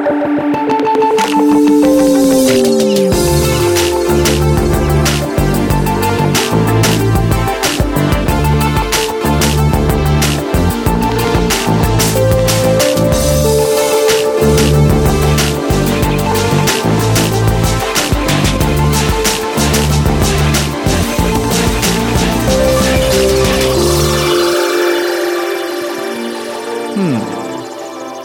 Hmm. 0.00 0.40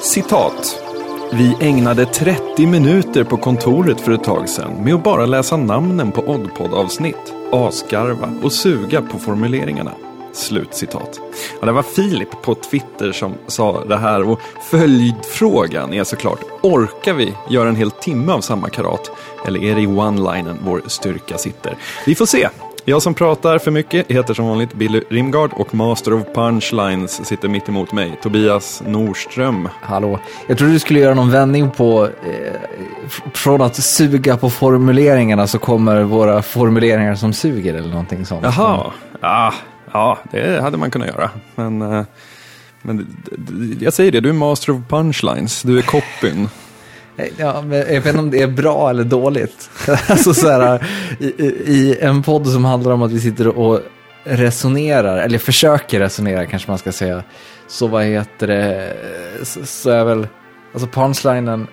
Citat. 0.02 0.65
Vi 1.38 1.58
ägnade 1.60 2.06
30 2.06 2.68
minuter 2.68 3.24
på 3.24 3.38
kontoret 3.38 4.02
för 4.02 4.12
ett 4.12 4.24
tag 4.24 4.50
sedan 4.50 4.84
med 4.84 4.94
att 4.94 5.04
bara 5.04 5.26
läsa 5.26 5.58
namnen 5.58 6.12
på 6.12 6.22
Oddpod-avsnitt, 6.22 7.34
asgarva 7.52 8.34
och 8.44 8.54
suga 8.54 9.02
på 9.02 9.20
formuleringarna. 9.20 9.92
Slutcitat. 10.34 11.20
Ja, 11.60 11.66
det 11.66 11.72
var 11.72 11.84
Filip 11.84 12.42
på 12.42 12.56
Twitter 12.56 13.12
som 13.12 13.34
sa 13.48 13.86
det 13.86 13.98
här 13.98 14.30
och 14.30 14.40
följdfrågan 14.62 15.94
är 15.94 16.04
såklart, 16.04 16.40
orkar 16.62 17.14
vi 17.14 17.34
göra 17.50 17.70
en 17.70 17.76
hel 17.76 17.92
timme 17.92 18.32
av 18.32 18.42
samma 18.42 18.70
karat? 18.70 19.12
Eller 19.48 19.64
är 19.64 19.76
det 19.76 19.82
i 19.82 19.88
one-linen 19.88 20.58
vår 20.66 20.82
styrka 20.88 21.38
sitter? 21.38 21.78
Vi 22.06 22.16
får 22.16 22.26
se. 22.26 22.50
Jag 22.88 23.02
som 23.02 23.14
pratar 23.14 23.58
för 23.58 23.72
mycket 23.72 24.12
heter 24.12 24.34
som 24.34 24.48
vanligt 24.48 24.74
Billy 24.74 25.02
Rimgard 25.10 25.54
och 25.54 25.76
Master 25.76 26.14
of 26.14 26.24
Punchlines 26.34 27.26
sitter 27.26 27.48
mitt 27.48 27.70
emot 27.70 27.92
mig, 27.92 28.20
Tobias 28.22 28.84
Norström. 28.86 29.70
Hallå. 29.82 30.20
Jag 30.48 30.58
trodde 30.58 30.74
du 30.74 30.80
skulle 30.80 31.00
göra 31.00 31.14
någon 31.14 31.32
vändning 31.32 31.72
på, 31.72 32.06
eh, 32.06 32.54
från 33.34 33.62
att 33.62 33.76
suga 33.76 34.38
på 34.38 34.50
formuleringarna 34.50 35.48
så 35.48 35.60
kommer 35.60 36.04
våra 36.04 36.42
formuleringar 36.42 37.16
som 37.16 37.34
suger 37.34 37.74
eller 37.74 37.90
någonting 37.90 38.26
sånt. 38.26 38.44
Jaha, 38.44 38.92
ja, 39.22 39.54
ja 39.92 40.20
det 40.32 40.62
hade 40.62 40.78
man 40.78 40.92
kunnat 40.92 41.08
göra. 41.08 41.30
Men, 41.56 41.82
eh, 41.82 42.06
men 42.82 43.08
jag 43.82 43.94
säger 43.94 44.12
det, 44.12 44.20
du 44.20 44.30
är 44.30 44.34
Master 44.34 44.74
of 44.74 44.80
Punchlines, 44.90 45.62
du 45.62 45.78
är 45.78 45.82
copyn. 45.82 46.50
Ja, 47.38 47.62
men 47.62 47.78
jag 47.78 47.86
vet 47.86 48.06
inte 48.06 48.20
om 48.20 48.32
det 48.32 48.42
är 48.42 48.48
bra 48.48 48.90
eller 48.90 49.04
dåligt. 49.04 49.70
alltså 50.08 50.34
så 50.34 50.50
här, 50.50 50.88
i, 51.20 51.26
i, 51.66 51.98
en 52.02 52.24
podd 52.24 52.48
som 52.48 52.66
handlar 52.66 52.92
om 52.92 53.02
att 53.02 53.12
vi 53.12 53.20
sitter 53.20 53.48
och 53.48 53.80
resonerar, 54.24 55.18
eller 55.18 55.38
försöker 55.38 56.00
resonera 56.00 56.46
kanske 56.46 56.72
man 56.72 56.78
ska 56.78 56.92
säga, 56.92 57.24
så 57.68 57.88
vad 57.88 58.04
heter 58.04 58.48
det, 58.48 58.94
så, 59.44 59.66
så 59.66 59.90
är 59.90 60.04
väl, 60.04 60.28
alltså 60.74 60.88
punchlinen 60.88 61.68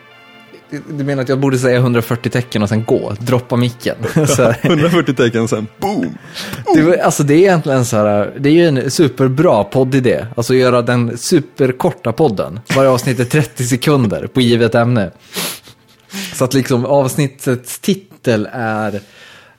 du 0.91 1.05
menar 1.05 1.23
att 1.23 1.29
jag 1.29 1.39
borde 1.39 1.59
säga 1.59 1.79
140 1.79 2.31
tecken 2.31 2.63
och 2.63 2.69
sen 2.69 2.85
gå, 2.85 3.13
droppa 3.19 3.57
micken? 3.57 3.97
Ja, 4.39 4.55
140 4.63 5.15
tecken 5.15 5.43
och 5.43 5.51
sen 5.51 5.67
boom! 5.79 6.17
boom. 6.65 6.91
Det, 6.91 7.01
alltså 7.01 7.23
det 7.23 7.35
är 7.35 7.39
egentligen 7.39 7.85
så 7.85 7.97
här, 7.97 8.33
det 8.39 8.49
är 8.49 8.53
ju 8.53 8.67
en 8.67 8.91
superbra 8.91 9.65
poddidé. 9.65 10.27
Alltså 10.37 10.55
göra 10.55 10.83
den 10.83 11.19
superkorta 11.19 12.13
podden. 12.13 12.61
Varje 12.77 12.91
avsnitt 12.91 13.21
är 13.21 13.25
30 13.25 13.65
sekunder 13.65 14.27
på 14.27 14.41
givet 14.41 14.75
ämne. 14.75 15.11
Så 16.35 16.45
att 16.45 16.55
liksom 16.55 16.85
avsnittets 16.85 17.79
titel 17.79 18.49
är 18.53 18.95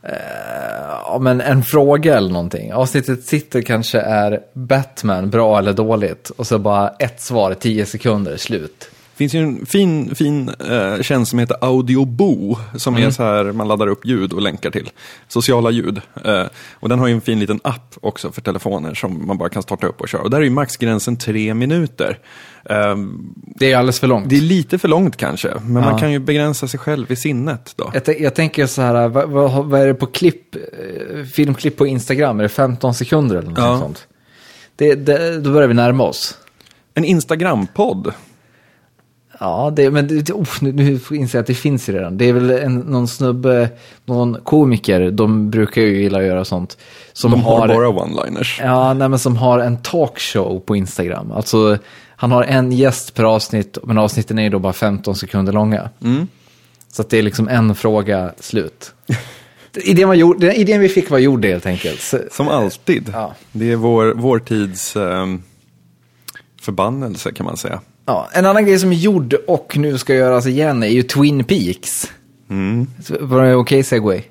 eh, 0.04 1.20
men 1.20 1.42
en 1.42 1.64
fråga 1.64 2.18
eller 2.18 2.30
någonting. 2.30 2.74
Avsnittets 2.74 3.28
titel 3.30 3.64
kanske 3.64 4.00
är 4.00 4.40
Batman, 4.54 5.30
bra 5.30 5.58
eller 5.58 5.74
dåligt? 5.74 6.30
Och 6.30 6.48
så 6.48 6.60
bara 6.60 6.90
ett 6.90 7.22
svar, 7.22 7.54
10 7.54 7.86
sekunder, 7.86 8.38
slut. 8.38 8.90
Finns 9.16 9.34
ju 9.34 9.40
en 9.40 9.66
fin, 9.66 10.16
fin 10.16 10.50
eh, 10.50 11.02
tjänst 11.02 11.30
som 11.30 11.40
heter 11.40 11.58
Audiobo, 11.62 12.58
som 12.78 12.96
mm. 12.96 13.08
är 13.08 13.12
så 13.12 13.24
här, 13.24 13.52
man 13.52 13.68
laddar 13.68 13.88
upp 13.88 14.06
ljud 14.06 14.34
och 14.34 14.42
länkar 14.42 14.72
till. 14.72 14.90
Sociala 15.28 15.72
ljud. 15.72 16.02
Eh, 16.26 16.46
och 16.74 16.90
den 16.90 17.00
har 17.00 17.08
ju 17.08 17.14
en 17.14 17.22
fin 17.22 17.40
liten 17.40 17.60
app 17.64 17.96
också 18.02 18.32
för 18.32 18.42
telefoner 18.42 18.94
som 18.94 19.28
man 19.28 19.38
bara 19.38 19.50
kan 19.50 19.64
starta 19.64 19.88
upp 19.88 20.02
och 20.02 20.08
köra. 20.08 20.22
Och 20.22 20.30
där 20.30 20.38
är 20.38 20.42
ju 20.42 20.50
maxgränsen 20.50 21.18
tre 21.18 21.54
minuter. 21.54 22.20
Eh, 22.66 22.96
det 23.36 23.72
är 23.72 23.78
alldeles 23.78 24.00
för 24.00 24.08
långt. 24.08 24.30
Det 24.30 24.36
är 24.36 24.42
lite 24.42 24.80
för 24.80 24.88
långt 24.88 25.18
kanske, 25.18 25.54
men 25.64 25.84
ja. 25.84 25.90
man 25.90 26.00
kan 26.00 26.12
ju 26.12 26.20
begränsa 26.20 26.68
sig 26.68 26.80
själv 26.80 27.12
i 27.12 27.16
sinnet 27.16 27.74
då. 27.76 27.92
Jag, 27.94 28.22
jag 28.22 28.36
tänker 28.36 28.68
så 28.68 28.82
här, 28.82 29.08
vad, 29.08 29.30
vad, 29.30 29.66
vad, 29.66 29.82
är 29.82 29.88
det 29.88 29.94
på 29.94 30.06
klipp, 30.06 30.56
eh, 30.56 31.24
filmklipp 31.26 31.78
på 31.78 31.88
Instagram? 31.88 32.40
Är 32.40 32.44
det 32.44 32.50
15 32.50 32.94
sekunder 32.94 33.36
eller 33.36 33.50
något 33.50 33.58
ja. 33.58 33.80
sånt? 33.80 34.08
Det, 34.76 34.96
det, 34.96 35.40
då 35.40 35.54
börjar 35.54 35.68
vi 35.68 35.74
närma 35.74 36.04
oss. 36.04 36.38
En 36.94 37.06
Instagram-podd. 37.06 38.14
Ja, 39.44 39.74
det, 39.76 39.92
men 39.92 40.06
oh, 40.34 40.48
nu, 40.62 40.72
nu 40.72 40.92
inser 40.92 41.38
jag 41.38 41.42
att 41.42 41.48
det 41.48 41.54
finns 41.54 41.90
redan. 41.90 42.18
Det 42.18 42.30
är 42.30 42.34
väl 42.34 42.50
en, 42.50 42.80
någon 42.80 43.08
snubbe, 43.08 43.70
någon 44.06 44.38
komiker, 44.44 45.12
de 45.12 45.50
brukar 45.50 45.82
ju 45.82 46.02
gilla 46.02 46.18
att 46.18 46.26
göra 46.26 46.46
sånt. 46.46 46.78
Som 47.14 47.32
de 47.32 47.42
har, 47.42 47.60
har 47.60 47.68
bara 47.68 47.88
one-liners. 47.88 48.62
Ja, 48.64 48.94
nej, 48.94 49.10
men 49.10 49.20
som 49.20 49.38
har 49.38 49.60
en 49.60 49.78
talkshow 49.78 50.60
på 50.60 50.76
Instagram. 50.76 51.32
Alltså, 51.32 51.78
han 52.16 52.32
har 52.32 52.44
en 52.44 52.72
gäst 52.72 53.14
per 53.14 53.24
avsnitt, 53.24 53.78
men 53.84 53.98
avsnitten 53.98 54.40
är 54.40 54.44
ju 54.44 54.50
då 54.50 54.60
bara 54.60 54.74
15 54.74 55.16
sekunder 55.16 55.54
långa. 55.54 55.90
Mm. 56.04 56.28
Så 56.92 57.02
att 57.02 57.10
det 57.10 57.18
är 57.18 57.24
liksom 57.24 57.48
en 57.48 57.76
fråga, 57.76 58.34
slut. 58.40 58.94
idén, 59.76 60.08
var 60.08 60.16
gjord, 60.16 60.44
idén 60.44 60.82
vi 60.82 60.90
fick 60.90 61.10
var 61.10 61.20
gjord 61.20 61.46
helt 61.46 61.66
enkelt. 61.66 62.14
Som 62.32 62.48
alltid. 62.48 63.10
Ja. 63.14 63.36
Det 63.52 63.72
är 63.72 63.76
vår, 63.76 64.14
vår 64.16 64.40
tids 64.40 64.96
um, 64.96 65.44
förbannelse 66.62 67.32
kan 67.32 67.46
man 67.46 67.58
säga. 67.58 67.80
Ja, 68.06 68.30
en 68.34 68.46
annan 68.46 68.66
grej 68.66 68.80
som 68.80 68.92
är 68.92 68.96
gjord 68.96 69.34
och 69.34 69.78
nu 69.78 69.98
ska 69.98 70.16
göras 70.16 70.48
igen 70.48 70.84
är 70.84 70.88
ju 70.88 71.04
Twin 71.04 71.44
Peaks. 71.44 72.12
Mm. 72.50 72.88
Var 73.20 73.44
det 73.44 73.56
okej 73.56 73.56
okay, 73.56 73.84
segway? 73.84 74.22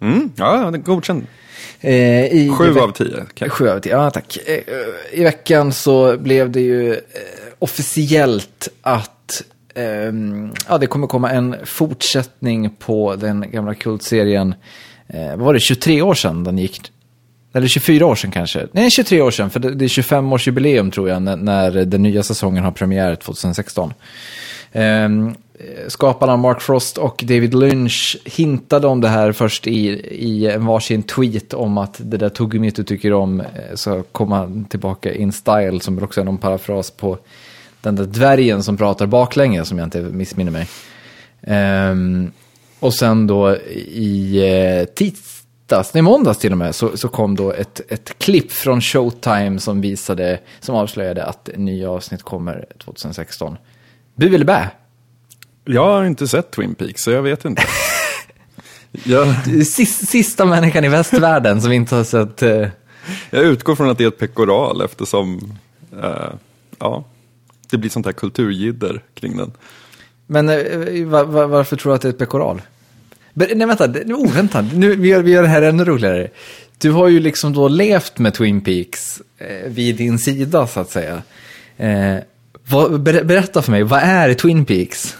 Mm, 0.00 0.30
ja, 0.36 0.70
det 0.70 0.78
är 0.78 0.82
godkänd. 0.82 1.26
Eh, 1.80 2.24
i, 2.24 2.50
sju 2.58 2.78
av 2.78 2.92
tio. 2.92 3.22
Okay. 3.22 3.48
Sju 3.48 3.68
av 3.68 3.80
tio, 3.80 3.92
ja 3.92 4.10
tack. 4.10 4.38
Eh, 4.46 4.62
I 5.12 5.24
veckan 5.24 5.72
så 5.72 6.16
blev 6.16 6.50
det 6.50 6.60
ju 6.60 6.92
eh, 6.92 6.98
officiellt 7.58 8.68
att 8.82 9.42
eh, 9.74 10.12
ja, 10.68 10.78
det 10.80 10.86
kommer 10.86 11.06
komma 11.06 11.30
en 11.30 11.56
fortsättning 11.64 12.70
på 12.70 13.16
den 13.16 13.50
gamla 13.50 13.74
kultserien. 13.74 14.54
Eh, 15.06 15.28
vad 15.28 15.38
var 15.38 15.54
det, 15.54 15.60
23 15.60 16.02
år 16.02 16.14
sedan 16.14 16.44
den 16.44 16.58
gick 16.58 16.91
eller 17.52 17.68
24 17.68 18.06
år 18.06 18.14
sedan 18.14 18.30
kanske. 18.30 18.66
Nej, 18.72 18.90
23 18.90 19.22
år 19.22 19.30
sedan, 19.30 19.50
för 19.50 19.60
det 19.60 19.84
är 19.84 19.88
25-årsjubileum 19.88 20.90
tror 20.90 21.08
jag, 21.08 21.22
när, 21.22 21.36
när, 21.36 21.70
den 21.70 22.02
nya 22.02 22.22
säsongen 22.22 22.64
har 22.64 22.70
premiär 22.72 23.14
2016. 23.14 23.94
Um, 24.72 24.82
ehm, 24.82 25.34
skaparna 25.88 26.36
Mark 26.36 26.60
Frost 26.60 26.98
och 26.98 27.24
David 27.26 27.54
Lynch 27.54 28.16
hintade 28.24 28.86
om 28.86 29.00
det 29.00 29.08
här 29.08 29.32
först 29.32 29.66
i, 29.66 29.88
i 30.10 30.50
en 30.50 30.66
varsin 30.66 31.02
tweet 31.02 31.54
om 31.54 31.78
att 31.78 32.00
det 32.04 32.16
där 32.16 32.28
tuggummit 32.28 32.76
du 32.76 32.84
tycker 32.84 33.12
om 33.12 33.40
eh, 33.40 33.46
så 33.70 33.76
ska 33.76 34.02
komma 34.02 34.64
tillbaka 34.68 35.14
in 35.14 35.32
style, 35.32 35.80
som 35.80 36.02
också 36.02 36.20
är 36.20 36.24
någon 36.24 36.38
parafras 36.38 36.90
på 36.90 37.18
den 37.80 37.96
där 37.96 38.04
dvärgen 38.04 38.62
som 38.62 38.76
pratar 38.76 39.06
baklänges, 39.06 39.68
som 39.68 39.78
jag 39.78 39.86
inte 39.86 40.00
missminner 40.00 40.52
mig. 40.52 40.68
Um, 41.90 42.32
och 42.80 42.94
sen 42.94 43.26
då 43.26 43.56
i 43.56 44.38
eh, 44.38 44.84
tids 44.84 45.42
nej 45.94 46.02
måndags 46.02 46.38
till 46.38 46.52
och 46.52 46.58
med, 46.58 46.74
så, 46.74 46.96
så 46.96 47.08
kom 47.08 47.36
då 47.36 47.52
ett, 47.52 47.80
ett 47.88 48.18
klipp 48.18 48.52
från 48.52 48.80
Showtime 48.80 49.58
som 49.58 49.80
visade, 49.80 50.40
som 50.60 50.74
avslöjade 50.74 51.24
att 51.24 51.50
nya 51.56 51.90
avsnitt 51.90 52.22
kommer 52.22 52.66
2016. 52.78 53.56
Bu 54.14 54.34
eller 54.34 54.44
bä? 54.44 54.70
Jag 55.64 55.84
har 55.84 56.04
inte 56.04 56.28
sett 56.28 56.50
Twin 56.50 56.74
Peaks, 56.74 57.02
så 57.02 57.10
jag 57.10 57.22
vet 57.22 57.44
inte. 57.44 57.62
jag... 59.04 59.34
Sista 59.66 60.44
människan 60.44 60.84
i 60.84 60.88
västvärlden 60.88 61.62
som 61.62 61.72
inte 61.72 61.94
har 61.94 62.04
sett... 62.04 62.42
Uh... 62.42 62.68
Jag 63.30 63.44
utgår 63.44 63.74
från 63.74 63.90
att 63.90 63.98
det 63.98 64.04
är 64.04 64.08
ett 64.08 64.18
pekoral 64.18 64.80
eftersom, 64.80 65.58
uh, 65.96 66.32
ja, 66.78 67.04
det 67.70 67.78
blir 67.78 67.90
sånt 67.90 68.06
här 68.06 68.12
kulturjidder 68.12 69.02
kring 69.14 69.36
den. 69.36 69.52
Men 70.26 70.48
uh, 70.48 71.06
var, 71.06 71.24
var, 71.24 71.46
varför 71.46 71.76
tror 71.76 71.92
du 71.92 71.96
att 71.96 72.02
det 72.02 72.08
är 72.08 72.12
ett 72.12 72.18
pekoral? 72.18 72.62
Nej, 73.34 73.66
vänta, 73.66 73.84
oh, 74.14 74.32
vänta. 74.32 74.62
Nu, 74.62 74.96
vi, 74.96 75.08
gör, 75.08 75.22
vi 75.22 75.30
gör 75.30 75.42
det 75.42 75.48
här 75.48 75.62
ännu 75.62 75.84
roligare. 75.84 76.28
Du 76.78 76.90
har 76.90 77.08
ju 77.08 77.20
liksom 77.20 77.52
då 77.52 77.68
levt 77.68 78.18
med 78.18 78.34
Twin 78.34 78.60
Peaks 78.60 79.22
eh, 79.38 79.70
vid 79.70 79.96
din 79.96 80.18
sida, 80.18 80.66
så 80.66 80.80
att 80.80 80.90
säga. 80.90 81.22
Eh, 81.76 82.16
vad, 82.68 83.00
ber, 83.00 83.24
berätta 83.24 83.62
för 83.62 83.70
mig, 83.70 83.82
vad 83.82 84.00
är 84.02 84.34
Twin 84.34 84.64
Peaks? 84.64 85.16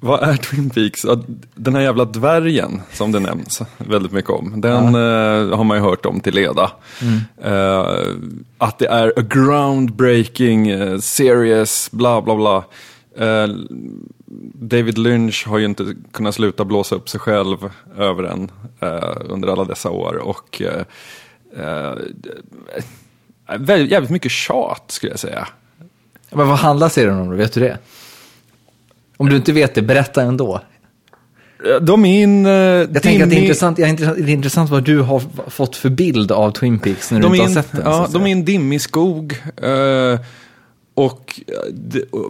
Vad 0.00 0.22
är 0.22 0.36
Twin 0.36 0.70
Peaks? 0.70 1.06
Den 1.54 1.74
här 1.74 1.82
jävla 1.82 2.04
dvärgen 2.04 2.82
som 2.92 3.12
det 3.12 3.20
nämns 3.20 3.62
väldigt 3.78 4.12
mycket 4.12 4.30
om. 4.30 4.60
Den 4.60 4.94
ja. 4.94 5.40
eh, 5.40 5.56
har 5.56 5.64
man 5.64 5.76
ju 5.76 5.82
hört 5.82 6.06
om 6.06 6.20
till 6.20 6.34
leda. 6.34 6.70
Mm. 7.02 7.20
Eh, 7.44 8.06
att 8.58 8.78
det 8.78 8.86
är 8.86 9.12
a 9.16 9.22
groundbreaking, 9.22 10.72
uh, 10.72 10.98
serious, 10.98 11.90
bla 11.90 12.22
bla 12.22 12.36
bla. 12.36 12.64
Eh, 13.18 13.48
David 14.54 14.98
Lynch 14.98 15.46
har 15.46 15.58
ju 15.58 15.64
inte 15.64 15.94
kunnat 16.12 16.34
sluta 16.34 16.64
blåsa 16.64 16.94
upp 16.94 17.08
sig 17.08 17.20
själv 17.20 17.70
över 17.98 18.24
en 18.24 18.50
eh, 18.80 19.16
under 19.24 19.48
alla 19.48 19.64
dessa 19.64 19.90
år. 19.90 20.16
Och 20.16 20.62
eh, 20.62 20.82
eh, 21.56 21.94
jävligt 23.88 24.10
mycket 24.10 24.32
tjat 24.32 24.84
skulle 24.90 25.12
jag 25.12 25.20
säga. 25.20 25.48
Men 26.30 26.48
vad 26.48 26.58
handlar 26.58 26.88
serien 26.88 27.18
om 27.18 27.30
då? 27.30 27.36
Vet 27.36 27.52
du 27.52 27.60
det? 27.60 27.78
Om 29.16 29.28
du 29.28 29.36
inte 29.36 29.52
vet 29.52 29.74
det, 29.74 29.82
berätta 29.82 30.22
ändå. 30.22 30.60
De 31.80 32.04
är 32.04 32.22
in... 32.22 32.46
Uh, 32.46 32.52
jag 32.52 33.02
tänker 33.02 33.24
att 33.24 33.30
det 33.30 33.36
är, 33.36 33.40
intressant, 33.40 33.76
det 33.76 33.82
är 33.82 34.28
intressant 34.28 34.70
vad 34.70 34.84
du 34.84 35.00
har 35.00 35.22
fått 35.50 35.76
för 35.76 35.88
bild 35.88 36.32
av 36.32 36.50
Twin 36.50 36.78
Peaks 36.78 37.10
när 37.10 37.20
du 37.20 37.26
inte 37.26 37.42
har 37.42 37.48
sett 37.48 37.72
den. 37.72 37.82
Ja, 37.84 38.08
de 38.12 38.26
är 38.26 38.32
en 38.32 38.44
dimmig 38.44 38.80
skog. 38.80 39.42
Uh, 39.64 40.18
och 40.96 41.40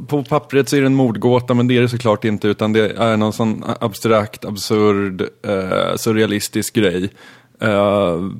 på 0.08 0.24
pappret 0.24 0.68
så 0.68 0.76
är 0.76 0.80
det 0.80 0.86
en 0.86 0.94
mordgåta, 0.94 1.54
men 1.54 1.68
det 1.68 1.76
är 1.76 1.80
det 1.80 1.88
såklart 1.88 2.24
inte, 2.24 2.48
utan 2.48 2.72
det 2.72 2.90
är 2.90 3.16
någon 3.16 3.32
sån 3.32 3.64
abstrakt, 3.80 4.44
absurd, 4.44 5.20
uh, 5.20 5.96
surrealistisk 5.96 6.74
grej. 6.74 7.10
Uh, 7.62 8.30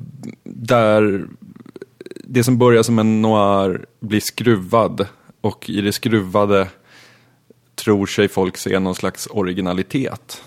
där 0.43 1.27
det 2.23 2.43
som 2.43 2.57
börjar 2.57 2.83
som 2.83 2.99
en 2.99 3.21
noir 3.21 3.85
blir 3.99 4.19
skruvad 4.19 5.07
och 5.41 5.69
i 5.69 5.81
det 5.81 5.91
skruvade 5.91 6.67
tror 7.75 8.05
sig 8.05 8.27
folk 8.27 8.57
se 8.57 8.79
någon 8.79 8.95
slags 8.95 9.27
originalitet. 9.31 10.43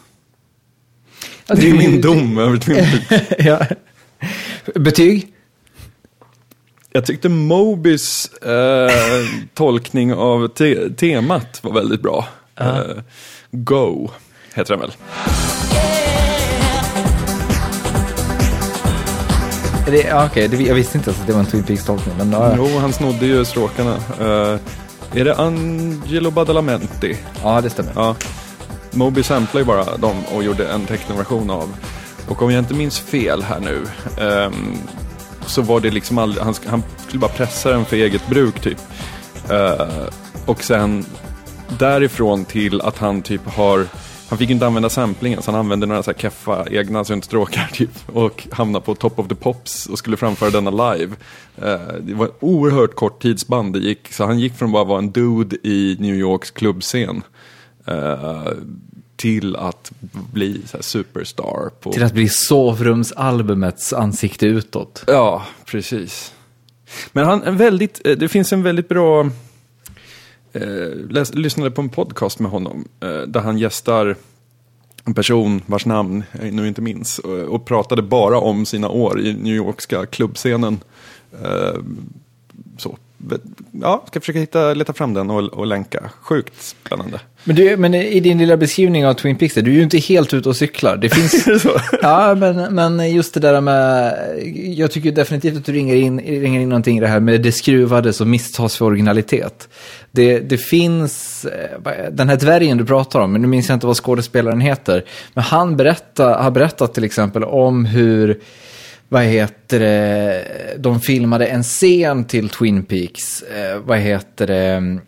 det 1.47 1.71
är 1.71 1.75
min 1.75 2.01
dom 2.01 2.39
över 2.39 2.57
Twin 2.57 2.85
Peaks. 3.09 3.25
ja. 3.39 3.67
Betyg? 4.75 5.33
Jag 6.93 7.07
tyckte 7.07 7.29
Mobis 7.29 8.29
eh, 8.35 8.91
tolkning 9.55 10.15
av 10.15 10.49
te 10.49 10.91
temat 10.91 11.65
var 11.65 11.73
väldigt 11.73 12.03
bra. 12.03 12.27
Uh 12.61 12.67
-huh. 12.67 12.97
eh, 12.97 13.03
Go 13.51 14.11
heter 14.55 14.75
den 14.75 14.81
väl. 14.81 14.93
Det, 19.87 20.15
okay, 20.15 20.49
det, 20.49 20.63
jag 20.63 20.75
visste 20.75 20.99
inte 20.99 21.11
att 21.11 21.27
det 21.27 21.33
var 21.33 21.41
en 21.41 21.47
Twin 21.47 21.63
Peaks-tolkning. 21.63 22.15
Men, 22.19 22.35
uh. 22.35 22.55
Jo, 22.57 22.79
han 22.79 22.93
snodde 22.93 23.27
ju 23.27 23.45
stråkarna. 23.45 23.97
Uh, 24.21 24.59
är 25.15 25.25
det 25.25 25.35
Angelo 25.37 26.31
Badalamenti? 26.31 27.17
Ja, 27.43 27.61
det 27.61 27.71
stämmer. 27.71 27.93
Ja. 27.95 28.17
Moby 28.91 29.23
samplade 29.23 29.59
ju 29.59 29.65
bara 29.65 29.97
dem 29.97 30.17
och 30.35 30.45
gjorde 30.45 30.69
en 30.69 30.87
tecknversion 30.87 31.51
av. 31.51 31.77
Och 32.29 32.43
om 32.43 32.51
jag 32.51 32.59
inte 32.59 32.75
minns 32.75 33.01
fel 33.01 33.43
här 33.43 33.61
nu 33.61 33.83
um, 34.25 34.79
så 35.51 35.63
var 35.63 35.81
det 35.81 35.91
liksom 35.91 36.19
aldrig, 36.19 36.45
han, 36.45 36.55
han, 36.67 36.83
skulle 37.07 37.21
bara 37.21 37.31
pressa 37.31 37.71
den 37.71 37.85
för 37.85 37.97
eget 37.97 38.29
bruk 38.29 38.61
typ. 38.61 38.79
Uh, 39.51 40.09
och 40.47 40.63
sen 40.63 41.05
därifrån 41.79 42.45
till 42.45 42.81
att 42.81 42.99
han 42.99 43.23
typ 43.23 43.47
har 43.47 43.87
han 44.29 44.39
fick 44.39 44.51
inte 44.51 44.67
använda 44.67 44.89
samplingen 44.89 45.43
så 45.43 45.51
han 45.51 45.61
använde 45.61 45.87
några 45.87 46.03
så 46.03 46.11
här 46.11 46.19
keffa 46.19 46.67
egna 46.71 47.05
syntstråkar 47.05 47.71
typ 47.73 47.91
och 48.07 48.49
hamnade 48.51 48.85
på 48.85 48.95
Top 48.95 49.19
of 49.19 49.29
the 49.29 49.35
Pops 49.35 49.87
och 49.87 49.99
skulle 49.99 50.17
framföra 50.17 50.51
denna 50.51 50.93
live. 50.93 51.17
Uh, 51.63 51.95
det 52.01 52.15
var 52.15 52.27
ett 52.27 52.37
oerhört 52.41 52.95
kort 52.95 53.23
tidsband 53.23 53.73
det 53.73 53.79
gick 53.79 54.13
så 54.13 54.27
han 54.27 54.39
gick 54.39 54.55
från 54.55 54.69
att 54.69 54.73
bara 54.73 54.85
vara 54.85 54.99
en 54.99 55.11
dude 55.11 55.57
i 55.63 55.97
New 56.01 56.15
Yorks 56.15 56.51
klubbscen 56.51 57.23
uh, 57.89 58.49
till 59.21 59.57
att 59.57 59.93
bli 60.33 60.63
superstar. 60.81 61.71
På... 61.81 61.93
Till 61.93 62.03
att 62.03 62.13
bli 62.13 62.29
sovrumsalbumets 62.29 63.93
ansikte 63.93 64.47
utåt. 64.47 65.05
Ja, 65.07 65.47
precis. 65.67 66.35
Men 67.13 67.25
han, 67.25 67.43
en 67.43 67.57
väldigt, 67.57 68.07
eh, 68.07 68.17
det 68.17 68.29
finns 68.29 68.53
en 68.53 68.63
väldigt 68.63 68.89
bra 68.89 69.31
eh, 70.53 70.63
läs, 71.11 71.35
lyssnade 71.35 71.71
på 71.71 71.81
en 71.81 71.89
podcast 71.89 72.39
med 72.39 72.51
honom 72.51 72.89
eh, 73.01 73.21
där 73.21 73.41
han 73.41 73.59
gästar 73.59 74.17
en 75.05 75.15
person 75.15 75.63
vars 75.67 75.87
namn 75.87 76.25
jag 76.33 76.53
nu 76.53 76.69
inte 76.69 76.83
minns 76.83 77.19
och, 77.19 77.39
och 77.39 77.65
pratade 77.65 78.03
bara 78.03 78.39
om 78.39 78.67
sina 78.67 78.89
år 78.89 79.21
i 79.21 79.35
New 79.35 79.55
Yorkska 79.55 80.07
klubbscenen. 80.07 80.81
Eh, 81.43 81.81
så 82.79 82.97
ja, 83.71 84.05
ska 84.07 84.21
försöka 84.21 84.39
hitta, 84.39 84.75
leta 84.75 84.93
fram 84.93 85.15
den 85.15 85.31
och, 85.31 85.45
och 85.45 85.67
länka. 85.67 86.11
Sjukt 86.21 86.63
spännande. 86.63 87.21
Men, 87.45 87.57
du, 87.57 87.77
men 87.77 87.95
i 87.95 88.21
din 88.21 88.39
lilla 88.39 88.57
beskrivning 88.57 89.07
av 89.07 89.15
Twin 89.15 89.37
Peaks, 89.37 89.55
du 89.55 89.61
är 89.61 89.75
ju 89.75 89.83
inte 89.83 89.99
helt 89.99 90.35
ute 90.35 90.49
och 90.49 90.57
cyklar. 90.57 90.97
Det 90.97 91.09
finns... 91.09 91.47
ja, 92.03 92.35
men, 92.35 92.75
men 92.75 93.13
just 93.13 93.35
det 93.35 93.41
där 93.41 93.61
med, 93.61 94.15
jag 94.55 94.91
tycker 94.91 95.13
definitivt 95.13 95.57
att 95.57 95.65
du 95.65 95.73
ringer 95.73 95.95
in, 95.95 96.21
ringer 96.21 96.61
in 96.61 96.69
någonting 96.69 96.99
i 96.99 97.01
det 97.01 97.09
här 97.09 97.21
med 97.21 97.43
det 97.43 97.53
skruvade 97.53 98.13
som 98.13 98.31
misstas 98.31 98.77
för 98.77 98.85
originalitet. 98.85 99.69
Det, 100.11 100.41
det 100.41 100.59
finns, 100.59 101.45
eh, 101.45 102.11
den 102.13 102.29
här 102.29 102.37
dvärgen 102.37 102.79
du 102.79 102.85
pratar 102.85 103.21
om, 103.21 103.33
men 103.33 103.43
nu 103.43 103.49
minns 103.49 103.69
jag 103.69 103.77
inte 103.77 103.87
vad 103.87 103.97
skådespelaren 103.97 104.61
heter, 104.61 105.05
men 105.35 105.45
han 105.45 105.77
berättar, 105.77 106.43
har 106.43 106.51
berättat 106.51 106.95
till 106.95 107.05
exempel 107.05 107.45
om 107.45 107.85
hur 107.85 108.41
vad 109.13 109.23
heter 109.23 109.81
det, 109.81 110.45
de 110.79 111.01
filmade 111.01 111.47
en 111.47 111.63
scen 111.63 112.25
till 112.25 112.49
Twin 112.49 112.85
Peaks, 112.85 113.43
eh, 113.43 113.79
vad 113.79 113.99
heter 113.99 114.47
det, 114.47 114.99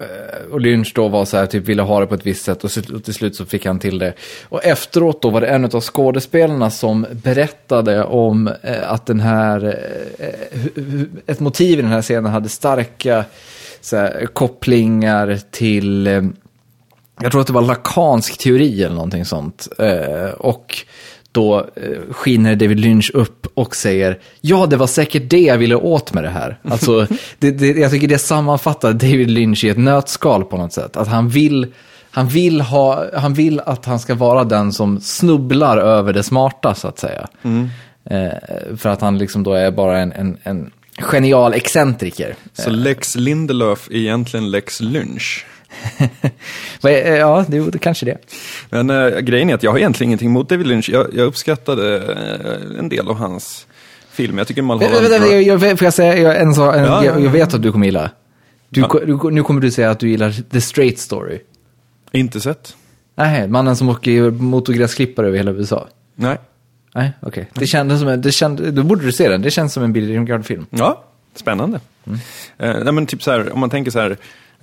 eh, 0.00 0.52
och 0.52 0.60
Lynch 0.60 0.92
då 0.94 1.08
var 1.08 1.24
så 1.24 1.36
här, 1.36 1.46
typ 1.46 1.68
ville 1.68 1.82
ha 1.82 2.00
det 2.00 2.06
på 2.06 2.14
ett 2.14 2.26
visst 2.26 2.44
sätt 2.44 2.64
och, 2.64 2.70
till 3.04 3.14
slut 3.14 3.36
så 3.36 3.46
fick 3.46 3.66
han 3.66 3.78
till 3.78 3.98
det. 3.98 4.14
Och 4.48 4.64
efteråt 4.64 5.22
då 5.22 5.30
var 5.30 5.40
det 5.40 5.46
en 5.46 5.64
av 5.64 5.80
skådespelarna 5.80 6.70
som 6.70 7.06
berättade 7.12 8.04
om 8.04 8.48
eh, 8.62 8.92
att 8.92 9.06
den 9.06 9.20
här, 9.20 9.78
eh, 10.18 11.00
ett 11.26 11.40
motiv 11.40 11.78
i 11.78 11.82
den 11.82 11.90
här 11.90 12.02
scenen 12.02 12.32
hade 12.32 12.48
starka 12.48 13.24
så 13.80 13.96
här, 13.96 14.26
kopplingar 14.26 15.38
till, 15.50 16.06
jag 17.22 17.32
tror 17.32 17.40
att 17.40 17.46
det 17.46 17.52
var 17.52 17.62
lakansk 17.62 18.38
teori 18.38 18.82
eller 18.82 18.94
någonting 18.94 19.24
sånt. 19.24 19.68
Och 20.36 20.84
då 21.32 21.58
eh, 21.58 22.12
skiner 22.12 22.56
David 22.56 22.80
Lynch 22.80 23.10
upp 23.14 23.46
och 23.54 23.76
säger 23.76 24.18
ja, 24.40 24.66
det 24.66 24.76
var 24.76 24.86
säkert 24.86 25.30
det 25.30 25.40
jag 25.40 25.58
ville 25.58 25.74
åt 25.74 26.12
med 26.12 26.24
det 26.24 26.30
här. 26.30 26.58
Alltså, 26.64 27.06
det, 27.38 27.50
det, 27.50 27.66
jag 27.66 27.90
tycker 27.90 28.08
det 28.08 28.18
sammanfattar 28.18 28.92
David 28.92 29.30
Lynch 29.30 29.64
i 29.64 29.68
ett 29.68 29.78
nötskal 29.78 30.44
på 30.44 30.56
något 30.56 30.72
sätt. 30.72 30.96
Att 30.96 31.08
han 31.08 31.28
vill, 31.28 31.66
han 32.10 32.28
vill, 32.28 32.60
ha, 32.60 33.04
han 33.14 33.34
vill 33.34 33.60
att 33.60 33.84
han 33.84 34.00
ska 34.00 34.14
vara 34.14 34.44
den 34.44 34.72
som 34.72 35.00
snubblar 35.00 35.76
över 35.76 36.12
det 36.12 36.22
smarta, 36.22 36.74
så 36.74 36.88
att 36.88 36.98
säga. 36.98 37.28
Mm. 37.42 37.68
Eh, 38.04 38.76
för 38.76 38.88
att 38.88 39.00
han 39.00 39.18
liksom 39.18 39.42
då 39.42 39.52
är 39.52 39.70
bara 39.70 39.98
en, 39.98 40.12
en, 40.12 40.36
en 40.42 40.70
genial 40.98 41.54
excentriker. 41.54 42.34
Så 42.52 42.70
Lex 42.70 43.16
Lindelöf 43.16 43.88
är 43.90 43.96
egentligen 43.96 44.50
Lex 44.50 44.80
Lynch? 44.80 45.46
Eh, 46.82 47.14
ja, 47.16 47.44
det, 47.48 47.70
det 47.70 47.78
kanske 47.78 48.06
det. 48.06 48.18
Men 48.70 48.90
äh, 48.90 49.18
grejen 49.18 49.50
är 49.50 49.54
att 49.54 49.62
jag 49.62 49.70
har 49.70 49.78
egentligen 49.78 50.08
ingenting 50.08 50.28
emot 50.28 50.48
David 50.48 50.66
Lynch. 50.66 50.90
Jag, 50.92 51.06
jag 51.14 51.26
uppskattade 51.26 51.96
äh, 51.96 52.78
en 52.78 52.88
del 52.88 53.08
av 53.08 53.16
hans 53.16 53.66
film. 54.10 54.38
Jag 54.38 54.46
tycker 54.46 54.62
Mulholland 54.62 55.06
Drive... 55.06 55.40
Jag, 55.40 55.60
jag, 55.62 55.78
får 55.78 55.86
jag 55.86 55.94
säga 55.94 56.34
en 56.34 56.54
sak? 56.54 56.76
En, 56.76 56.84
ja, 56.84 57.04
jag, 57.04 57.20
jag, 57.20 57.30
vet 57.30 57.54
att 57.54 57.62
du 57.62 57.72
kommer 57.72 57.86
gilla. 57.86 58.10
Du, 58.68 58.80
ja. 58.80 59.00
du, 59.06 59.30
nu 59.30 59.42
kommer 59.42 59.60
du 59.60 59.70
säga 59.70 59.90
att 59.90 60.00
du 60.00 60.08
gillar 60.08 60.50
The 60.50 60.60
Straight 60.60 60.98
Story. 60.98 61.38
Inte 62.12 62.40
sett. 62.40 62.76
Nej, 63.14 63.48
mannen 63.48 63.76
som 63.76 63.88
åker 63.88 64.30
motorgräsklippare 64.30 65.26
över 65.26 65.36
hela 65.36 65.50
USA. 65.50 65.88
Nej. 66.14 66.38
Nej, 66.94 67.12
okej. 67.20 67.28
Okay. 67.28 67.44
Det 67.54 67.66
kändes 67.66 67.98
som 67.98 68.08
en, 68.08 68.20
det 68.20 68.32
kände, 68.32 68.70
då 68.70 68.82
borde 68.82 69.04
du 69.04 69.12
se 69.12 69.28
den. 69.28 69.42
Det 69.42 69.50
känns 69.50 69.72
som 69.72 69.82
en 69.82 69.92
Billy 69.92 70.14
Ringard-film. 70.14 70.66
Ja, 70.70 71.04
spännande. 71.34 71.80
Mm. 72.06 72.18
Uh, 72.62 72.84
nej, 72.84 72.92
men 72.92 73.06
typ 73.06 73.22
så 73.22 73.30
här, 73.30 73.52
om 73.52 73.60
man 73.60 73.70
tänker 73.70 73.90
så 73.90 74.00
här, 74.00 74.16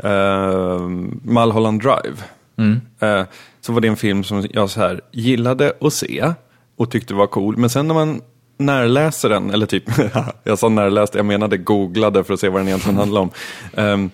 uh, 0.05 0.87
Mulholland 1.23 1.81
Drive. 1.81 2.23
Mm. 2.57 2.81
Uh, 3.03 3.25
så 3.61 3.73
var 3.73 3.81
det 3.81 3.87
en 3.87 3.97
film 3.97 4.23
som 4.23 4.47
jag 4.49 4.69
så 4.69 4.79
här 4.79 5.01
gillade 5.11 5.73
att 5.81 5.93
se 5.93 6.33
och 6.77 6.91
tyckte 6.91 7.13
var 7.13 7.27
cool. 7.27 7.57
Men 7.57 7.69
sen 7.69 7.87
när 7.87 7.95
man 7.95 8.21
närläser 8.57 9.29
den, 9.29 9.49
eller 9.49 9.65
typ, 9.65 9.83
jag 10.43 10.59
sa 10.59 10.69
närläste, 10.69 11.17
jag 11.17 11.25
menade 11.25 11.57
googlade 11.57 12.23
för 12.23 12.33
att 12.33 12.39
se 12.39 12.49
vad 12.49 12.61
den 12.61 12.67
egentligen 12.67 12.97
handlar 12.97 13.21
om. 13.21 13.31
Um, 13.73 14.09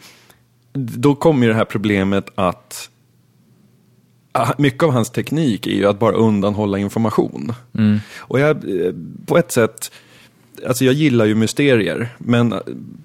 då 0.74 1.16
kommer 1.16 1.44
ju 1.44 1.50
det 1.50 1.58
här 1.58 1.66
problemet 1.66 2.30
att 2.36 2.90
ah, 4.32 4.54
mycket 4.58 4.84
av 4.84 4.92
hans 4.92 5.10
teknik 5.10 5.68
är 5.68 5.72
ju 5.72 5.88
att 5.88 6.00
bara 6.00 6.16
undanhålla 6.16 6.78
information. 6.78 7.54
Mm. 7.78 8.00
Och 8.18 8.40
jag, 8.40 8.50
eh, 8.50 8.94
på 9.26 9.38
ett 9.38 9.52
sätt, 9.52 9.92
alltså 10.68 10.86
jag 10.86 10.94
gillar 10.94 11.26
ju 11.26 11.36
mysterier, 11.36 12.10
men 12.18 12.54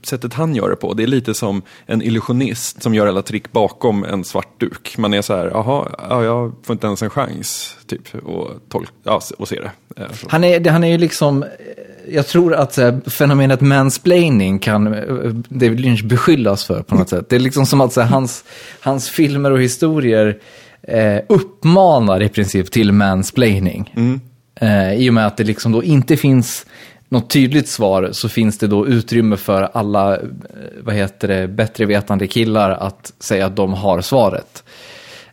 sättet 0.02 0.35
han 0.35 0.55
gör 0.55 0.71
det 0.71 0.76
på, 0.76 0.95
det 0.95 1.02
är 1.02 1.07
lite 1.07 1.35
som 1.35 1.62
en 1.87 2.02
illusionist 2.02 2.83
som 2.83 2.95
gör 2.95 3.07
alla 3.07 3.23
trick 3.23 3.52
bakom 3.52 4.05
en 4.05 4.25
svart 4.25 4.61
duk. 4.61 4.99
Man 4.99 5.14
är 5.14 5.23
så 5.23 5.37
här, 5.37 5.47
jaha, 5.47 5.88
ja, 5.99 6.25
jag 6.25 6.52
får 6.62 6.73
inte 6.73 6.87
ens 6.87 7.02
en 7.02 7.11
chans, 7.11 7.76
typ, 7.87 8.14
och, 8.14 8.50
tolk, 8.69 8.88
ja, 9.02 9.21
och 9.38 9.49
se 9.49 9.61
det. 9.61 9.71
Eh, 10.02 10.07
han 10.28 10.45
är, 10.45 10.71
han 10.71 10.85
är 10.85 10.88
ju 10.88 10.99
liksom, 10.99 11.45
jag 12.09 12.26
tror 12.26 12.55
att 12.55 12.76
här, 12.76 13.11
fenomenet 13.11 13.61
mansplaining 13.61 14.59
kan 14.59 14.95
eh, 14.95 15.33
David 15.49 15.81
Lynch 15.81 16.05
beskyllas 16.05 16.64
för 16.64 16.83
på 16.83 16.95
något 16.95 17.09
sätt. 17.09 17.28
Det 17.28 17.37
är 17.37 17.40
liksom 17.40 17.67
som 17.67 17.81
att 17.81 17.97
här, 17.97 18.05
hans, 18.05 18.45
hans 18.81 19.09
filmer 19.09 19.50
och 19.50 19.62
historier 19.62 20.38
eh, 20.83 21.19
uppmanar 21.28 22.23
i 22.23 22.28
princip 22.28 22.71
till 22.71 22.93
mansplaining. 22.93 23.95
Mm. 23.97 24.21
Eh, 24.61 24.95
I 24.95 25.11
och 25.11 25.14
med 25.14 25.26
att 25.26 25.37
det 25.37 25.45
liksom 25.45 25.73
då 25.73 25.85
inte 25.85 26.17
finns 26.17 26.67
något 27.09 27.31
tydligt 27.31 27.69
svar 27.69 28.09
så 28.12 28.29
finns 28.29 28.59
det 28.59 28.67
då 28.67 28.87
utrymme 28.87 29.37
för 29.37 29.69
alla, 29.73 30.17
eh, 30.17 30.23
vad 30.81 30.95
heter 30.95 31.29
det, 31.29 31.49
bättre 31.49 31.87
vetande 31.87 32.27
killar 32.27 32.71
att 32.71 33.12
säga 33.19 33.47
att 33.47 33.57
de 33.57 33.75
har 33.75 34.00
svaret. 34.00 34.65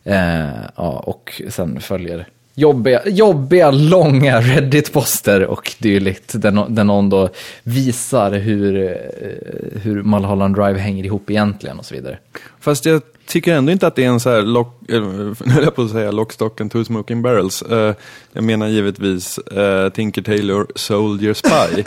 Eh, 0.03 0.45
ja, 0.75 1.03
och 1.05 1.41
sen 1.49 1.79
följer 1.79 2.27
jobbiga, 2.55 3.01
jobbiga 3.05 3.71
långa 3.71 4.41
Reddit-poster 4.41 5.45
och 5.45 5.75
dylikt. 5.79 6.41
Där, 6.41 6.69
där 6.69 6.83
någon 6.83 7.09
då 7.09 7.29
visar 7.63 8.31
hur, 8.31 8.83
eh, 8.83 9.81
hur 9.81 10.03
Mulholland 10.03 10.55
Drive 10.55 10.79
hänger 10.79 11.03
ihop 11.03 11.29
egentligen 11.29 11.79
och 11.79 11.85
så 11.85 11.95
vidare. 11.95 12.17
Fast 12.59 12.85
jag 12.85 13.01
tycker 13.27 13.53
ändå 13.53 13.71
inte 13.71 13.87
att 13.87 13.95
det 13.95 14.03
är 14.03 14.09
en 14.09 14.19
så 14.19 14.29
här, 14.29 14.41
lock, 14.41 14.89
eh, 14.89 15.01
nu 15.45 15.51
höll 15.51 15.63
jag 15.63 15.75
på 15.75 15.81
att 15.81 15.91
säga 15.91 16.11
lock, 16.11 16.33
stock 16.33 16.61
and 16.61 16.71
two 16.71 16.83
smoking 16.83 17.21
barrels. 17.21 17.63
Uh, 17.71 17.93
jag 18.33 18.43
menar 18.43 18.67
givetvis 18.67 19.39
uh, 19.57 19.89
Tinker 19.89 20.21
Tailor 20.21 20.67
Soldier 20.75 21.33
Spy. 21.33 21.83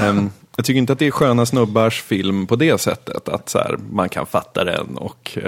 um, 0.00 0.30
jag 0.56 0.64
tycker 0.64 0.78
inte 0.78 0.92
att 0.92 0.98
det 0.98 1.06
är 1.06 1.10
sköna 1.10 1.46
snubbars 1.46 2.02
film 2.02 2.46
på 2.46 2.56
det 2.56 2.80
sättet. 2.80 3.28
Att 3.28 3.48
så 3.48 3.58
här, 3.58 3.78
man 3.90 4.08
kan 4.08 4.26
fatta 4.26 4.64
den 4.64 4.96
och 4.96 5.36
uh, 5.36 5.42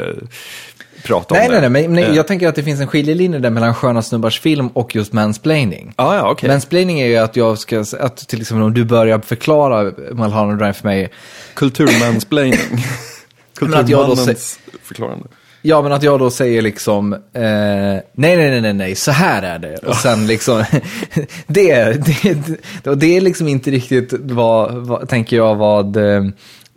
prata 1.05 1.35
nej, 1.35 1.47
om 1.47 1.53
nej, 1.53 1.61
den. 1.61 1.73
Nej, 1.73 1.89
nej, 1.89 2.05
Uh, 2.11 2.17
jag 2.17 2.27
tänker 2.27 2.49
att 2.49 2.55
det 2.55 2.63
finns 2.63 2.81
en 2.81 2.87
skiljelinje 2.87 3.39
där 3.39 3.51
mellan 3.51 3.75
sköna 3.75 4.03
snubbars 4.03 4.41
film 4.41 4.69
och 4.69 4.95
just 4.95 5.13
mansplaining. 5.13 5.93
ah, 5.97 6.15
ja, 6.15 6.31
okej. 6.31 6.49
Mansplaining 6.49 7.01
är 7.01 7.07
ju 7.07 7.17
att 7.17 7.37
jag 7.37 7.59
ska, 7.59 7.85
att 8.01 8.17
till 8.17 8.41
exempel 8.41 8.63
om 8.63 8.75
du 8.75 8.85
börjar 8.85 9.19
förklara 9.19 9.83
Mulholland 10.13 10.59
Drive 10.59 10.73
för 10.73 10.89
mig, 10.89 11.11
Kulturmansplaining. 11.55 12.59
Men 13.61 13.75
att 13.75 13.89
jag 13.89 14.01
då 14.01 14.07
Kulturmannens 14.07 14.59
förklarande. 14.83 15.27
Ja, 15.63 15.83
men 15.83 15.93
att 15.93 16.03
jag 16.03 16.19
då 16.19 16.31
säger 16.31 16.63
liksom, 16.63 17.13
eh, 17.13 17.21
nej, 17.33 18.03
nej, 18.13 18.37
nej, 18.37 18.61
nej, 18.61 18.73
nej, 18.73 18.95
så 18.95 19.11
här 19.11 19.43
är 19.43 19.59
det. 19.59 19.77
Och 19.77 19.97
sen 19.97 20.27
liksom, 20.33 20.65
det, 21.47 21.85
det, 22.07 22.37
det, 22.83 22.95
det 22.95 23.17
är 23.17 23.21
liksom 23.21 23.49
inte 23.49 23.71
riktigt 23.71 24.13
vad, 24.21 24.75
vad 24.75 25.09
tänker 25.09 25.37
jag, 25.37 25.55
vad 25.55 25.97
eh, 25.97 26.25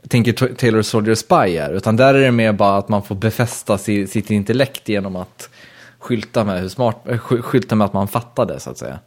tänker 0.07 0.53
Taylor 0.55 0.81
Soldier 0.81 1.15
Spy 1.15 1.35
är. 1.57 1.73
Utan 1.73 1.95
där 1.95 2.13
är 2.13 2.21
det 2.21 2.31
mer 2.31 2.53
bara 2.53 2.77
att 2.77 2.89
man 2.89 3.03
får 3.03 3.15
befästa 3.15 3.77
si, 3.77 4.07
sitt 4.07 4.31
intellekt 4.31 4.89
genom 4.89 5.15
att 5.15 5.49
skylta 5.99 6.43
med 6.43 6.61
hur 6.61 6.69
smart, 6.69 6.95
eh, 7.09 7.17
sky- 7.17 7.41
skylta 7.41 7.75
med 7.75 7.85
att 7.85 7.93
man 7.93 8.07
fattade, 8.07 8.59
så 8.59 8.69
att 8.69 8.77
säga. 8.77 8.99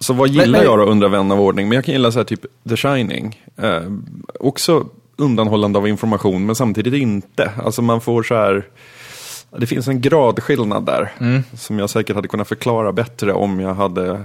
Så 0.00 0.12
vad 0.12 0.28
gillar 0.28 0.42
Men- 0.44 0.52
men- 0.52 0.62
jag 0.64 0.78
då, 0.78 0.84
undrar 0.84 1.08
vän 1.08 1.32
av 1.32 1.40
ordning? 1.40 1.68
Men 1.68 1.76
jag 1.76 1.84
kan 1.84 1.92
gilla 1.94 2.12
så 2.12 2.18
här 2.18 2.24
typ 2.24 2.40
The 2.68 2.76
Shining. 2.76 3.42
Eh, 3.56 3.82
också 4.40 4.86
undanhållande 5.20 5.78
av 5.78 5.88
information, 5.88 6.46
men 6.46 6.54
samtidigt 6.54 6.94
inte. 6.94 7.50
Alltså 7.64 7.82
man 7.82 8.00
får 8.00 8.22
så 8.22 8.34
här... 8.34 8.64
Det 9.58 9.66
finns 9.66 9.88
en 9.88 10.00
gradskillnad 10.00 10.86
där. 10.86 11.12
Mm. 11.20 11.42
Som 11.54 11.78
jag 11.78 11.90
säkert 11.90 12.16
hade 12.16 12.28
kunnat 12.28 12.48
förklara 12.48 12.92
bättre 12.92 13.32
om 13.32 13.60
jag 13.60 13.74
hade 13.74 14.24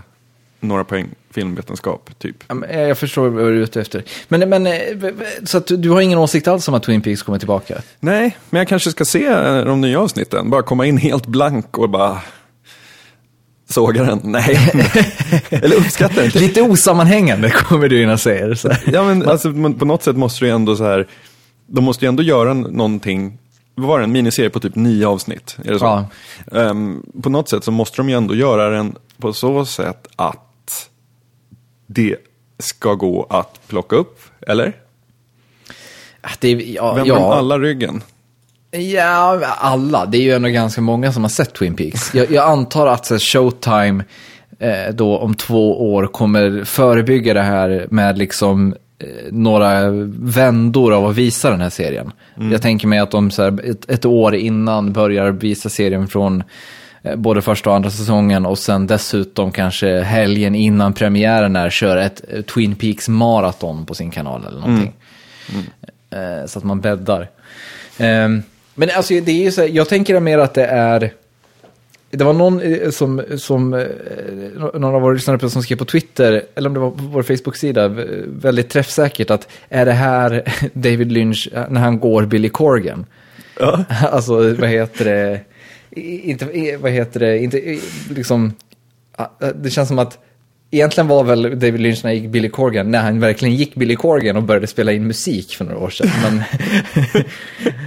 några 0.59 0.83
poäng 0.83 1.07
filmvetenskap, 1.31 2.09
typ. 2.19 2.35
Men, 2.47 2.63
eh, 2.63 2.81
Jag 2.81 2.97
förstår 2.97 3.29
vad 3.29 3.43
du 3.43 3.47
är 3.57 3.63
ute 3.63 3.81
efter. 3.81 4.03
Men, 4.27 4.49
men 4.49 4.67
eh, 4.67 4.71
v- 4.93 5.11
v- 5.11 5.25
så 5.43 5.57
att 5.57 5.67
du- 5.67 5.89
har 5.89 6.01
ingen 6.01 6.19
åsikt 6.19 6.47
alls 6.47 6.67
om 6.67 6.73
att 6.73 6.83
Twin 6.83 7.01
Peaks 7.01 7.23
kommer 7.23 7.39
tillbaka? 7.39 7.81
Nej, 7.99 8.37
men 8.49 8.59
jag 8.59 8.67
kanske 8.67 8.91
ska 8.91 9.05
se 9.05 9.25
eh, 9.25 9.65
de 9.65 9.81
nya 9.81 9.99
avsnitten. 9.99 10.49
Bara 10.49 10.61
komma 10.61 10.85
in 10.85 10.97
helt 10.97 11.25
blank 11.27 11.77
och 11.77 11.89
bara 11.89 12.17
såga 13.75 14.03
den. 14.03 14.19
Nej, 14.23 14.57
eller 15.49 15.75
uppskatta 15.75 16.21
den. 16.21 16.29
Lite 16.29 16.61
osammanhängande 16.61 17.49
kommer 17.69 17.87
du 17.87 18.03
in 18.03 18.09
och 18.09 18.19
säger. 18.19 18.53
Så. 18.53 18.69
här. 18.69 18.81
Ja, 18.93 19.03
men 19.03 19.29
alltså, 19.29 19.49
men 19.49 19.73
på 19.73 19.85
något 19.85 20.03
sätt 20.03 20.15
måste 20.15 20.45
du 20.45 20.51
ändå 20.51 20.75
så 20.75 20.83
här, 20.83 21.07
de 21.67 21.83
måste 21.83 22.05
ju 22.05 22.09
ändå 22.09 22.23
göra 22.23 22.53
någonting, 22.53 23.37
vad 23.75 23.87
var 23.87 23.99
det, 23.99 24.03
en 24.03 24.11
miniserie 24.11 24.49
på 24.49 24.59
typ 24.59 24.75
nio 24.75 25.07
avsnitt? 25.07 25.57
Är 25.65 25.71
det 25.73 25.79
så? 25.79 25.85
Ja. 25.85 26.07
Ehm, 26.61 27.03
på 27.23 27.29
något 27.29 27.49
sätt 27.49 27.63
så 27.63 27.71
måste 27.71 27.97
de 27.97 28.09
ju 28.09 28.15
ändå 28.15 28.35
göra 28.35 28.69
den 28.69 28.95
på 29.17 29.33
så 29.33 29.65
sätt 29.65 30.07
att 30.15 30.89
det 31.87 32.15
ska 32.59 32.93
gå 32.93 33.27
att 33.29 33.67
plocka 33.67 33.95
upp, 33.95 34.19
eller? 34.47 34.73
Det 36.39 36.47
är, 36.47 36.75
ja, 36.75 36.93
Vänder 36.93 37.15
de 37.15 37.21
ja, 37.21 37.35
alla 37.35 37.59
ryggen? 37.59 38.03
Ja, 38.71 39.41
alla. 39.57 40.05
Det 40.05 40.17
är 40.17 40.21
ju 40.21 40.31
ändå 40.31 40.49
ganska 40.49 40.81
många 40.81 41.11
som 41.11 41.23
har 41.23 41.29
sett 41.29 41.53
Twin 41.53 41.75
Peaks. 41.75 42.13
Jag, 42.13 42.31
jag 42.31 42.49
antar 42.49 42.87
att 42.87 43.05
så 43.05 43.19
Showtime 43.19 44.03
eh, 44.59 44.93
då 44.93 45.17
om 45.17 45.35
två 45.35 45.93
år 45.93 46.07
kommer 46.07 46.63
förebygga 46.63 47.33
det 47.33 47.41
här 47.41 47.87
med 47.89 48.17
liksom 48.17 48.75
eh, 48.99 49.07
några 49.31 49.89
vändor 50.19 50.93
av 50.93 51.05
att 51.05 51.15
visa 51.15 51.49
den 51.49 51.61
här 51.61 51.69
serien. 51.69 52.11
Jag 52.51 52.61
tänker 52.61 52.87
mig 52.87 52.99
att 52.99 53.11
de 53.11 53.31
så 53.31 53.43
här, 53.43 53.69
ett, 53.69 53.89
ett 53.89 54.05
år 54.05 54.35
innan 54.35 54.93
börjar 54.93 55.31
visa 55.31 55.69
serien 55.69 56.07
från 56.07 56.43
eh, 57.03 57.15
både 57.15 57.41
första 57.41 57.69
och 57.69 57.75
andra 57.75 57.89
säsongen 57.89 58.45
och 58.45 58.57
sen 58.57 58.87
dessutom 58.87 59.51
kanske 59.51 60.01
helgen 60.01 60.55
innan 60.55 60.93
premiären 60.93 61.55
är 61.55 61.69
kör 61.69 61.97
ett 61.97 62.21
eh, 62.29 62.41
Twin 62.41 62.75
Peaks 62.75 63.09
maraton 63.09 63.85
på 63.85 63.93
sin 63.93 64.11
kanal 64.11 64.45
eller 64.47 64.59
någonting. 64.59 64.93
Eh, 66.09 66.45
så 66.47 66.59
att 66.59 66.65
man 66.65 66.81
bäddar. 66.81 67.29
Men 68.75 68.89
alltså 68.95 69.13
det 69.13 69.31
är 69.31 69.43
ju 69.43 69.51
så 69.51 69.61
här, 69.61 69.67
jag 69.67 69.89
tänker 69.89 70.19
mer 70.19 70.37
att 70.37 70.53
det 70.53 70.65
är, 70.65 71.13
det 72.11 72.23
var 72.23 72.33
någon 72.33 72.61
eh, 72.61 72.89
som, 72.89 73.21
som 73.37 73.73
eh, 73.73 73.87
någon 74.55 74.83
av 74.83 75.01
våra 75.01 75.13
lyssnare 75.13 75.49
som 75.49 75.63
skrev 75.63 75.77
på 75.77 75.85
Twitter, 75.85 76.43
eller 76.55 76.69
om 76.69 76.73
det 76.73 76.79
var 76.79 76.91
på 76.91 77.03
vår 77.03 77.23
Facebook-sida, 77.23 77.87
väldigt 78.27 78.69
träffsäkert 78.69 79.29
att 79.29 79.47
är 79.69 79.85
det 79.85 79.91
här 79.91 80.43
David 80.73 81.11
Lynch 81.11 81.49
eh, 81.53 81.65
när 81.69 81.81
han 81.81 81.99
går 81.99 82.25
Billy 82.25 82.49
Corgan? 82.49 83.05
Ja. 83.59 83.83
Alltså, 84.11 84.53
vad 84.53 84.69
heter 84.69 85.05
det? 85.05 85.41
Inte, 86.01 86.77
vad 86.77 86.91
heter 86.91 87.19
det? 87.19 87.39
Inte, 87.39 87.79
liksom, 88.09 88.53
det 89.55 89.69
känns 89.69 89.87
som 89.87 89.99
att 89.99 90.19
egentligen 90.71 91.07
var 91.07 91.23
väl 91.23 91.41
David 91.41 91.79
Lynch 91.79 91.99
när 92.03 92.11
han 92.11 92.21
gick 92.21 92.29
Billy 92.31 92.49
Corgan, 92.49 92.91
när 92.91 93.01
han 93.01 93.19
verkligen 93.19 93.55
gick 93.55 93.75
Billy 93.75 93.95
Corgan 93.95 94.37
och 94.37 94.43
började 94.43 94.67
spela 94.67 94.91
in 94.91 95.07
musik 95.07 95.55
för 95.55 95.65
några 95.65 95.79
år 95.79 95.89
sedan. 95.89 96.09
Men, 96.23 96.43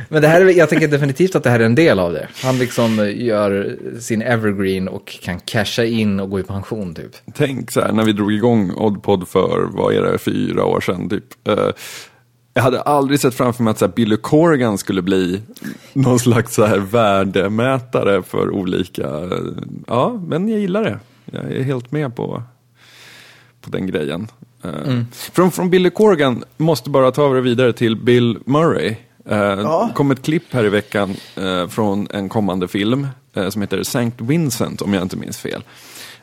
men 0.09 0.23
det 0.23 0.29
här, 0.29 0.41
är- 0.41 0.59
jag 0.59 0.69
tänker 0.69 0.89
definitivt 0.89 1.35
att 1.35 1.43
det 1.45 1.51
här 1.51 1.61
är 1.61 1.65
en 1.65 1.75
del 1.75 1.99
av 1.99 2.13
det. 2.13 2.29
Han 2.43 2.59
liksom 2.59 3.13
gör 3.17 3.77
sin 4.01 4.23
evergreen 4.23 4.89
och 4.89 5.19
kan 5.23 5.41
casha 5.41 5.85
in 5.85 6.21
och 6.21 6.31
gå 6.31 6.41
i 6.41 6.43
pension 6.43 6.95
typ. 6.95 7.11
Tänk 7.35 7.71
så 7.71 7.81
här, 7.81 7.93
när 7.93 8.05
vi 8.05 8.13
drog 8.13 8.33
igång 8.33 8.71
Oddpod 8.77 9.29
för, 9.29 9.69
vad 9.73 9.95
är 9.95 10.03
det, 10.03 10.19
fyra 10.19 10.65
år 10.65 10.81
sedan 10.81 11.09
typ. 11.09 11.49
Eh, 11.49 11.59
jag 12.55 12.63
hade 12.63 12.81
aldrig 12.81 13.21
sett 13.21 13.35
framför 13.35 13.63
mig 13.63 13.71
att 13.71 13.79
så 13.79 13.87
här, 13.87 13.93
Billy 13.93 14.17
Corgan 14.17 14.79
skulle 14.79 15.03
bli 15.03 15.41
någon 15.93 16.19
slags 16.19 16.55
så 16.55 16.65
här 16.65 16.79
värdemätare 16.79 18.23
för 18.23 18.51
olika, 18.51 19.03
eh, 19.07 19.39
ja, 19.87 20.21
men 20.27 20.49
jag 20.49 20.61
gillar 20.61 20.85
det. 20.85 20.99
Jag 21.33 21.53
är 21.53 21.63
helt 21.63 21.93
med 21.93 22.17
på, 22.17 22.43
på 23.71 23.77
den 23.77 23.87
grejen. 23.87 24.29
Eh, 24.65 25.03
från, 25.11 25.51
från 25.51 25.71
Billy 25.71 25.91
Corgan 25.91 26.45
måste 26.57 26.91
bara 26.91 27.11
ta 27.11 27.25
över 27.25 27.41
vidare 27.41 27.73
till 27.73 27.97
Bill 27.97 28.39
Murray. 28.45 28.97
Uh, 29.31 29.93
kom 29.93 30.11
ett 30.11 30.23
klipp 30.23 30.45
här 30.51 30.65
i 30.65 30.69
veckan 30.69 31.17
eh, 31.37 31.69
från 31.69 32.09
en 32.11 32.29
kommande 32.29 32.69
film 32.69 33.07
eh, 33.35 33.49
som 33.49 33.63
heter 33.63 33.81
St. 33.81 34.13
Vincent 34.19 34.83
om 34.83 34.95
jag 34.95 35.03
inte 35.03 35.17
minns 35.17 35.39
fel. 35.39 35.63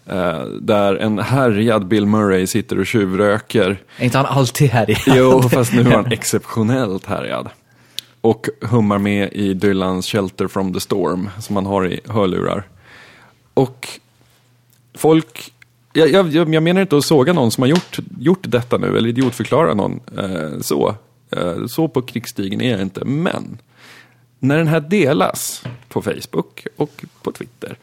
Eh, 0.06 0.44
där 0.46 0.96
en 0.96 1.20
härjad 1.20 1.88
Bill 1.88 2.06
Murray 2.06 2.48
sitter 2.48 2.80
och 2.80 2.88
tjuvröker. 2.88 3.78
Är 3.98 4.06
inte 4.06 4.18
han 4.18 4.28
alltid 4.28 4.70
här 4.70 4.90
i? 4.90 4.98
Jo, 5.08 5.42
fast 5.42 5.74
nu 5.74 5.84
var 5.84 5.92
han 5.92 6.06
exceptionellt 6.12 7.06
härjad. 7.06 7.50
Och 8.22 8.50
hummar 8.62 8.98
med 8.98 9.34
i 9.34 9.54
Dylans 9.54 10.08
Shelter 10.08 10.48
from 10.48 10.74
the 10.74 10.80
Storm 10.80 11.30
som 11.40 11.54
man 11.54 11.66
har 11.66 11.88
i 11.88 12.00
hörlurar. 12.06 12.68
Och 13.54 13.88
folk, 14.96 15.54
jag, 15.96 16.34
jag, 16.34 16.54
jag 16.54 16.64
menar 16.64 16.82
inte 16.82 16.98
att 16.98 17.06
såga 17.06 17.34
någon 17.34 17.52
som 17.52 17.62
har 17.62 17.70
gjort, 17.70 17.98
gjort 18.20 18.44
detta 18.48 18.78
nu, 18.78 18.98
eller 18.98 19.10
idiotförklara 19.10 19.74
någon 19.74 20.00
eh, 20.18 20.60
så. 20.62 20.96
Eh, 21.30 21.66
så 21.68 21.88
på 21.88 22.02
krigsstigen 22.02 22.62
är 22.62 22.72
jag 22.72 22.82
inte, 22.82 23.06
men 23.06 23.58
när 24.40 24.58
den 24.58 24.68
här 24.68 24.80
delas 24.80 25.64
på 25.90 26.02
Facebook 26.02 26.68
och 26.76 27.06
på 27.22 27.32
Twitter 27.32 27.78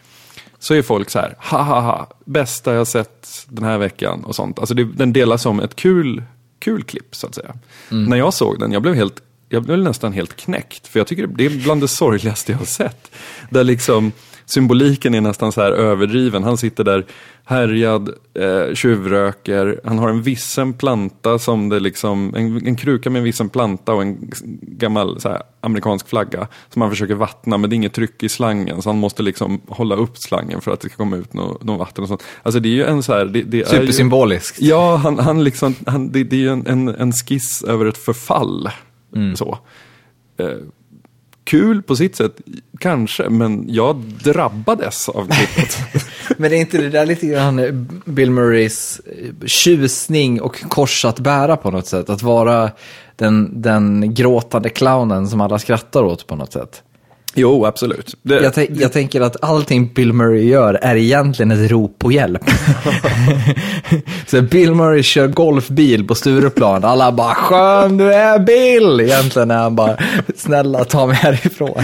så 0.59 0.75
är 0.75 0.83
folk 0.83 1.11
så 1.11 1.19
här, 1.19 1.37
ha 1.38 1.62
ha 1.62 1.81
ha, 1.81 2.09
bästa 2.25 2.75
jag 2.75 2.87
sett 2.87 3.47
den 3.49 3.64
här 3.64 3.78
veckan 3.78 4.25
och 4.25 4.35
sånt. 4.35 4.59
Alltså 4.59 4.75
det, 4.75 4.85
den 4.85 5.12
delas 5.12 5.42
som 5.42 5.61
ett 5.61 5.76
kul, 5.76 6.23
kul 6.59 6.83
klipp 6.83 7.14
så 7.14 7.26
att 7.26 7.35
säga. 7.35 7.54
När 7.88 8.16
jag 8.16 8.35
såg 8.35 8.59
den, 8.59 8.73
jag 8.73 8.83
blev 8.83 8.95
helt 8.95 9.23
jag 9.49 9.62
blev 9.62 9.78
nästan 9.78 10.12
helt 10.12 10.37
knäckt, 10.37 10.88
för 10.88 11.00
jag 11.00 11.07
tycker 11.07 11.26
det 11.26 11.47
är 11.47 11.50
bland 11.50 11.81
det 11.81 11.88
sorgligaste 11.88 12.52
jag 12.52 12.59
har 12.59 12.66
sett. 12.66 13.11
Där 13.50 13.64
liksom 13.64 14.12
symboliken 14.45 15.15
är 15.15 15.21
nästan 15.21 15.53
så 15.53 15.61
här 15.61 15.73
överdriven. 15.73 16.45
Han 16.45 16.57
sitter 16.57 16.85
där 16.85 17.07
härjad, 17.45 18.09
eh, 18.35 18.75
tjuvröker, 18.75 19.81
han 19.85 19.99
har 19.99 20.09
en 20.09 20.23
vissen 20.23 20.73
planta 20.73 21.39
som 21.39 21.69
det 21.69 21.81
liksom, 21.81 22.35
en, 22.35 22.67
en 22.67 22.77
kruka 22.77 23.11
med 23.11 23.19
en 23.19 23.25
vissen 23.25 23.49
planta 23.49 23.93
och 23.93 24.03
en 24.03 24.31
gammal 24.63 25.19
här, 25.25 25.43
amerikansk 25.61 26.09
flagga 26.09 26.49
som 26.69 26.83
han 26.83 26.91
försöker 26.91 27.15
vattna, 27.15 27.59
men 27.59 27.71
det 27.71 27.75
är 27.75 27.77
inget 27.77 27.95
tryck 27.95 28.23
i 28.23 28.29
slangen 28.29 28.83
så 28.83 28.89
han 28.89 28.99
måste 28.99 29.23
liksom 29.23 29.61
hålla 29.69 29.95
upp 29.95 30.19
slangen 30.19 30.61
för 30.61 30.73
att 30.73 30.81
det 30.81 30.89
ska 30.89 30.97
komma 30.97 31.17
ut 31.17 31.35
något 31.35 31.65
nå 31.65 31.77
vatten 31.77 32.03
och 32.03 32.09
sånt. 32.09 32.23
Alltså 32.43 32.61
det 32.61 32.69
är 32.69 32.75
ju 32.75 32.85
en 32.85 33.03
så 33.03 33.13
här, 33.13 33.25
det, 33.25 33.43
det 33.43 33.57
är 33.57 33.59
ju, 33.59 33.65
Supersymboliskt. 33.65 34.61
Ja, 34.61 34.97
han, 34.97 35.19
han 35.19 35.45
liksom, 35.45 35.75
han, 35.87 36.13
det, 36.13 36.25
det 36.25 36.37
är 36.37 36.41
ju 36.41 36.51
en, 36.51 36.67
en, 36.67 36.89
en 36.89 37.13
skiss 37.13 37.65
över 37.65 37.87
ett 37.87 37.99
förfall. 37.99 38.69
Så. 39.35 39.59
Eh, 40.37 40.49
kul 41.52 41.82
på 41.82 41.97
sitt 41.97 42.16
sätt, 42.16 42.40
kanske, 42.78 43.28
men 43.28 43.64
jag 43.68 43.97
drabbades 43.97 45.09
av 45.09 45.28
klippet. 45.30 45.78
Men 46.37 46.52
är 46.52 46.56
inte 46.56 46.78
det 46.78 46.88
där 46.88 47.06
lite 47.06 47.26
grann 47.26 47.59
eh, 47.59 47.73
Bill 48.04 48.30
Murrays 48.30 49.00
eh, 49.00 49.47
tjusning 49.47 50.40
och 50.40 50.61
kors 50.68 51.04
att 51.04 51.18
bära 51.18 51.56
på 51.56 51.71
något 51.71 51.87
sätt? 51.87 52.11
Att 52.11 52.23
vara 52.23 52.71
den, 53.16 53.62
den 53.62 54.14
gråtande 54.14 54.68
clownen 54.68 55.28
som 55.28 55.40
alla 55.40 55.59
skrattar 55.59 56.02
åt 56.02 56.26
på 56.26 56.37
något 56.37 56.52
sätt. 56.52 56.82
Jo, 57.35 57.67
absolut. 57.67 58.17
Det, 58.23 58.43
Jag, 58.43 58.71
jag 58.71 58.93
tänker 58.93 59.21
att 59.21 59.45
allting 59.45 59.93
Bill 59.95 60.12
Murray 60.12 60.49
gör 60.49 60.75
är 60.75 60.97
egentligen 60.97 61.51
ett 61.51 61.71
rop 61.71 61.99
på 61.99 62.12
hjälp. 62.12 62.43
så 64.27 64.43
Bill 64.43 64.75
Murray 64.75 65.03
kör 65.03 65.27
golfbil 65.27 66.07
på 66.07 66.15
Stureplan. 66.15 66.85
Alla 66.85 67.12
bara 67.12 67.35
skön 67.35 67.97
du 67.97 68.15
är 68.15 68.39
Bill. 68.39 69.01
Egentligen 69.01 69.51
är 69.51 69.59
han 69.59 69.77
bara 69.77 69.97
snälla 70.37 70.85
ta 70.85 71.07
mig 71.07 71.17
härifrån. 71.17 71.83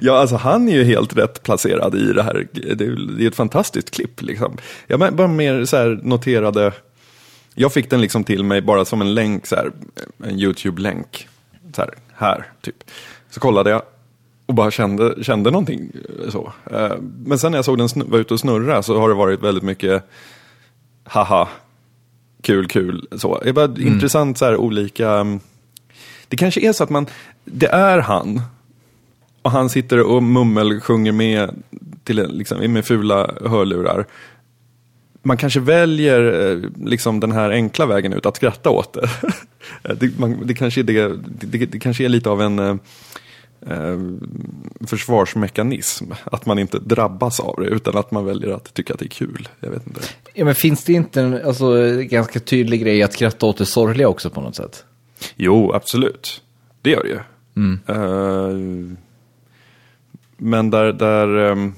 Ja, 0.00 0.18
alltså 0.18 0.36
han 0.36 0.68
är 0.68 0.72
ju 0.72 0.84
helt 0.84 1.16
rätt 1.16 1.42
placerad 1.42 1.94
i 1.94 2.12
det 2.12 2.22
här. 2.22 2.46
Det 2.52 2.84
är, 2.84 3.16
det 3.18 3.24
är 3.24 3.28
ett 3.28 3.36
fantastiskt 3.36 3.90
klipp 3.90 4.22
liksom. 4.22 4.56
Jag 4.86 5.14
bara 5.14 5.28
mer 5.28 5.64
så 5.64 5.76
här 5.76 6.00
noterade, 6.02 6.72
jag 7.54 7.72
fick 7.72 7.90
den 7.90 8.00
liksom 8.00 8.24
till 8.24 8.44
mig 8.44 8.62
bara 8.62 8.84
som 8.84 9.00
en 9.00 9.14
länk, 9.14 9.46
så 9.46 9.56
här, 9.56 9.72
en 10.24 10.38
YouTube-länk. 10.38 11.28
Så 11.76 11.82
här, 11.82 11.90
här, 12.14 12.46
typ. 12.62 12.76
Så 13.30 13.40
kollade 13.40 13.70
jag 13.70 13.82
och 14.46 14.54
bara 14.54 14.70
kände, 14.70 15.24
kände 15.24 15.50
någonting 15.50 15.90
eh, 16.24 16.30
så. 16.30 16.52
Eh, 16.70 16.92
Men 17.24 17.38
sen 17.38 17.52
när 17.52 17.58
jag 17.58 17.64
såg 17.64 17.78
den 17.78 17.86
snu- 17.88 18.10
var 18.10 18.18
ute 18.18 18.34
och 18.34 18.40
snurra 18.40 18.82
så 18.82 19.00
har 19.00 19.08
det 19.08 19.14
varit 19.14 19.42
väldigt 19.42 19.64
mycket 19.64 20.02
haha, 21.04 21.48
kul, 22.42 22.68
kul, 22.68 23.06
så. 23.16 23.40
Det 23.42 23.48
är 23.48 23.52
bara 23.52 23.74
intressant 23.78 24.38
så 24.38 24.44
här 24.44 24.56
olika, 24.56 25.10
mm, 25.10 25.40
det 26.28 26.36
kanske 26.36 26.60
är 26.60 26.72
så 26.72 26.84
att 26.84 26.90
man, 26.90 27.06
det 27.44 27.66
är 27.66 27.98
han, 27.98 28.40
och 29.42 29.50
han 29.50 29.68
sitter 29.70 30.00
och 30.00 30.22
mummel 30.22 30.80
sjunger 30.80 31.12
med 31.12 31.50
till, 32.04 32.26
liksom, 32.28 32.72
med 32.72 32.84
fula 32.84 33.30
hörlurar. 33.44 34.06
Man 35.22 35.36
kanske 35.36 35.60
väljer 35.60 36.50
eh, 36.50 36.70
liksom, 36.84 37.20
den 37.20 37.32
här 37.32 37.50
enkla 37.50 37.86
vägen 37.86 38.12
ut, 38.12 38.26
att 38.26 38.36
skratta 38.36 38.70
åt 38.70 38.92
det. 38.92 39.08
det, 39.94 40.18
man, 40.18 40.46
det, 40.46 40.54
kanske 40.54 40.80
är 40.80 40.84
det, 40.84 41.16
det, 41.40 41.66
det 41.66 41.78
kanske 41.78 42.04
är 42.04 42.08
lite 42.08 42.30
av 42.30 42.42
en 42.42 42.80
eh, 43.66 43.82
eh, 43.82 43.98
försvarsmekanism. 44.86 46.12
Att 46.24 46.46
man 46.46 46.58
inte 46.58 46.78
drabbas 46.78 47.40
av 47.40 47.56
det, 47.58 47.66
utan 47.66 47.96
att 47.96 48.10
man 48.10 48.24
väljer 48.24 48.50
att 48.50 48.74
tycka 48.74 48.92
att 48.92 48.98
det 48.98 49.06
är 49.06 49.08
kul. 49.08 49.48
Jag 49.60 49.70
vet 49.70 49.86
inte. 49.86 50.00
Ja, 50.34 50.44
men 50.44 50.54
finns 50.54 50.84
det 50.84 50.92
inte 50.92 51.20
en 51.20 51.46
alltså, 51.46 51.92
ganska 52.02 52.40
tydlig 52.40 52.80
grej 52.80 53.02
att 53.02 53.12
skratta 53.12 53.46
åt 53.46 53.58
det 53.58 53.66
sorgliga 53.66 54.08
också 54.08 54.30
på 54.30 54.40
något 54.40 54.56
sätt? 54.56 54.84
Jo, 55.36 55.72
absolut. 55.72 56.42
Det 56.82 56.90
gör 56.90 57.02
det 57.02 57.08
ju. 57.08 57.20
Eh, 57.88 58.96
men 60.36 60.70
där, 60.70 60.92
där 60.92 61.36
ehm, 61.36 61.74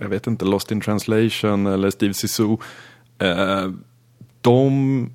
jag 0.00 0.08
vet 0.08 0.26
inte, 0.26 0.44
Lost 0.44 0.72
in 0.72 0.80
translation 0.80 1.66
eller 1.66 1.90
Steve 1.90 2.14
Zissou, 2.14 2.58
uh, 3.22 3.72
de 4.40 5.10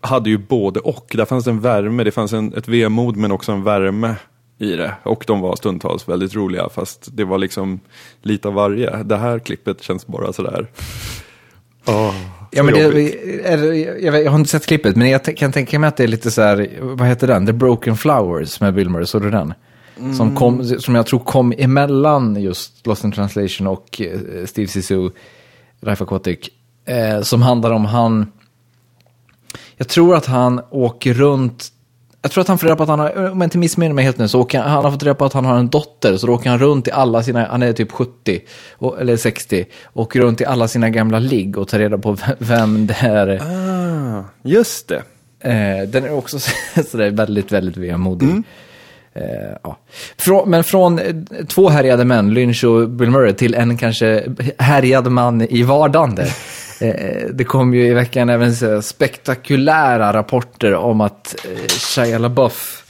hade 0.00 0.30
ju 0.30 0.38
både 0.38 0.80
och. 0.80 1.12
Där 1.14 1.24
fanns 1.24 1.46
en 1.46 1.60
värme, 1.60 2.04
det 2.04 2.10
fanns 2.10 2.32
en, 2.32 2.54
ett 2.54 2.68
vemod 2.68 3.16
men 3.16 3.32
också 3.32 3.52
en 3.52 3.62
värme 3.62 4.14
i 4.62 4.76
det. 4.76 4.94
Och 5.02 5.24
de 5.26 5.40
var 5.40 5.56
stundtals 5.56 6.08
väldigt 6.08 6.34
roliga, 6.34 6.68
fast 6.68 7.08
det 7.12 7.24
var 7.24 7.38
liksom 7.38 7.80
lite 8.22 8.48
av 8.48 8.54
varje. 8.54 9.02
Det 9.02 9.16
här 9.16 9.38
klippet 9.38 9.82
känns 9.82 10.06
bara 10.06 10.32
sådär... 10.32 10.66
Åh, 11.86 12.14
Ja, 12.54 12.58
så 12.58 12.64
men 12.64 12.74
det, 12.74 13.78
jag, 14.00 14.22
jag 14.24 14.30
har 14.30 14.38
inte 14.38 14.50
sett 14.50 14.66
klippet, 14.66 14.96
men 14.96 15.10
jag 15.10 15.24
t- 15.24 15.32
kan 15.32 15.52
tänka 15.52 15.78
mig 15.78 15.88
att 15.88 15.96
det 15.96 16.02
är 16.04 16.08
lite 16.08 16.30
så 16.30 16.42
här, 16.42 16.68
vad 16.80 17.08
heter 17.08 17.26
den? 17.26 17.46
The 17.46 17.52
Broken 17.52 17.96
Flowers 17.96 18.60
med 18.60 18.74
Bill 18.74 18.88
Murray, 18.90 19.06
såg 19.06 19.22
du 19.22 19.30
den? 19.30 19.54
Som, 20.16 20.36
kom, 20.36 20.64
som 20.64 20.94
jag 20.94 21.06
tror 21.06 21.18
kom 21.20 21.52
emellan 21.58 22.42
just 22.42 22.86
Lost 22.86 23.04
in 23.04 23.12
translation 23.12 23.66
och 23.66 24.00
eh, 24.00 24.46
Steve 24.46 24.68
Zissou, 24.68 25.10
Life 25.80 26.04
Aquatic. 26.04 26.38
Eh, 26.84 27.22
som 27.22 27.42
handlar 27.42 27.70
om 27.70 27.84
han, 27.84 28.32
jag 29.76 29.88
tror 29.88 30.16
att 30.16 30.26
han 30.26 30.60
åker 30.70 31.14
runt 31.14 31.68
jag 32.22 32.30
tror 32.30 32.42
att 32.42 32.48
han 32.48 32.58
får 32.58 32.66
reda 32.66 32.76
på 32.76 32.82
att 32.82 32.88
han 32.88 32.98
har, 32.98 33.30
om 33.30 33.40
jag 33.40 33.46
inte 33.46 33.58
missminner 33.58 33.94
mig 33.94 34.04
helt 34.04 34.18
nu, 34.18 34.28
så 34.28 34.40
åker 34.40 34.58
han, 34.58 34.70
han 34.70 34.84
har 34.84 34.90
fått 34.90 35.02
reda 35.02 35.14
på 35.14 35.24
att 35.24 35.32
han 35.32 35.44
har 35.44 35.56
en 35.56 35.68
dotter, 35.68 36.16
så 36.16 36.26
då 36.26 36.34
åker 36.34 36.50
han 36.50 36.58
runt 36.58 36.88
i 36.88 36.90
alla 36.90 37.22
sina, 37.22 37.46
han 37.46 37.62
är 37.62 37.72
typ 37.72 37.92
70, 37.92 38.40
och, 38.72 39.00
eller 39.00 39.16
60, 39.16 39.64
åker 39.92 40.20
runt 40.20 40.40
i 40.40 40.44
alla 40.44 40.68
sina 40.68 40.90
gamla 40.90 41.18
ligg 41.18 41.58
och 41.58 41.68
tar 41.68 41.78
reda 41.78 41.98
på 41.98 42.16
vem- 42.38 42.86
det 42.86 42.96
är. 43.00 43.42
Ah, 43.42 44.24
just 44.42 44.88
det. 44.88 45.02
Eh, 45.40 45.88
den 45.88 46.04
är 46.04 46.12
också 46.12 46.38
sådär 46.90 47.10
väldigt, 47.10 47.52
väldigt 47.52 47.76
vemodig. 47.76 48.28
Eh, 49.14 49.56
ja. 49.62 49.78
Frå, 50.16 50.46
men 50.46 50.64
från 50.64 50.98
eh, 50.98 51.14
två 51.48 51.68
härjade 51.68 52.04
män, 52.04 52.34
Lynch 52.34 52.64
och 52.64 52.88
Bill 52.88 53.10
Murray, 53.10 53.32
till 53.32 53.54
en 53.54 53.76
kanske 53.76 54.24
härjad 54.58 55.06
man 55.12 55.42
i 55.42 55.62
vardande. 55.62 56.26
Eh, 56.82 57.26
det 57.32 57.44
kom 57.44 57.74
ju 57.74 57.86
i 57.86 57.94
veckan 57.94 58.28
även 58.28 58.56
så 58.56 58.82
spektakulära 58.82 60.12
rapporter 60.12 60.74
om 60.74 61.00
att 61.00 61.36
eh, 61.44 61.66
Shia 61.68 62.18
LaBeouf, 62.18 62.84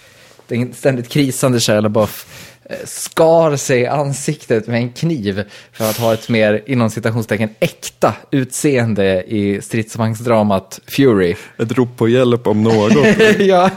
den 0.48 0.72
ständigt 0.72 1.08
krisande 1.08 1.60
Shia 1.60 1.80
LaBeouf, 1.80 2.26
eh, 2.64 2.76
skar 2.84 3.56
sig 3.56 3.80
i 3.80 3.86
ansiktet 3.86 4.66
med 4.66 4.76
en 4.76 4.92
kniv 4.92 5.44
för 5.72 5.90
att 5.90 5.96
ha 5.96 6.14
ett 6.14 6.28
mer, 6.28 6.62
inom 6.66 6.90
citationstecken, 6.90 7.50
äkta 7.60 8.14
utseende 8.30 9.22
i 9.22 9.60
stridsvagnsdramat 9.62 10.80
Fury. 10.86 11.34
Ett 11.58 11.72
rop 11.72 11.96
på 11.96 12.08
hjälp 12.08 12.46
om 12.46 12.62
något. 12.62 13.06
ja, 13.38 13.70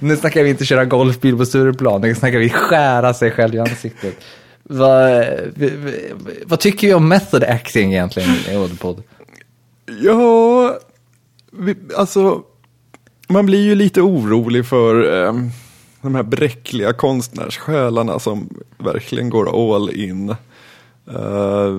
nu 0.00 0.16
snackar 0.16 0.42
vi 0.42 0.50
inte 0.50 0.64
köra 0.64 0.84
golfbil 0.84 1.36
på 1.36 1.46
Stureplan, 1.46 2.00
nu 2.00 2.14
snackar 2.14 2.38
vi 2.38 2.50
skära 2.50 3.14
sig 3.14 3.30
själv 3.30 3.54
i 3.54 3.58
ansiktet. 3.58 4.14
Vad, 4.70 5.24
vad 6.44 6.60
tycker 6.60 6.86
vi 6.86 6.94
om 6.94 7.08
method 7.08 7.44
acting 7.44 7.92
egentligen 7.92 8.30
i 8.50 8.56
Oddpod? 8.56 9.02
Ja, 10.02 10.78
vi, 11.52 11.74
alltså, 11.96 12.42
man 13.28 13.46
blir 13.46 13.62
ju 13.62 13.74
lite 13.74 14.00
orolig 14.02 14.66
för 14.66 15.24
eh, 15.26 15.32
de 16.02 16.14
här 16.14 16.22
bräckliga 16.22 16.92
konstnärssjälarna 16.92 18.18
som 18.18 18.48
verkligen 18.78 19.30
går 19.30 19.74
all 19.74 19.90
in. 19.90 20.28
Eh, 21.10 21.74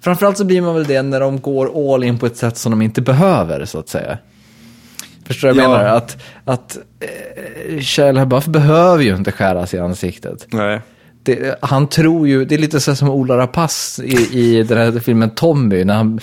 Framförallt 0.00 0.38
så 0.38 0.44
blir 0.44 0.62
man 0.62 0.74
väl 0.74 0.84
det 0.84 1.02
när 1.02 1.20
de 1.20 1.40
går 1.40 1.94
all 1.94 2.04
in 2.04 2.18
på 2.18 2.26
ett 2.26 2.36
sätt 2.36 2.56
som 2.56 2.70
de 2.72 2.82
inte 2.82 3.02
behöver, 3.02 3.64
så 3.64 3.78
att 3.78 3.88
säga. 3.88 4.18
Förstår 5.26 5.48
du 5.48 5.54
vad 5.54 5.64
jag 5.64 5.72
Ja. 5.72 5.78
menar? 5.78 5.96
Att, 5.96 6.16
att 6.44 6.78
eh, 7.00 7.80
Shia 7.80 8.12
LaBeouf 8.12 8.46
behöver 8.46 9.04
ju 9.04 9.16
inte 9.16 9.32
skära 9.32 9.66
sig 9.66 9.78
i 9.78 9.82
ansiktet. 9.82 10.46
nej, 10.52 10.80
Det, 11.22 11.58
han 11.62 11.86
tror 11.86 12.28
ju, 12.28 12.44
det 12.44 12.54
är 12.54 12.58
lite 12.58 12.80
så 12.80 12.94
som 12.94 13.08
Ola 13.10 13.36
Rapace 13.38 14.04
i, 14.04 14.38
i 14.40 14.62
den 14.62 14.78
här 14.78 15.00
filmen 15.00 15.30
Tommy, 15.30 15.84
när 15.84 15.94
han 15.94 16.20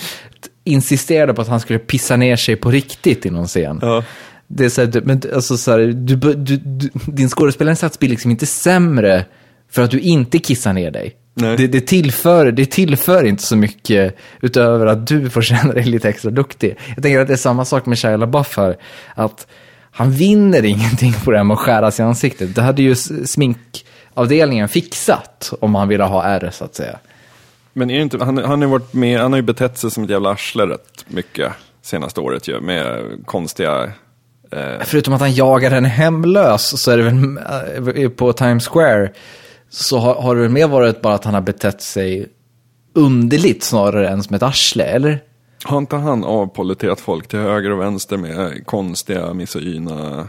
insisterade 0.64 1.34
på 1.34 1.42
att 1.42 1.48
han 1.48 1.60
skulle 1.60 1.78
pissa 1.78 2.16
ner 2.16 2.36
sig 2.36 2.56
på 2.56 2.70
riktigt 2.70 3.26
i 3.26 3.30
någon 3.30 3.46
scen. 3.46 3.78
Ja. 3.82 4.04
Det 4.46 4.64
är 4.64 4.68
så 4.68 4.80
här, 4.80 5.00
men 5.04 5.22
alltså 5.34 5.56
så 5.56 5.70
här, 5.70 5.78
du, 5.78 6.16
du, 6.16 6.56
du, 6.56 6.90
din 7.06 7.28
skådespelarinsats 7.28 7.98
blir 7.98 8.08
liksom 8.10 8.30
inte 8.30 8.46
sämre 8.46 9.24
för 9.70 9.82
att 9.82 9.90
du 9.90 10.00
inte 10.00 10.38
kissar 10.38 10.72
ner 10.72 10.90
dig. 10.90 11.16
Det, 11.34 11.66
det, 11.66 11.80
tillför, 11.80 12.52
det 12.52 12.66
tillför 12.66 13.24
inte 13.24 13.42
så 13.42 13.56
mycket 13.56 14.16
utöver 14.40 14.86
att 14.86 15.06
du 15.06 15.30
får 15.30 15.42
känna 15.42 15.72
dig 15.72 15.84
lite 15.84 16.08
extra 16.08 16.30
duktig. 16.30 16.76
Jag 16.94 17.02
tänker 17.02 17.20
att 17.20 17.26
det 17.26 17.32
är 17.32 17.36
samma 17.36 17.64
sak 17.64 17.86
med 17.86 17.98
Shia 17.98 18.16
LaBeouf 18.16 18.56
här. 18.56 18.76
Att 19.14 19.46
han 19.90 20.10
vinner 20.10 20.64
ingenting 20.64 21.12
på 21.24 21.30
det 21.30 21.36
här 21.36 21.44
med 21.44 21.54
att 21.54 21.60
skära 21.60 21.90
sig 21.90 22.04
i 22.04 22.06
ansiktet. 22.06 22.54
Det 22.54 22.62
hade 22.62 22.82
ju 22.82 22.94
sminkavdelningen 22.94 24.68
fixat 24.68 25.52
om 25.60 25.74
han 25.74 25.88
ville 25.88 26.04
ha 26.04 26.24
R 26.24 26.50
så 26.52 26.64
att 26.64 26.74
säga. 26.74 26.98
Men 27.72 27.90
är 27.90 28.00
inte, 28.00 28.24
han, 28.24 28.38
han, 28.38 28.62
har 28.62 28.68
varit 28.68 28.92
med, 28.94 29.20
han 29.20 29.32
har 29.32 29.38
ju 29.38 29.42
betett 29.42 29.78
sig 29.78 29.90
som 29.90 30.04
ett 30.04 30.10
jävla 30.10 30.30
arsle 30.30 30.66
rätt 30.66 31.04
mycket 31.08 31.52
senaste 31.82 32.20
året 32.20 32.48
ju, 32.48 32.60
med 32.60 33.00
konstiga... 33.26 33.92
Eh, 34.52 34.80
Förutom 34.80 35.14
att 35.14 35.20
han 35.20 35.34
jagar 35.34 35.70
en 35.70 35.84
hemlös 35.84 36.82
så 36.82 36.90
är 36.90 36.96
det 36.96 37.02
väl 37.02 38.02
eh, 38.02 38.10
på 38.10 38.32
Times 38.32 38.68
Square 38.68 39.10
så 39.70 39.98
har, 39.98 40.14
har 40.14 40.36
det 40.36 40.42
väl 40.42 40.50
mer 40.50 40.68
varit 40.68 41.02
bara 41.02 41.14
att 41.14 41.24
han 41.24 41.34
har 41.34 41.40
betett 41.40 41.82
sig 41.82 42.28
underligt 42.94 43.62
snarare 43.62 44.08
än 44.08 44.22
som 44.22 44.36
ett 44.36 44.42
arsle, 44.42 44.84
eller? 44.84 45.20
har 45.64 45.78
inte 45.78 45.96
han 45.96 46.24
avpoliterat 46.24 47.00
folk 47.00 47.28
till 47.28 47.38
höger 47.38 47.70
och 47.70 47.80
vänster 47.80 48.16
med 48.16 48.66
konstiga 48.66 49.34
misogyna 49.34 50.28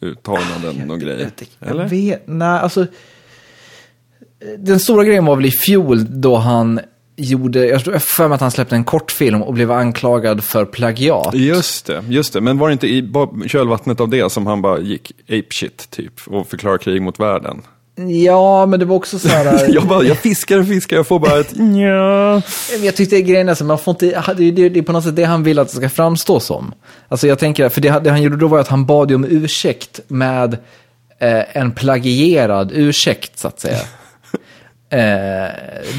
uttalanden 0.00 0.90
och 0.90 1.00
grejer? 1.00 1.30
Jag 1.58 1.88
vet, 1.88 2.22
nej, 2.26 2.60
alltså. 2.60 2.86
Den 4.58 4.80
stora 4.80 5.04
grejen 5.04 5.24
var 5.24 5.36
väl 5.36 5.46
i 5.46 5.50
fjol 5.50 6.20
då 6.20 6.36
han 6.36 6.80
gjorde, 7.16 7.66
jag 7.66 7.84
tror 7.84 7.98
för 7.98 8.28
mig 8.28 8.34
att 8.34 8.40
han 8.40 8.50
släppte 8.50 8.74
en 8.74 8.84
kortfilm 8.84 9.42
och 9.42 9.54
blev 9.54 9.72
anklagad 9.72 10.44
för 10.44 10.64
plagiat. 10.64 11.34
Just 11.34 11.86
det, 11.86 12.04
just 12.08 12.32
det. 12.32 12.40
Men 12.40 12.58
var 12.58 12.68
det 12.68 12.72
inte 12.72 12.86
i 12.86 13.12
kölvattnet 13.46 14.00
av 14.00 14.08
det 14.08 14.32
som 14.32 14.46
han 14.46 14.62
bara 14.62 14.80
gick 14.80 15.12
ape 15.24 15.44
shit 15.50 15.90
typ 15.90 16.12
och 16.26 16.46
förklarade 16.48 16.78
krig 16.84 17.02
mot 17.02 17.20
världen? 17.20 17.62
Ja, 18.24 18.66
men 18.66 18.80
det 18.80 18.86
var 18.86 18.96
också 18.96 19.18
så 19.18 19.28
här. 19.28 19.66
jag 19.74 19.86
bara, 19.86 20.02
jag 20.04 20.16
fiskar 20.18 20.58
och 20.58 20.66
fiskar, 20.66 20.96
jag 20.96 21.06
får 21.06 21.18
bara 21.18 21.40
ett 21.40 21.52
nja. 21.58 22.42
Jag 22.82 22.96
tyckte 22.96 23.22
grejen 23.22 23.48
är 23.48 23.54
så, 23.54 23.64
man 23.64 23.78
får 23.78 23.90
inte, 23.92 24.06
det 24.36 24.44
är- 24.48 24.70
det 24.70 24.78
är 24.78 24.82
på 24.82 24.92
något 24.92 25.04
sätt 25.04 25.16
det 25.16 25.24
han 25.24 25.42
vill 25.42 25.58
att 25.58 25.68
det 25.68 25.74
ska 25.76 25.88
framstå 25.88 26.40
som. 26.40 26.74
Alltså 27.08 27.26
jag 27.26 27.38
tänker, 27.38 27.68
för 27.68 27.80
det, 27.80 28.00
det 28.04 28.10
han 28.10 28.22
gjorde 28.22 28.36
då 28.36 28.48
var 28.48 28.58
att 28.58 28.68
han 28.68 28.86
bad 28.86 29.10
ju 29.10 29.14
om 29.16 29.24
ursäkt 29.28 30.00
med 30.08 30.52
eh, 31.18 31.56
en 31.56 31.72
plagierad 31.72 32.72
ursäkt 32.74 33.38
så 33.38 33.48
att 33.48 33.60
säga. 33.60 33.78
Eh, 34.92 35.50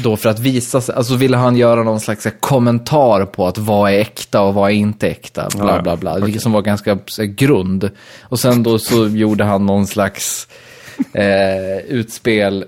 då 0.02 0.16
för 0.16 0.28
att 0.28 0.38
visa 0.38 0.80
sig, 0.80 0.94
alltså 0.94 1.16
ville 1.16 1.36
han 1.36 1.56
göra 1.56 1.82
någon 1.82 2.00
slags 2.00 2.26
kommentar 2.40 3.26
på 3.26 3.46
att 3.46 3.58
vad 3.58 3.92
är 3.92 3.98
äkta 3.98 4.42
och 4.42 4.54
vad 4.54 4.70
är 4.70 4.74
inte 4.74 5.08
äkta, 5.08 5.48
bla 5.56 5.82
bla 5.82 5.96
bla, 5.96 6.18
vilket 6.18 6.42
som 6.42 6.52
var 6.52 6.62
ganska 6.62 6.98
så 7.06 7.22
här, 7.22 7.28
grund. 7.28 7.90
Och 8.22 8.40
sen 8.40 8.62
då 8.62 8.78
så 8.78 9.08
gjorde 9.08 9.44
han 9.44 9.66
någon 9.66 9.86
slags 9.86 10.48
eh, 11.12 11.78
utspel 11.88 12.64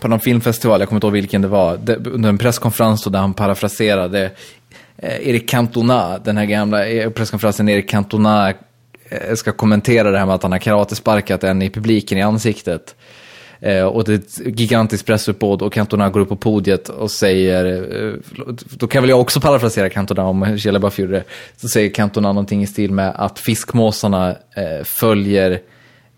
på 0.00 0.08
någon 0.08 0.20
filmfestival, 0.20 0.80
jag 0.80 0.88
kommer 0.88 0.96
inte 0.96 1.06
ihåg 1.06 1.12
vilken 1.12 1.42
det 1.42 1.48
var, 1.48 1.76
det, 1.76 1.96
under 1.96 2.28
en 2.28 2.38
presskonferens 2.38 3.04
då, 3.04 3.10
där 3.10 3.18
han 3.18 3.34
parafraserade 3.34 4.30
eh, 4.96 5.28
Erik 5.28 5.48
Cantona, 5.48 6.18
den 6.18 6.36
här 6.36 6.44
gamla 6.44 6.86
eh, 6.86 7.10
presskonferensen 7.10 7.68
Erik 7.68 7.90
Cantona 7.90 8.50
eh, 9.08 9.34
ska 9.34 9.52
kommentera 9.52 10.10
det 10.10 10.18
här 10.18 10.26
med 10.26 10.34
att 10.34 10.42
han 10.42 10.52
har 10.52 10.58
karatesparkat 10.58 11.44
en 11.44 11.62
i 11.62 11.70
publiken 11.70 12.18
i 12.18 12.22
ansiktet. 12.22 12.94
Eh, 13.60 13.84
och 13.84 14.04
det 14.04 14.12
är 14.12 14.16
ett 14.16 14.58
gigantiskt 14.58 15.06
pressuppbåd 15.06 15.62
och 15.62 15.72
Cantona 15.72 16.10
går 16.10 16.20
upp 16.20 16.28
på 16.28 16.36
podiet 16.36 16.88
och 16.88 17.10
säger, 17.10 17.64
eh, 17.64 18.14
då 18.70 18.86
kan 18.86 19.02
väl 19.02 19.10
jag 19.10 19.20
också 19.20 19.40
parafrasera 19.40 19.90
Cantona 19.90 20.24
om 20.24 20.58
Kjell 20.58 20.90
gjorde 20.96 21.12
det, 21.12 21.24
så 21.56 21.68
säger 21.68 21.90
Cantona 21.90 22.28
någonting 22.28 22.62
i 22.62 22.66
stil 22.66 22.92
med 22.92 23.12
att 23.16 23.38
fiskmåsarna 23.38 24.30
eh, 24.30 24.84
följer 24.84 25.60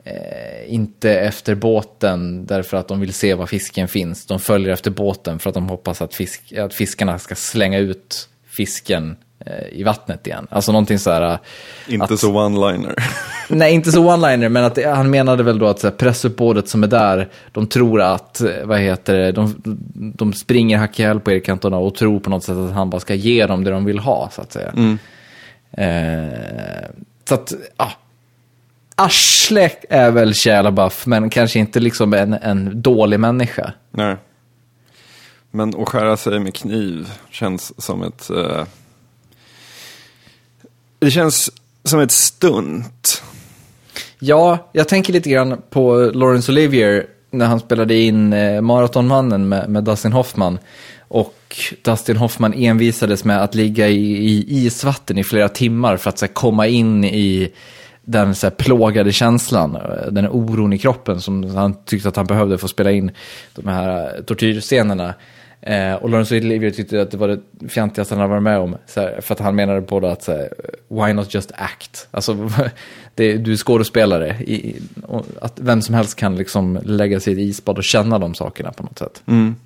eh, 0.04 0.74
inte 0.74 1.14
efter 1.20 1.54
båten 1.54 2.46
därför 2.46 2.76
att 2.76 2.88
de 2.88 3.00
vill 3.00 3.12
se 3.12 3.34
var 3.34 3.46
fisken 3.46 3.88
finns. 3.88 4.26
De 4.26 4.40
följer 4.40 4.72
efter 4.72 4.90
båten 4.90 5.38
för 5.38 5.50
att 5.50 5.54
de 5.54 5.68
hoppas 5.68 6.02
att, 6.02 6.14
fisk, 6.14 6.52
att 6.52 6.74
fiskarna 6.74 7.18
ska 7.18 7.34
slänga 7.34 7.78
ut 7.78 8.28
fisken 8.48 9.16
i 9.72 9.82
vattnet 9.82 10.26
igen. 10.26 10.46
Alltså 10.50 10.72
någonting 10.72 10.98
så 10.98 11.10
här... 11.10 11.38
Inte 11.88 12.14
att, 12.14 12.20
så 12.20 12.32
one-liner. 12.32 12.94
Nej, 13.48 13.74
inte 13.74 13.92
så 13.92 14.10
one-liner, 14.10 14.48
men 14.48 14.64
att 14.64 14.84
han 14.84 15.10
menade 15.10 15.42
väl 15.42 15.58
då 15.58 15.66
att 15.66 15.82
här, 15.82 15.90
pressuppbådet 15.90 16.68
som 16.68 16.82
är 16.82 16.86
där, 16.86 17.28
de 17.52 17.66
tror 17.66 18.00
att, 18.00 18.40
eh, 18.40 18.50
vad 18.64 18.80
heter 18.80 19.16
det, 19.18 19.32
de, 19.32 19.54
de 19.94 20.32
springer 20.32 20.78
hack 20.78 21.00
i 21.00 21.20
på 21.24 21.30
Erik 21.30 21.46
Cantona 21.46 21.76
och 21.76 21.94
tror 21.94 22.20
på 22.20 22.30
något 22.30 22.44
sätt 22.44 22.56
att 22.56 22.72
han 22.72 22.90
bara 22.90 23.00
ska 23.00 23.14
ge 23.14 23.46
dem 23.46 23.64
det 23.64 23.70
de 23.70 23.84
vill 23.84 23.98
ha, 23.98 24.30
så 24.32 24.42
att 24.42 24.52
säga. 24.52 24.72
Mm. 24.76 24.98
Eh, 25.72 26.90
så 27.28 27.34
att, 27.34 27.52
ja. 27.76 27.92
Arsle 28.94 29.70
är 29.88 30.10
väl 30.10 30.34
Shia 30.34 30.62
LaBeouf, 30.62 31.06
men 31.06 31.30
kanske 31.30 31.58
inte 31.58 31.80
liksom 31.80 32.14
en, 32.14 32.32
en 32.32 32.82
dålig 32.82 33.20
människa. 33.20 33.72
Nej. 33.90 34.16
Men 35.50 35.80
att 35.80 35.88
skära 35.88 36.16
sig 36.16 36.38
med 36.38 36.54
kniv 36.54 37.12
känns 37.30 37.84
som 37.84 38.02
ett... 38.02 38.30
Eh... 38.30 38.64
Det 41.00 41.10
känns 41.10 41.50
som 41.84 42.00
ett 42.00 42.10
stunt. 42.10 43.22
Ja, 44.18 44.70
jag 44.72 44.88
tänker 44.88 45.12
lite 45.12 45.30
grann 45.30 45.62
på 45.70 46.10
Laurence 46.14 46.52
Olivier 46.52 47.06
när 47.30 47.46
han 47.46 47.60
spelade 47.60 47.94
in 47.94 48.32
eh, 48.32 48.60
Maratonmannen 48.60 49.48
med, 49.48 49.70
med 49.70 49.84
Dustin 49.84 50.12
Hoffman. 50.12 50.58
Och 50.98 51.56
Dustin 51.82 52.16
Hoffman 52.16 52.54
envisades 52.54 53.24
med 53.24 53.42
att 53.42 53.54
ligga 53.54 53.88
i, 53.88 54.28
i 54.28 54.46
isvatten 54.48 55.18
i 55.18 55.24
flera 55.24 55.48
timmar 55.48 55.96
för 55.96 56.10
att 56.10 56.18
så 56.18 56.26
här, 56.26 56.32
komma 56.32 56.66
in 56.66 57.04
i 57.04 57.52
den 58.02 58.34
så 58.34 58.46
här, 58.46 58.54
plågade 58.54 59.12
känslan, 59.12 59.76
eh, 59.76 60.12
den 60.12 60.28
oron 60.28 60.72
i 60.72 60.78
kroppen 60.78 61.20
som 61.20 61.56
han 61.56 61.84
tyckte 61.84 62.08
att 62.08 62.16
han 62.16 62.26
behövde 62.26 62.58
för 62.58 62.66
att 62.66 62.70
spela 62.70 62.90
in 62.90 63.10
de 63.54 63.68
här 63.68 64.16
eh, 64.16 64.22
tortyrscenerna. 64.22 65.14
Eh, 65.62 65.94
och 65.94 66.10
Laurence 66.10 66.36
Olivier 66.36 66.70
tyckte 66.70 67.02
att 67.02 67.10
det 67.10 67.16
var 67.16 67.28
det 67.28 67.68
fjantigaste 67.68 68.14
han 68.14 68.20
hade 68.20 68.30
varit 68.30 68.42
med 68.42 68.58
om. 68.58 68.76
Här, 68.96 69.20
för 69.20 69.34
att 69.34 69.40
han 69.40 69.56
menade 69.56 69.82
på 69.82 70.00
det 70.00 70.12
att, 70.12 70.22
så 70.22 70.32
här, 70.32 70.48
why 70.88 71.12
not 71.12 71.34
just 71.34 71.52
act? 71.54 72.08
Alltså, 72.10 72.34
det, 73.14 73.36
du 73.36 73.52
är 73.52 73.56
skådespelare. 73.56 74.28
I, 74.28 74.76
att 75.40 75.60
vem 75.60 75.82
som 75.82 75.94
helst 75.94 76.16
kan 76.16 76.36
liksom 76.36 76.78
lägga 76.84 77.20
sig 77.20 77.32
i 77.32 77.36
ett 77.36 77.48
isbad 77.48 77.78
och 77.78 77.84
känna 77.84 78.18
de 78.18 78.34
sakerna 78.34 78.72
på 78.72 78.82
något 78.82 78.98
sätt. 78.98 79.22
Mm. 79.26 79.56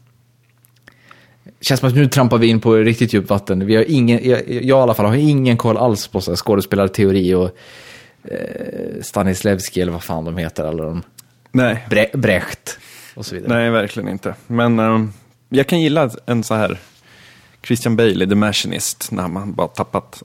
Känns 1.61 1.81
som 1.81 1.89
att 1.89 1.95
nu 1.95 2.07
trampar 2.07 2.39
vi 2.39 2.47
in 2.47 2.61
på 2.61 2.75
riktigt 2.75 3.13
djupt 3.13 3.31
vatten. 3.31 3.67
Vi 3.67 3.77
har 3.77 3.85
ingen, 3.89 4.29
jag, 4.29 4.43
jag 4.49 4.65
i 4.65 4.73
alla 4.73 4.95
fall 4.95 5.07
har 5.07 5.15
ingen 5.15 5.57
koll 5.57 5.77
alls 5.77 6.09
på 6.09 6.21
så 6.21 6.31
här, 6.31 6.37
skådespelarteori 6.37 7.35
och 7.35 7.51
eh, 8.25 9.03
Stanislavski 9.03 9.81
eller 9.81 9.93
vad 9.93 10.03
fan 10.03 10.25
de 10.25 10.37
heter. 10.37 10.65
Alla 10.65 10.85
de. 10.85 11.03
Nej. 11.53 11.87
Bre 11.91 12.07
Brecht 12.13 12.79
och 13.15 13.27
så 13.27 13.35
vidare. 13.35 13.59
Nej, 13.59 13.71
verkligen 13.71 14.09
inte. 14.09 14.35
Men 14.47 14.79
ehm, 14.79 15.13
jag 15.55 15.67
kan 15.67 15.81
gilla 15.81 16.11
en 16.27 16.45
så 16.45 16.55
här 16.55 16.79
Christian 17.63 17.97
Bale, 17.97 18.27
The 18.27 18.35
Machinist, 18.35 19.09
när 19.13 19.29
man 19.29 19.55
bara 19.55 19.69
tappat 19.69 20.23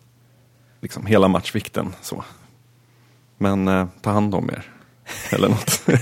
liksom 0.82 1.06
hela 1.06 1.28
matchvikten. 1.28 1.96
Så. 2.02 2.24
Men 3.38 3.68
eh, 3.68 3.88
ta 4.02 4.12
hand 4.12 4.36
om 4.36 4.50
er. 4.50 4.64
Eller 5.32 5.50
något. 5.50 5.82
Jag 5.86 6.00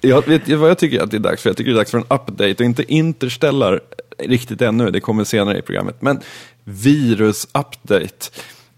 jag 0.10 0.28
vet 0.28 0.48
ehm, 0.48 0.60
vad 0.60 0.70
jag 0.70 0.78
tycker 0.78 1.00
att 1.00 1.10
det 1.10 1.16
är 1.16 1.18
dags 1.18 1.42
för. 1.42 1.50
Jag 1.50 1.56
tycker 1.56 1.70
det 1.70 1.74
är 1.74 1.80
dags 1.80 1.90
för 1.90 1.98
en 1.98 2.04
update 2.04 2.54
och 2.54 2.60
inte 2.60 2.92
Interstellar 2.92 3.80
riktigt 4.18 4.62
ännu. 4.62 4.90
Det 4.90 5.00
kommer 5.00 5.24
senare 5.24 5.58
i 5.58 5.62
programmet. 5.62 6.02
Men 6.02 6.20
virus-update. 6.64 8.30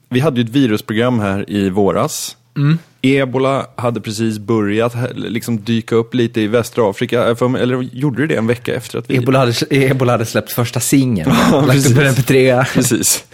Vi 0.09 0.21
hade 0.21 0.41
ju 0.41 0.45
ett 0.45 0.53
virusprogram 0.53 1.21
här 1.21 1.51
i 1.51 1.71
våras. 1.71 2.37
Mm. 2.57 2.79
Ebola 3.03 3.67
hade 3.77 4.01
precis 4.01 4.39
börjat 4.39 4.95
liksom 5.15 5.61
dyka 5.61 5.95
upp 5.97 6.15
lite 6.15 6.41
i 6.41 6.47
västra 6.47 6.91
Afrika. 6.91 7.35
Mig- 7.49 7.63
Eller 7.63 7.83
gjorde 7.93 8.23
det 8.23 8.27
det 8.27 8.37
en 8.37 8.47
vecka 8.47 8.75
efter 8.75 8.99
att 8.99 9.11
vi... 9.11 9.17
Ebola 9.17 9.39
hade, 9.39 9.53
Ebola 9.71 10.13
hade 10.13 10.27
släppt 10.27 10.53
första 10.53 10.81
singeln. 10.81 11.31
Lagt 11.67 11.91
upp 11.91 11.97
en 11.99 12.15
MP3. 12.15 12.65
Precis. 12.75 13.25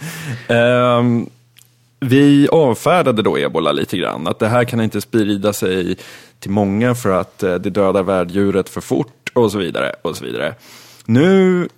Ehm, 0.47 1.29
vi 1.99 2.47
avfärdade 2.51 3.21
då 3.21 3.37
ebola 3.37 3.71
lite 3.71 3.97
grann. 3.97 4.27
Att 4.27 4.39
det 4.39 4.47
här 4.47 4.63
kan 4.63 4.81
inte 4.81 5.01
sprida 5.01 5.53
sig 5.53 5.97
till 6.39 6.51
många 6.51 6.95
för 6.95 7.09
att 7.11 7.43
eh, 7.43 7.55
det 7.55 7.69
dödar 7.69 8.03
värddjuret 8.03 8.69
för 8.69 8.81
fort 8.81 9.29
och 9.33 9.51
så 9.51 9.57
vidare. 9.57 9.93
Och 10.01 10.17
så 10.17 10.25
vidare. 10.25 10.55
Nu, 11.05 11.69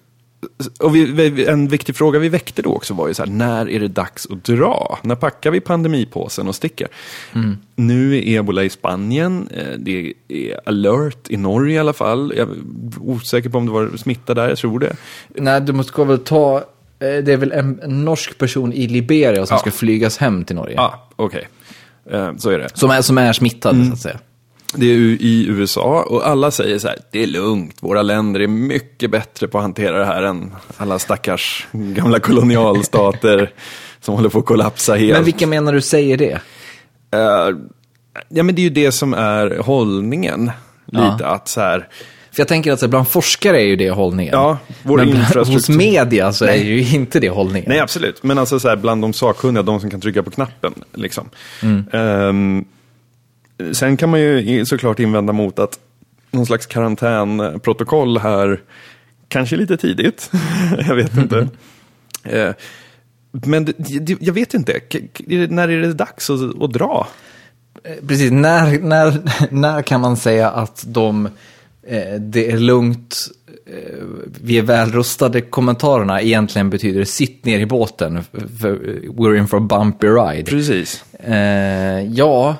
och 0.79 0.95
vi, 0.95 1.05
vi, 1.05 1.45
en 1.47 1.67
viktig 1.67 1.95
fråga 1.95 2.19
vi 2.19 2.29
väckte 2.29 2.61
då 2.61 2.73
också 2.75 2.93
var 2.93 3.07
ju 3.07 3.13
så 3.13 3.23
här, 3.23 3.29
när 3.31 3.69
är 3.69 3.79
det 3.79 3.87
dags 3.87 4.27
att 4.31 4.43
dra? 4.43 4.99
När 5.01 5.15
packar 5.15 5.51
vi 5.51 5.59
pandemipåsen 5.59 6.47
och 6.47 6.55
sticker? 6.55 6.87
Mm. 7.35 7.57
Nu 7.75 8.17
är 8.17 8.39
ebola 8.39 8.63
i 8.63 8.69
Spanien, 8.69 9.49
eh, 9.53 9.77
det 9.77 10.13
är 10.27 10.59
alert 10.65 11.29
i 11.29 11.37
Norge 11.37 11.75
i 11.75 11.79
alla 11.79 11.93
fall. 11.93 12.33
Jag 12.37 12.49
är 12.49 12.55
osäker 12.99 13.49
på 13.49 13.57
om 13.57 13.65
det 13.65 13.71
var 13.71 13.97
smitta 13.97 14.33
där, 14.33 14.49
jag 14.49 14.57
tror 14.57 14.79
det. 14.79 14.95
Nej, 15.27 15.61
du 15.61 15.73
måste 15.73 16.03
väl 16.03 16.19
ta... 16.19 16.57
eh, 16.57 16.61
Det 16.99 17.33
är 17.33 17.37
väl 17.37 17.51
en, 17.51 17.79
en 17.83 18.05
norsk 18.05 18.37
person 18.37 18.73
i 18.73 18.87
Liberia 18.87 19.45
som 19.45 19.55
Ja. 19.55 19.59
ska 19.59 19.71
flygas 19.71 20.17
hem 20.17 20.45
till 20.45 20.55
Norge. 20.55 20.75
Ja, 20.75 21.09
okej. 21.15 21.47
Eh, 22.11 22.31
Så 22.37 22.49
är 22.49 22.59
det. 22.59 22.69
Som, 22.73 22.89
är, 22.91 23.01
som 23.01 23.17
är 23.17 23.33
smittad, 23.33 23.75
Mm. 23.75 23.87
så 23.87 23.93
att 23.93 23.99
säga. 23.99 24.19
Det 24.75 24.85
är 24.85 24.97
i 24.97 25.45
USA 25.49 26.03
och 26.09 26.27
alla 26.27 26.51
säger 26.51 26.79
så 26.79 26.87
här, 26.87 26.97
det 27.11 27.23
är 27.23 27.27
lugnt, 27.27 27.75
våra 27.79 28.01
länder 28.01 28.39
är 28.39 28.47
mycket 28.47 29.11
bättre 29.11 29.47
på 29.47 29.57
att 29.57 29.61
hantera 29.63 29.97
det 29.99 30.05
här 30.05 30.23
än 30.23 30.51
alla 30.77 30.99
stackars 30.99 31.67
gamla 31.71 32.19
kolonialstater 32.19 33.51
som 34.01 34.15
håller 34.15 34.29
på 34.29 34.39
att 34.39 34.45
kollapsa 34.45 34.95
helt. 34.95 35.13
Men 35.13 35.23
vilka 35.23 35.47
menar 35.47 35.73
du 35.73 35.81
säger 35.81 36.17
det? 36.17 36.39
Eh, 37.13 37.49
ja, 38.29 38.43
men 38.43 38.55
det 38.55 38.61
är 38.61 38.63
ju 38.63 38.69
det 38.69 38.91
som 38.91 39.13
är 39.13 39.57
hållningen. 39.57 40.51
Lite 40.85 41.15
Ja. 41.19 41.25
att 41.25 41.47
så 41.47 41.61
här, 41.61 41.87
För 42.31 42.39
jag 42.41 42.47
tänker 42.47 42.71
att 42.71 42.79
så 42.79 42.85
här, 42.85 42.89
bland 42.89 43.07
forskare 43.07 43.61
är 43.61 43.65
ju 43.65 43.75
det 43.75 43.89
hållningen. 43.91 44.33
ja, 44.33 44.57
vår 44.83 44.97
Men 44.97 45.09
infrastruktur. 45.09 45.53
hos 45.53 45.69
media 45.69 46.33
så 46.33 46.45
är 46.45 46.55
ju 46.55 46.89
inte 46.95 47.19
det 47.19 47.29
hållningen. 47.29 47.69
Nej, 47.69 47.79
absolut. 47.79 48.23
Men 48.23 48.37
alltså 48.37 48.59
så 48.59 48.69
här, 48.69 48.75
bland 48.75 49.01
de 49.01 49.13
sakkunniga, 49.13 49.63
de 49.63 49.79
som 49.79 49.89
kan 49.89 50.01
trycka 50.01 50.23
på 50.23 50.31
knappen. 50.31 50.73
Liksom. 50.93 51.29
Mm. 51.63 51.83
Ehm, 51.93 52.65
sen 53.73 53.97
kan 53.97 54.09
man 54.09 54.19
ju 54.21 54.65
såklart 54.65 54.99
invända 54.99 55.33
mot 55.33 55.59
att 55.59 55.79
någon 56.31 56.45
slags 56.45 56.65
karantänprotokoll 56.65 58.17
här 58.17 58.59
kanske 59.27 59.55
lite 59.55 59.77
tidigt. 59.77 60.31
jag 60.87 60.95
vet 60.95 61.17
inte. 61.17 61.47
Eh, 62.23 62.53
men 63.31 63.65
det, 63.65 63.73
det, 63.99 64.17
jag 64.21 64.33
vet 64.33 64.53
inte. 64.53 64.79
När 65.49 65.69
är 65.69 65.81
det 65.81 65.93
dags 65.93 66.29
att, 66.29 66.61
att 66.61 66.73
dra? 66.73 67.07
Eh, 67.83 68.07
Precis, 68.07 68.31
när, 68.31 68.79
när, 68.79 69.21
när 69.51 69.81
kan 69.81 70.01
man 70.01 70.17
säga 70.17 70.49
att 70.49 70.83
de, 70.87 71.25
eh, 71.87 72.13
det 72.19 72.51
är 72.51 72.57
lugnt, 72.57 73.17
vi 74.41 74.57
är 74.57 74.61
välrustade 74.61 75.41
kommentarerna 75.41 76.21
egentligen 76.21 76.69
betyder 76.69 77.03
sitt 77.03 77.45
ner 77.45 77.59
i 77.59 77.65
båten, 77.65 78.23
we're 78.31 79.37
in 79.37 79.47
for 79.47 79.57
a 79.57 79.67
bumpy 79.69 80.07
ride. 80.07 80.51
Precis. 80.51 81.03
Ja, 82.09 82.55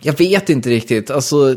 jag 0.00 0.18
vet 0.18 0.50
inte 0.50 0.70
riktigt. 0.70 1.10
Alltså, 1.10 1.56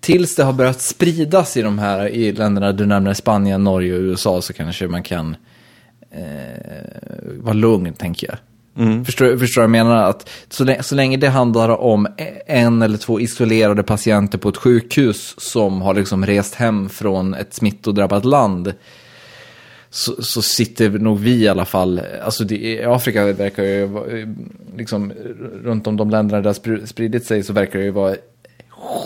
tills 0.00 0.34
det 0.34 0.44
har 0.44 0.52
börjat 0.52 0.80
spridas 0.80 1.56
i 1.56 1.62
de 1.62 1.78
här 1.78 2.08
i 2.08 2.32
länderna 2.32 2.72
du 2.72 2.86
nämner, 2.86 3.14
Spanien, 3.14 3.64
Norge 3.64 3.94
och 3.94 4.00
USA, 4.00 4.42
så 4.42 4.52
kanske 4.52 4.88
man 4.88 5.02
kan 5.02 5.36
eh, 6.10 6.22
vara 7.38 7.54
lugn, 7.54 7.94
tänker 7.94 8.26
jag. 8.26 8.36
Förstår, 9.06 9.36
förstår 9.36 9.60
vad 9.60 9.64
jag 9.64 9.70
menar? 9.70 10.08
Att 10.08 10.30
så, 10.48 10.64
länge, 10.64 10.82
så 10.82 10.94
länge 10.94 11.16
det 11.16 11.28
handlar 11.28 11.68
om 11.80 12.08
en 12.46 12.82
eller 12.82 12.98
två 12.98 13.20
isolerade 13.20 13.82
patienter 13.82 14.38
på 14.38 14.48
ett 14.48 14.56
sjukhus 14.56 15.34
som 15.38 15.82
har 15.82 15.94
liksom 15.94 16.26
rest 16.26 16.54
hem 16.54 16.88
från 16.88 17.34
ett 17.34 17.54
smittodrabbat 17.54 18.24
land, 18.24 18.74
så, 19.94 20.22
så 20.22 20.42
sitter 20.42 20.90
nog 20.90 21.18
vi 21.18 21.34
i 21.34 21.48
alla 21.48 21.64
fall, 21.64 22.00
alltså 22.22 22.44
det, 22.44 22.56
i 22.56 22.84
Afrika 22.84 23.32
verkar 23.32 23.62
ju 23.62 23.88
liksom 24.76 25.12
runt 25.64 25.86
om 25.86 25.96
de 25.96 26.10
länderna 26.10 26.42
där 26.42 26.54
det 26.64 26.70
har 26.70 26.86
spridit 26.86 27.26
sig 27.26 27.42
så 27.42 27.52
verkar 27.52 27.78
det 27.78 27.84
ju 27.84 27.90
vara 27.90 28.16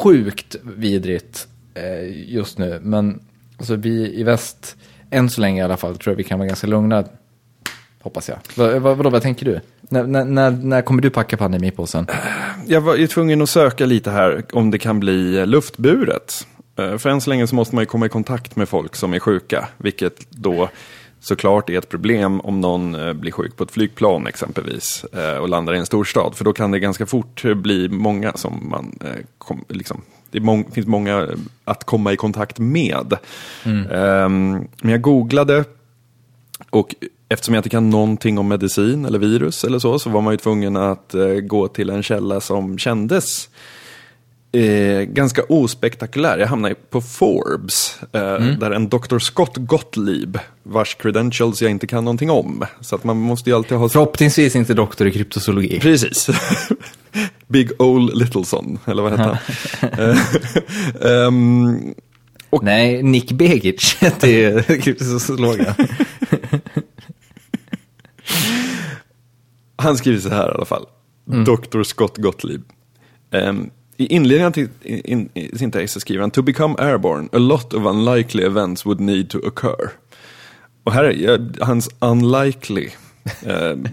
sjukt 0.02 0.56
vidrigt 0.62 1.48
eh, 1.74 2.32
just 2.32 2.58
nu. 2.58 2.80
Men 2.82 3.20
alltså 3.56 3.76
vi 3.76 4.20
i 4.20 4.22
väst, 4.22 4.76
än 5.10 5.30
så 5.30 5.40
länge 5.40 5.60
i 5.60 5.64
alla 5.64 5.76
fall, 5.76 5.98
tror 5.98 6.12
jag 6.12 6.16
vi 6.16 6.24
kan 6.24 6.38
vara 6.38 6.48
ganska 6.48 6.66
lugna. 6.66 7.04
hoppas 8.02 8.28
jag. 8.28 8.38
Vad, 8.54 8.82
vad, 8.82 8.96
vadå, 8.96 9.10
vad 9.10 9.22
tänker 9.22 9.46
du? 9.46 9.60
När, 9.80 10.24
när, 10.24 10.50
när 10.50 10.82
kommer 10.82 11.02
du 11.02 11.10
packa 11.10 11.36
pandemipåsen? 11.36 12.06
Jag 12.66 12.80
var 12.80 12.96
ju 12.96 13.06
tvungen 13.06 13.42
att 13.42 13.50
söka 13.50 13.86
lite 13.86 14.10
här 14.10 14.44
om 14.52 14.70
det 14.70 14.78
kan 14.78 15.00
bli 15.00 15.46
luftburet. 15.46 16.46
Eh, 16.76 16.98
För 16.98 17.10
än 17.10 17.20
så 17.20 17.30
länge 17.30 17.46
så 17.46 17.54
måste 17.54 17.74
man 17.74 17.82
ju 17.82 17.86
komma 17.86 18.06
i 18.06 18.08
kontakt 18.08 18.56
med 18.56 18.68
folk 18.68 18.96
som 18.96 19.14
är 19.14 19.18
sjuka, 19.18 19.68
vilket 19.78 20.30
då 20.30 20.68
såklart 21.20 21.70
är 21.70 21.78
ett 21.78 21.88
problem 21.88 22.40
om 22.40 22.60
någon 22.60 22.94
eh, 22.94 23.12
blir 23.12 23.32
sjuk 23.32 23.56
på 23.56 23.64
ett 23.64 23.70
flygplan 23.70 24.26
exempelvis 24.26 25.04
eh, 25.04 25.36
och 25.36 25.48
landar 25.48 25.74
i 25.74 25.78
en 25.78 25.86
storstad. 25.86 26.34
För 26.34 26.44
då 26.44 26.52
kan 26.52 26.70
det 26.70 26.78
ganska 26.78 27.06
fort 27.06 27.42
bli 27.56 27.88
många 27.88 28.32
som 28.32 28.68
man 28.70 28.98
liksom, 29.68 30.02
det 30.30 30.40
mång, 30.40 30.70
finns 30.72 30.86
många 30.86 31.28
att 31.64 31.84
komma 31.84 32.12
i 32.12 32.16
kontakt 32.16 32.58
med. 32.58 33.14
Ehm, 33.64 34.68
men 34.82 34.90
jag 34.90 35.00
googlade 35.00 35.64
och 36.70 36.94
eftersom 37.28 37.54
jag 37.54 37.58
inte 37.58 37.68
kan 37.68 37.90
någonting 37.90 38.38
om 38.38 38.48
medicin 38.48 39.04
eller 39.04 39.18
virus 39.18 39.64
eller 39.64 39.78
så, 39.78 39.98
så 39.98 40.10
var 40.10 40.20
man 40.20 40.32
ju 40.32 40.38
tvungen 40.38 40.76
att 40.76 41.14
gå 41.42 41.68
till 41.68 41.90
en 41.90 42.02
källa 42.02 42.40
som 42.40 42.78
kändes 42.78 43.48
eh, 44.52 45.02
ganska 45.02 45.42
ospektakulär. 45.42 46.38
Jag 46.38 46.46
hamnade 46.46 46.74
på 46.74 47.00
Forbes, 47.00 47.98
eh, 48.12 48.38
där 48.38 48.70
en 48.70 48.88
Dr. 48.88 49.18
Scott 49.18 49.56
Gottlieb, 49.56 50.38
vars 50.62 50.94
credentials 50.94 51.62
jag 51.62 51.70
inte 51.70 51.86
kan 51.86 52.04
någonting 52.04 52.30
om. 52.30 52.64
Så 52.80 52.94
att 52.94 53.04
man 53.04 53.16
måste 53.16 53.50
ju 53.50 53.56
alltid 53.56 53.78
ha... 53.78 53.88
Förhoppningsvis 53.88 54.56
inte 54.56 54.74
doktor 54.74 55.06
i 55.06 55.12
kryptozoologi. 55.12 55.80
Precis. 55.80 56.30
Big 57.46 57.70
Ol 57.78 58.18
Littleson, 58.18 58.78
eller 58.84 59.02
vad 59.02 59.12
hette 59.12 59.22
han? 59.22 59.36
Eh, 59.98 60.18
ehm, 61.26 61.94
Nej, 62.62 63.02
Nick 63.02 63.32
Begic 63.32 63.96
hette 64.00 64.30
ju 64.30 64.62
kryptozoologen. 64.62 65.74
Han 69.76 69.96
skriver 69.96 70.20
så 70.20 70.28
här 70.28 70.48
i 70.48 70.54
alla 70.54 70.64
fall. 70.64 70.86
Dr. 71.24 71.82
Scott 71.82 72.16
Gottlieb. 72.16 72.62
Ehm, 73.30 73.70
i 73.96 74.06
inledningen 74.06 74.52
till 74.52 74.68
in, 74.82 75.28
in, 75.34 75.58
sin 75.58 75.70
text 75.70 75.94
så 75.94 76.00
skriver 76.00 76.20
han 76.20 76.30
To 76.30 76.42
become 76.42 76.74
airborne, 76.78 77.28
a 77.32 77.38
lot 77.38 77.74
of 77.74 77.86
unlikely 77.86 78.44
events 78.44 78.86
would 78.86 79.00
need 79.00 79.30
to 79.30 79.38
occur. 79.38 79.90
Och 80.84 80.92
här 80.92 81.04
är 81.04 81.64
hans 81.64 81.90
unlikely. 82.00 82.90
Ehm, 83.46 83.88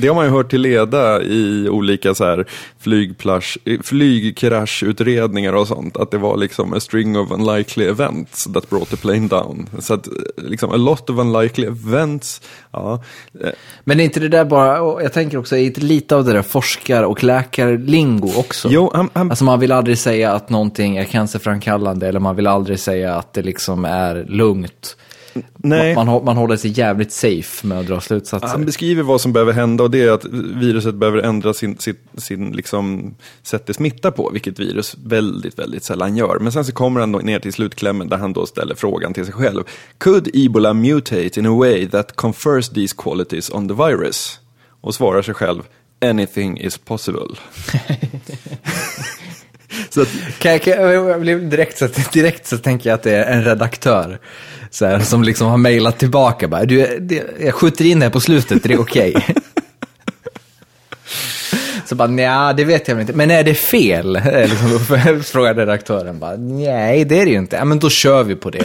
det 0.00 0.08
har 0.08 0.14
man 0.14 0.24
ju 0.24 0.30
hört 0.30 0.50
till 0.50 0.60
leda 0.60 1.22
i 1.22 1.68
olika 1.68 2.14
så 2.14 2.24
här 2.24 2.46
flygplash, 2.78 3.56
flygkraschutredningar 3.82 5.52
och 5.52 5.68
sånt. 5.68 5.96
Att 5.96 6.10
det 6.10 6.18
var 6.18 6.36
liksom 6.36 6.72
a 6.72 6.80
string 6.80 7.18
of 7.18 7.30
unlikely 7.30 7.84
events 7.84 8.44
that 8.44 8.70
brought 8.70 8.90
the 8.90 8.96
plane 8.96 9.28
down. 9.28 9.68
Så 9.78 9.94
att 9.94 10.08
liksom 10.36 10.70
a 10.70 10.76
lot 10.76 11.10
of 11.10 11.18
unlikely 11.18 11.66
events. 11.66 12.40
Ja, 12.70 13.02
eh, 13.40 13.50
Men 13.84 14.00
är 14.00 14.04
inte 14.04 14.20
det 14.20 14.28
där 14.28 14.44
bara, 14.44 14.82
och 14.82 15.02
jag 15.02 15.12
tänker 15.12 15.38
också, 15.38 15.56
är 15.56 15.60
inte 15.60 15.80
lite 15.80 16.16
av 16.16 16.24
det 16.24 16.32
där 16.32 16.42
forskar 16.42 17.02
och 17.02 17.24
läkarlingo 17.24 18.32
också? 18.36 18.68
Jo, 18.70 18.90
han, 18.94 19.10
han, 19.12 19.30
Alltså 19.30 19.44
man 19.44 19.60
vill 19.60 19.72
aldrig 19.72 19.98
säga 19.98 20.32
att 20.32 20.50
någonting 20.50 20.96
är 20.96 21.04
cancerframkallande 21.04 22.08
eller 22.08 22.20
man 22.20 22.36
vill 22.36 22.46
aldrig 22.46 22.80
säga 22.80 23.14
att 23.14 23.32
det 23.32 23.42
liksom 23.42 23.84
är 23.84 24.24
lugnt. 24.28 24.96
Nej. 25.56 25.94
Man, 25.94 26.06
man, 26.06 26.24
man 26.24 26.36
håller 26.36 26.56
sig 26.56 26.78
jävligt 26.78 27.12
safe 27.12 27.66
med 27.66 27.78
att 27.78 27.86
dra 27.86 28.00
slutsatser. 28.00 28.48
Han 28.48 28.64
beskriver 28.64 29.02
vad 29.02 29.20
som 29.20 29.32
behöver 29.32 29.52
hända 29.52 29.84
och 29.84 29.90
det 29.90 30.02
är 30.02 30.10
att 30.10 30.24
viruset 30.54 30.94
behöver 30.94 31.18
ändra 31.18 31.54
sin, 31.54 31.78
sin, 31.78 31.96
sin 32.16 32.52
liksom, 32.52 33.14
sätt 33.42 33.66
det 33.66 33.74
smittar 33.74 34.10
på, 34.10 34.30
vilket 34.30 34.58
virus 34.58 34.96
väldigt, 35.04 35.58
väldigt 35.58 35.84
sällan 35.84 36.16
gör. 36.16 36.38
Men 36.38 36.52
sen 36.52 36.64
så 36.64 36.72
kommer 36.72 37.00
han 37.00 37.12
ner 37.12 37.38
till 37.38 37.52
slutklämmen 37.52 38.08
där 38.08 38.16
han 38.16 38.32
då 38.32 38.46
ställer 38.46 38.74
frågan 38.74 39.14
till 39.14 39.24
sig 39.24 39.34
själv. 39.34 39.64
Could 39.98 40.28
Ebola 40.34 40.72
mutate 40.72 41.40
in 41.40 41.46
a 41.46 41.58
way 41.58 41.88
that 41.88 42.16
confers 42.16 42.68
these 42.68 42.94
qualities 42.98 43.50
on 43.50 43.68
the 43.68 43.74
virus? 43.74 44.40
Och 44.80 44.94
svarar 44.94 45.22
sig 45.22 45.34
själv, 45.34 45.62
anything 46.00 46.60
is 46.60 46.78
possible. 46.78 47.26
så 49.96 50.02
att, 50.02 50.38
Kan 50.38 50.52
jag, 50.52 50.62
kan 50.62 50.72
jag, 50.74 51.26
direkt, 51.42 51.78
så, 51.78 51.88
direkt 52.12 52.46
så 52.46 52.58
tänker 52.58 52.90
jag 52.90 52.94
att 52.94 53.02
det 53.02 53.16
är 53.16 53.32
en 53.32 53.44
redaktör 53.44 54.18
så 54.70 54.86
här, 54.86 54.98
som 55.00 55.22
liksom 55.22 55.46
har 55.48 55.56
mejlat 55.56 55.98
tillbaka. 55.98 56.48
Bara, 56.48 56.64
du, 56.64 56.98
det, 57.00 57.22
jag 57.40 57.54
skjuter 57.54 57.84
in 57.84 57.98
det 58.00 58.06
här 58.06 58.10
på 58.10 58.20
slutet, 58.20 58.64
är 58.64 58.68
det 58.68 58.78
okej? 58.78 59.14
så 61.86 61.94
bara, 61.94 62.08
nej, 62.08 62.54
det 62.56 62.64
vet 62.64 62.88
jag 62.88 62.94
väl 62.94 63.00
inte. 63.02 63.12
Men 63.12 63.30
är 63.30 63.44
det 63.44 63.54
fel? 63.54 64.16
Eh, 64.26 64.50
Liksom, 64.50 65.22
frågar 65.24 65.54
redaktören. 65.54 66.18
Bara, 66.18 66.36
nej, 66.36 67.04
det 67.04 67.20
är 67.20 67.24
det 67.24 67.30
ju 67.30 67.38
inte. 67.38 67.56
Ja, 67.56 67.64
men 67.64 67.78
då 67.78 67.90
kör 67.90 68.22
vi 68.22 68.34
på 68.36 68.50
det. 68.50 68.64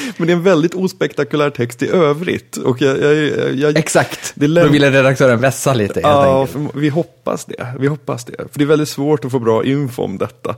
men 0.16 0.26
det 0.26 0.32
är 0.32 0.36
en 0.36 0.42
väldigt 0.42 0.74
ospektakulär 0.74 1.50
text 1.50 1.82
i 1.82 1.88
övrigt. 1.88 2.56
Och 2.56 2.82
jag, 2.82 2.98
jag, 2.98 3.54
jag, 3.54 3.76
Exakt. 3.76 4.32
Det 4.34 4.46
Då 4.46 4.52
läm- 4.52 4.68
ville 4.68 4.90
redaktören 4.90 5.40
vässa 5.40 5.74
lite 5.74 6.00
Ja, 6.00 6.46
vi 6.74 6.88
hoppas 6.88 7.44
det. 7.44 7.66
Vi 7.78 7.86
hoppas 7.86 8.24
det. 8.24 8.36
För 8.52 8.58
det 8.58 8.64
är 8.64 8.66
väldigt 8.66 8.88
svårt 8.88 9.24
att 9.24 9.32
få 9.32 9.38
bra 9.38 9.64
info 9.64 10.02
om 10.02 10.18
detta. 10.18 10.54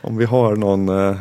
Om 0.00 0.16
vi 0.16 0.24
har 0.24 0.56
någon, 0.56 0.88
eh, 0.88 1.16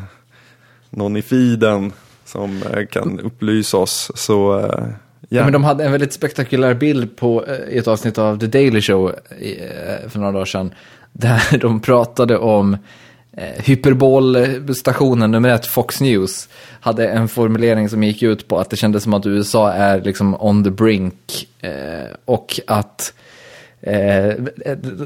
någon 0.90 1.18
i 1.18 1.22
feeden 1.22 1.94
som 2.26 2.64
eh, 2.64 2.86
kan 2.86 3.20
upplysa 3.20 3.78
oss 3.78 4.12
så 4.16 4.60
eh, 4.60 4.86
Ja, 5.30 5.44
men 5.44 5.54
de 5.54 5.64
hade 5.64 5.86
en 5.86 5.92
väldigt 5.92 6.14
spektakulär 6.14 6.74
bild 6.74 7.18
på, 7.18 7.46
eh, 7.46 7.76
i 7.76 7.78
ett 7.78 7.88
avsnitt 7.88 8.18
av 8.18 8.40
The 8.40 8.48
Daily 8.48 8.82
Show 8.82 9.10
eh, 9.40 10.10
för 10.10 10.20
några 10.20 10.32
dagar 10.32 10.46
sedan. 10.46 10.74
Där 11.14 11.58
de 11.62 11.80
pratade 11.80 12.38
om 12.38 12.78
hyperbolstationen 13.38 15.32
nummer 15.32 15.50
ett, 15.50 15.66
Fox 15.66 16.02
News. 16.02 16.50
Hade 16.80 17.08
en 17.08 17.28
formulering 17.28 17.90
som 17.90 18.04
gick 18.04 18.24
ut 18.24 18.48
på 18.48 18.60
att 18.60 18.70
det 18.70 18.76
kändes 18.76 19.04
som 19.04 19.14
att 19.14 19.26
USA 19.26 19.72
är 19.72 20.02
liksom 20.02 20.38
on 20.40 20.64
the 20.64 20.70
brink. 20.70 21.48
Eh, 21.62 22.16
och 22.26 22.60
att 22.68 23.14
Eh, 23.88 24.34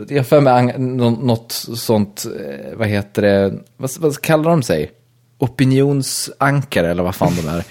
jag 0.08 0.28
för 0.28 0.42
mig 0.42 0.80
något 0.80 1.52
sånt, 1.76 2.26
eh, 2.26 2.78
vad 2.78 2.88
heter 2.88 3.22
det, 3.22 3.54
vad, 3.78 3.92
vad 4.00 4.22
kallar 4.22 4.50
de 4.50 4.64
sig? 4.64 4.92
Opinionsankare 5.38 6.92
eller 6.92 7.04
vad 7.04 7.16
fan 7.16 7.34
de 7.36 7.48
är. 7.48 7.64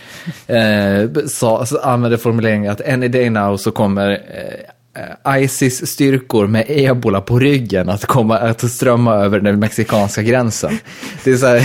eh, 1.05 1.27
sa, 1.27 1.67
så 1.67 1.79
använde 1.79 2.19
formuleringen 2.19 2.73
att 2.73 2.89
any 2.89 3.09
day 3.09 3.31
now 3.31 3.57
så 3.57 3.71
kommer 3.71 4.11
eh, 4.11 4.43
eh, 4.43 4.71
Eh, 4.99 5.43
ISIS-styrkor 5.43 6.47
med 6.47 6.65
ebola 6.69 7.21
på 7.21 7.39
ryggen 7.39 7.89
att 7.89 8.07
komma 8.07 8.39
att 8.39 8.71
strömma 8.71 9.15
över 9.15 9.41
den 9.41 9.59
mexikanska 9.59 10.23
gränsen. 10.23 10.79
Det 11.25 11.31
är, 11.31 11.37
så 11.37 11.47
här, 11.47 11.63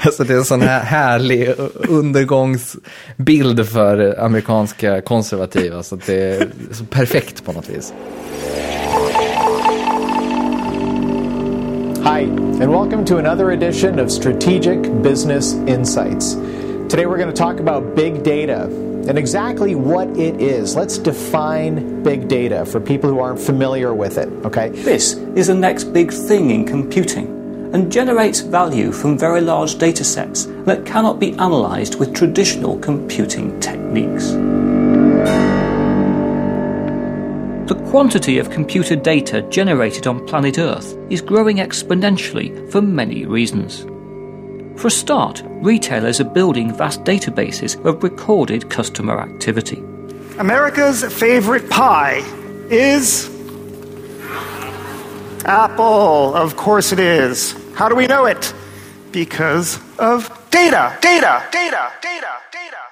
alltså 0.06 0.24
det 0.24 0.32
är 0.32 0.38
en 0.38 0.44
sån 0.44 0.60
här 0.60 0.80
härlig 0.80 1.54
undergångsbild 1.88 3.68
för 3.68 4.20
amerikanska 4.20 5.00
konservativa. 5.00 5.82
Så 5.82 5.94
att 5.94 6.06
det 6.06 6.14
är 6.14 6.48
så 6.72 6.84
perfekt 6.84 7.44
på 7.44 7.52
något 7.52 7.68
vis. 7.68 7.92
Hi, 12.04 12.22
and 12.62 12.70
welcome 12.70 13.04
to 13.04 13.18
another 13.18 13.52
edition 13.52 14.00
of 14.00 14.10
Strategic 14.10 14.78
Business 15.02 15.54
Insights. 15.54 16.34
Today 16.88 17.06
we're 17.06 17.18
going 17.18 17.30
to 17.30 17.36
talk 17.36 17.60
about 17.60 17.96
big 17.96 18.14
data 18.24 18.88
and 19.08 19.18
exactly 19.18 19.74
what 19.74 20.08
it 20.18 20.40
is. 20.40 20.76
Let's 20.76 20.98
define 20.98 22.02
big 22.02 22.28
data 22.28 22.66
for 22.66 22.78
people 22.78 23.08
who 23.08 23.20
aren't 23.20 23.40
familiar 23.40 23.94
with 23.94 24.18
it, 24.18 24.28
okay? 24.44 24.68
This 24.68 25.14
is 25.34 25.46
the 25.46 25.54
next 25.54 25.84
big 25.94 26.12
thing 26.12 26.50
in 26.50 26.66
computing 26.66 27.34
and 27.72 27.90
generates 27.90 28.40
value 28.40 28.92
from 28.92 29.18
very 29.18 29.40
large 29.40 29.78
data 29.78 30.04
sets 30.04 30.44
that 30.66 30.84
cannot 30.84 31.18
be 31.18 31.32
analysed 31.32 31.98
with 31.98 32.14
traditional 32.14 32.78
computing 32.78 33.58
techniques. 33.60 34.32
The 37.68 37.82
quantity 37.90 38.38
of 38.38 38.50
computer 38.50 38.96
data 38.96 39.42
generated 39.42 40.06
on 40.06 40.26
planet 40.26 40.58
Earth 40.58 40.96
is 41.10 41.22
growing 41.22 41.58
exponentially 41.58 42.70
for 42.70 42.82
many 42.82 43.24
reasons. 43.24 43.86
For 44.78 44.86
a 44.86 44.92
start, 44.92 45.42
retailers 45.44 46.20
are 46.20 46.24
building 46.24 46.72
vast 46.72 47.02
databases 47.02 47.84
of 47.84 48.00
recorded 48.04 48.70
customer 48.70 49.20
activity. 49.20 49.82
America's 50.38 51.02
favorite 51.12 51.68
pie 51.68 52.22
is 52.70 53.28
Apple. 55.44 56.32
Of 56.32 56.56
course 56.56 56.92
it 56.92 57.00
is. 57.00 57.56
How 57.74 57.88
do 57.88 57.96
we 57.96 58.06
know 58.06 58.26
it? 58.26 58.54
Because 59.10 59.80
of 59.98 60.28
data, 60.50 60.96
data, 61.00 61.42
data, 61.50 61.90
data, 62.00 62.34
data. 62.52 62.87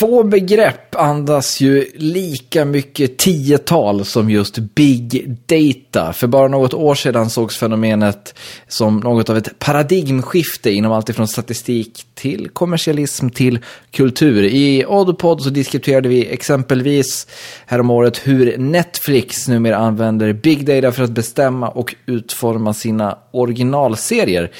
Få 0.00 0.22
begrepp 0.22 0.94
andas 0.94 1.60
ju 1.60 1.86
lika 1.94 2.64
mycket 2.64 3.18
tiotal 3.18 4.04
som 4.04 4.30
just 4.30 4.58
big 4.58 5.36
data. 5.46 6.12
För 6.12 6.26
bara 6.26 6.48
något 6.48 6.74
år 6.74 6.94
sedan 6.94 7.30
sågs 7.30 7.56
fenomenet 7.58 8.34
som 8.68 8.96
något 8.96 9.30
av 9.30 9.36
ett 9.36 9.58
paradigmskifte 9.58 10.70
inom 10.70 10.92
allt 10.92 11.08
ifrån 11.08 11.28
statistik 11.28 12.06
till 12.14 12.48
kommersialism 12.48 13.28
till 13.28 13.58
kultur. 13.90 14.44
I 14.44 14.84
Oddpod 14.86 15.42
så 15.42 15.50
diskuterade 15.50 16.08
vi 16.08 16.26
exempelvis 16.26 17.26
häromåret 17.66 18.26
hur 18.26 18.58
Netflix 18.58 19.48
numera 19.48 19.76
använder 19.76 20.32
big 20.32 20.66
data 20.66 20.92
för 20.92 21.02
att 21.02 21.10
bestämma 21.10 21.68
och 21.68 21.94
utforma 22.06 22.74
sina 22.74 23.18
originalserier. 23.30 24.50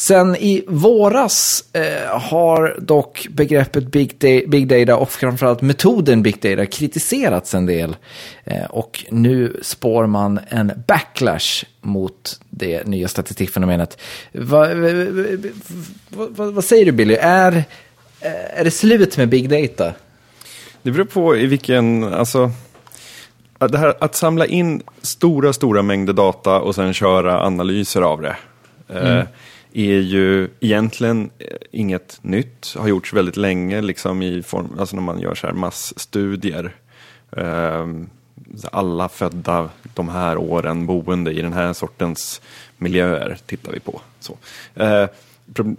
Sen 0.00 0.36
i 0.36 0.64
våras 0.68 1.64
eh, 1.72 2.20
har 2.20 2.76
dock 2.80 3.26
begreppet 3.30 3.86
big, 3.86 4.18
da 4.18 4.50
big 4.50 4.68
data 4.68 4.96
och 4.96 5.10
framförallt 5.10 5.60
metoden 5.60 6.22
big 6.22 6.40
data 6.40 6.66
kritiserats 6.66 7.54
en 7.54 7.66
del. 7.66 7.96
Eh, 8.44 8.64
och 8.64 9.04
nu 9.10 9.60
spår 9.62 10.06
man 10.06 10.40
en 10.48 10.72
backlash 10.86 11.64
mot 11.80 12.40
det 12.50 12.86
nya 12.86 13.08
statistikfenomenet. 13.08 13.98
Va, 14.32 14.68
va, 16.10 16.26
va, 16.28 16.50
vad 16.50 16.64
säger 16.64 16.84
du 16.84 16.92
Billy? 16.92 17.14
Är, 17.14 17.56
eh, 18.20 18.60
är 18.60 18.64
det 18.64 18.70
slut 18.70 19.16
med 19.16 19.28
big 19.28 19.48
data? 19.48 19.92
Det 20.82 20.90
beror 20.90 21.04
på 21.04 21.36
i 21.36 21.46
vilken, 21.46 22.04
alltså, 22.04 22.50
det 23.58 23.78
här, 23.78 23.94
att 24.00 24.14
samla 24.14 24.46
in 24.46 24.82
stora, 25.02 25.52
stora 25.52 25.82
mängder 25.82 26.12
data 26.12 26.60
och 26.60 26.74
sen 26.74 26.92
köra 26.94 27.42
analyser 27.42 28.02
av 28.02 28.22
det. 28.22 28.36
Eh, 28.88 29.12
mm 29.12 29.26
är 29.72 30.00
ju 30.00 30.48
egentligen 30.60 31.30
eh, 31.38 31.46
inget 31.70 32.18
nytt, 32.22 32.74
har 32.76 32.88
gjorts 32.88 33.12
väldigt 33.12 33.36
länge 33.36 33.80
liksom 33.80 34.22
i 34.22 34.42
form, 34.42 34.76
alltså 34.78 34.96
när 34.96 35.02
man 35.02 35.20
gör 35.20 35.34
så 35.34 35.46
här 35.46 35.54
massstudier. 35.54 36.74
Ehm, 37.36 38.10
alla 38.72 39.08
födda 39.08 39.68
de 39.94 40.08
här 40.08 40.38
åren 40.38 40.86
boende 40.86 41.32
i 41.32 41.42
den 41.42 41.52
här 41.52 41.72
sortens 41.72 42.40
miljöer 42.76 43.38
tittar 43.46 43.72
vi 43.72 43.80
på. 43.80 44.00
Så. 44.20 44.36
Eh, 44.74 45.06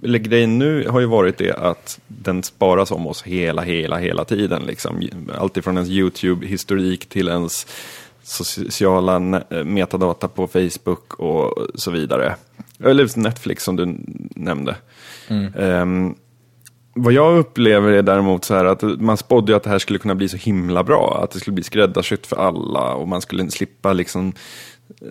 grejen 0.02 0.60
nu 0.60 0.88
har 0.88 1.00
ju 1.00 1.06
varit 1.06 1.38
det 1.38 1.54
att 1.54 2.00
den 2.08 2.44
sparas 2.44 2.92
om 2.92 3.08
oss 3.08 3.24
hela, 3.24 3.62
hela, 3.62 3.98
hela 3.98 4.26
tiden. 4.26 4.64
Liksom. 4.64 5.10
Alltifrån 5.38 5.78
ens 5.78 5.90
YouTube-historik 5.90 7.10
till 7.10 7.28
ens 7.28 7.68
sociala 8.24 9.20
metadata 9.66 10.28
på 10.28 10.48
Facebook 10.48 11.14
och 11.14 11.68
så 11.76 11.92
vidare. 11.92 12.36
Eller 12.84 13.20
Netflix 13.20 13.63
som 13.63 13.76
du 13.76 13.98
nämnde. 14.36 14.76
Mm. 15.28 15.54
Um, 15.56 16.15
vad 16.94 17.13
jag 17.13 17.38
upplever 17.38 17.91
är 17.91 18.02
däremot 18.02 18.46
så 18.46 18.56
här 18.56 18.65
att 18.65 18.82
man 18.82 19.17
spådde 19.17 19.56
att 19.56 19.63
det 19.63 19.70
här 19.70 19.80
skulle 19.80 20.00
kunna 20.00 20.15
bli 20.15 20.30
så 20.30 20.38
himla 20.38 20.84
bra. 20.84 21.20
Att 21.24 21.32
det 21.32 21.39
skulle 21.39 21.54
bli 21.56 21.63
skräddarsytt 21.63 22.28
för 22.28 22.36
alla 22.36 22.94
och 22.94 23.08
man 23.08 23.22
skulle 23.22 23.52
slippa, 23.52 23.94
liksom, 23.94 24.34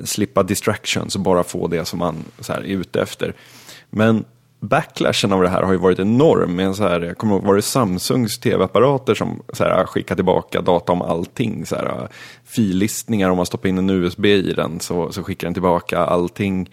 slippa 0.05 0.43
distractions 0.43 1.15
och 1.15 1.21
bara 1.21 1.45
få 1.45 1.69
det 1.69 1.85
som 1.85 1.99
man 1.99 2.25
så 2.41 2.53
här, 2.53 2.61
är 2.61 2.77
ute 2.77 3.03
efter. 3.03 3.35
Men 3.91 4.25
backlashen 4.61 5.33
av 5.33 5.43
det 5.43 5.49
här 5.49 5.63
har 5.63 5.73
ju 5.73 5.79
varit 5.79 5.99
enorm. 5.99 6.57
Med 6.57 6.77
så 6.77 6.83
här, 6.83 7.01
jag 7.01 7.19
kommer 7.19 7.35
ihåg, 7.35 7.45
var 7.45 7.57
det 7.57 7.63
Samsungs 7.63 8.39
tv-apparater 8.39 9.15
som 9.15 9.43
så 9.53 9.65
här, 9.65 9.85
skickar 9.85 10.15
tillbaka 10.15 10.61
data 10.61 10.93
om 10.93 11.03
allting? 11.03 11.67
Så 11.67 11.77
här, 11.77 12.09
fillistningar, 12.45 13.31
om 13.31 13.37
man 13.37 13.47
stoppar 13.47 13.69
in 13.69 13.79
en 13.79 13.91
USB 13.91 14.25
i 14.25 14.53
den 14.53 14.81
så, 14.81 15.13
så 15.13 15.23
skickar 15.23 15.47
den 15.47 15.55
tillbaka 15.55 15.99
allting. 15.99 16.71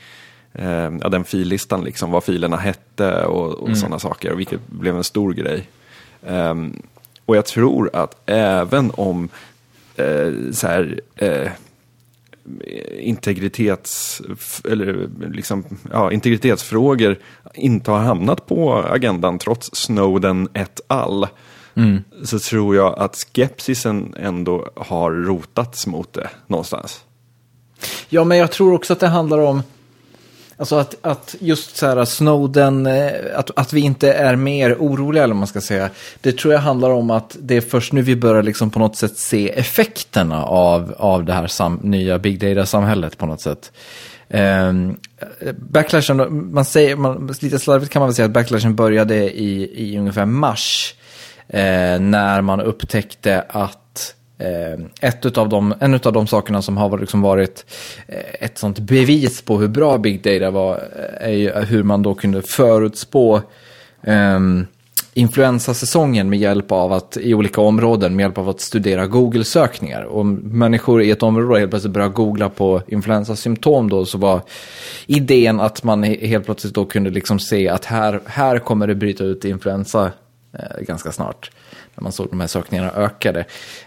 Eh, 0.54 0.92
ja, 1.02 1.10
den 1.10 1.24
fillistan, 1.24 1.84
liksom, 1.84 2.12
vad 2.12 2.24
filerna 2.24 2.58
hette 2.58 3.26
och, 3.26 3.54
och 3.54 3.68
mm. 3.68 3.76
sådana 3.76 4.00
saker, 4.00 4.34
vilket 4.34 4.68
blev 4.68 4.98
en 4.98 5.04
stor 5.04 5.34
grej. 5.34 5.70
Um, 6.22 6.82
och 7.26 7.38
jag 7.38 7.46
tror 7.46 7.90
att 7.94 8.22
även 8.26 8.92
om 8.92 9.30
eh, 9.96 10.52
så 10.52 10.68
här, 10.68 11.02
eh, 11.16 11.52
integritets, 13.00 14.22
eller 14.66 15.10
liksom, 15.32 15.64
ja, 15.92 16.12
integritetsfrågor 16.12 17.18
inte 17.54 17.92
har 17.92 18.00
hamnat 18.00 18.46
på 18.46 18.74
agendan 18.74 19.40
trots 19.40 19.70
Snowden 19.74 20.50
et 20.54 20.82
al. 20.88 21.28
Mm. 21.76 22.04
Så 22.24 22.40
tror 22.40 22.76
jag 22.76 23.00
att 23.00 23.16
skepsisen 23.16 24.16
ändå 24.20 24.70
har 24.76 25.12
rotats 25.12 25.88
mot 25.88 26.14
det 26.14 26.30
någonstans. 26.48 27.04
Ja, 28.10 28.24
men 28.24 28.38
jag 28.38 28.52
tror 28.52 28.74
också 28.74 28.94
att 28.94 29.00
det 29.00 29.08
handlar 29.08 29.38
om 29.38 29.62
Alltså 30.60 30.76
att, 30.76 30.96
att 31.02 31.36
just 31.40 31.78
så 31.78 31.86
här 31.86 32.06
Snowden, 32.06 32.86
eh, 32.86 33.12
att, 33.36 33.52
att 33.56 33.74
vi 33.74 33.82
inte 33.82 34.14
är 34.14 34.36
mer 34.36 34.76
oroliga 34.80 35.24
eller 35.24 35.34
vad 35.34 35.40
man 35.40 35.48
ska 35.48 35.62
säga. 35.62 35.90
Det 36.22 36.38
tror 36.38 36.54
jag 36.54 36.62
handlar 36.62 36.90
om 36.90 37.12
att 37.12 37.38
det 37.40 37.58
är 37.58 37.62
först 37.62 37.94
nu 37.94 38.02
vi 38.02 38.16
börjar 38.16 38.44
liksom 38.44 38.70
på 38.70 38.80
något 38.80 38.96
sätt 38.96 39.18
se 39.18 39.50
effekterna 39.50 40.44
av, 40.46 40.96
av 40.98 41.26
det 41.26 41.34
här 41.34 41.48
sam, 41.48 41.80
nya 41.84 42.20
big 42.20 42.40
data-samhället 42.40 43.18
på 43.18 43.26
något 43.26 43.42
sätt. 43.42 43.72
Um, 44.30 44.98
backlashen, 45.58 46.54
man 46.54 46.66
säger, 46.66 46.96
man, 46.96 47.36
lite 47.42 47.60
slarvigt 47.60 47.92
kan 47.92 48.00
man 48.00 48.10
väl 48.10 48.16
säga 48.16 48.26
att 48.26 48.32
backlashen 48.32 48.76
började 48.76 49.16
i, 49.16 49.72
i 49.76 49.98
ungefär 49.98 50.26
mars. 50.26 50.96
Eh, 51.50 52.00
när 52.00 52.42
man 52.42 52.62
upptäckte 52.62 53.46
att 53.50 53.87
Eh, 54.40 54.80
ett 55.02 55.26
utav 55.26 55.50
de, 55.50 55.74
en 55.80 55.94
av 55.94 56.14
de 56.14 56.28
sakerna 56.28 56.62
som 56.62 56.78
har 56.78 57.00
liksom 57.00 57.22
varit 57.22 57.66
eh, 58.08 58.46
ett 58.46 58.58
sånt 58.58 58.80
bevis 58.80 59.42
på 59.42 59.60
hur 59.60 59.68
bra 59.68 59.98
Big 59.98 60.24
Data 60.24 60.52
var 60.52 60.76
eh, 60.76 61.28
är 61.28 61.32
ju 61.32 61.52
hur 61.52 61.84
man 61.84 62.04
då 62.04 62.14
kunde 62.16 62.42
förutspå 62.42 63.42
um, 64.02 64.68
influensasäsongen 65.14 66.30
med 66.30 66.40
hjälp 66.40 66.72
av 66.72 66.94
att 66.94 67.18
i 67.18 67.34
olika 67.34 67.62
områden 67.62 68.16
med 68.16 68.24
hjälp 68.24 68.38
av 68.38 68.50
att 68.50 68.62
studera 68.62 69.08
Google-sökningar. 69.08 70.06
Om 70.06 70.34
människor 70.34 71.02
i 71.02 71.12
ett 71.12 71.24
område 71.24 71.60
helt 71.60 71.72
plötsligt 71.72 71.94
började 71.94 72.14
googla 72.14 72.50
på 72.50 72.82
influensasymptom 72.88 73.90
då 73.90 74.06
så 74.06 74.18
var 74.18 74.42
idén 75.06 75.60
att 75.60 75.84
man 75.84 76.04
helt 76.04 76.46
plötsligt 76.46 76.74
då 76.74 76.86
kunde 76.86 77.10
liksom 77.10 77.40
se 77.40 77.70
att 77.70 77.86
här, 77.86 78.22
här 78.26 78.60
kommer 78.60 78.88
det 78.88 78.96
bryta 78.96 79.24
ut 79.24 79.46
influensa 79.46 80.12
eh, 80.54 80.82
ganska 80.82 81.12
snart 81.12 81.52
när 81.98 82.04
man 82.04 82.12
såg 82.12 82.30
de 82.30 82.40
här 82.40 82.48
sökningarna 82.48 82.92
ökade. 82.92 83.40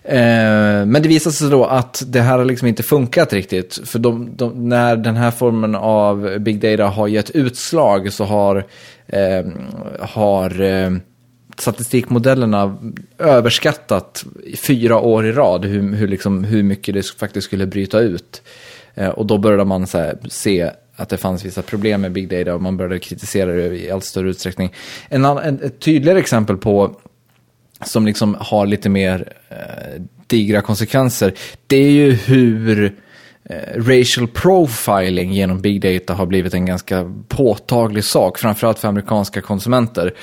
Eh, 0.02 0.86
men 0.86 1.02
det 1.02 1.08
visade 1.08 1.34
sig 1.34 1.50
då 1.50 1.64
att 1.64 2.02
det 2.06 2.20
här 2.20 2.38
har 2.38 2.44
liksom 2.44 2.68
inte 2.68 2.82
funkat 2.82 3.32
riktigt. 3.32 3.80
För 3.84 3.98
de, 3.98 4.36
de, 4.36 4.68
när 4.68 4.96
den 4.96 5.16
här 5.16 5.30
formen 5.30 5.74
av 5.74 6.38
big 6.38 6.60
data 6.60 6.86
har 6.86 7.08
gett 7.08 7.30
utslag 7.30 8.12
så 8.12 8.24
har, 8.24 8.66
eh, 9.06 9.46
har 10.00 10.60
eh, 10.60 10.90
statistikmodellerna 11.58 12.78
överskattat 13.18 14.24
fyra 14.56 15.00
år 15.00 15.26
i 15.26 15.32
rad 15.32 15.64
hur, 15.64 15.94
hur, 15.94 16.08
liksom, 16.08 16.44
hur 16.44 16.62
mycket 16.62 16.94
det 16.94 17.06
faktiskt 17.06 17.46
skulle 17.46 17.66
bryta 17.66 18.00
ut. 18.00 18.42
Eh, 18.94 19.08
och 19.08 19.26
då 19.26 19.38
började 19.38 19.64
man 19.64 19.86
här, 19.92 20.18
se 20.28 20.70
att 20.96 21.08
det 21.08 21.16
fanns 21.16 21.44
vissa 21.44 21.62
problem 21.62 22.00
med 22.00 22.12
big 22.12 22.28
data 22.28 22.54
och 22.54 22.62
man 22.62 22.76
började 22.76 22.98
kritisera 22.98 23.52
det 23.52 23.84
i 23.84 23.90
allt 23.90 24.04
större 24.04 24.30
utsträckning. 24.30 24.74
En, 25.08 25.24
en, 25.24 25.62
ett 25.62 25.80
tydligare 25.80 26.18
exempel 26.18 26.56
på 26.56 26.96
som 27.84 28.06
liksom 28.06 28.36
har 28.40 28.66
lite 28.66 28.88
mer 28.88 29.32
eh, 29.48 30.02
digra 30.26 30.62
konsekvenser, 30.62 31.34
det 31.66 31.76
är 31.76 31.90
ju 31.90 32.12
hur 32.12 32.84
eh, 33.44 33.56
racial 33.76 34.28
profiling 34.28 35.32
genom 35.32 35.60
big 35.60 35.80
data 35.80 36.14
har 36.14 36.26
blivit 36.26 36.54
en 36.54 36.66
ganska 36.66 37.12
påtaglig 37.28 38.04
sak, 38.04 38.38
framförallt 38.38 38.78
för 38.78 38.88
amerikanska 38.88 39.40
konsumenter. 39.40 40.14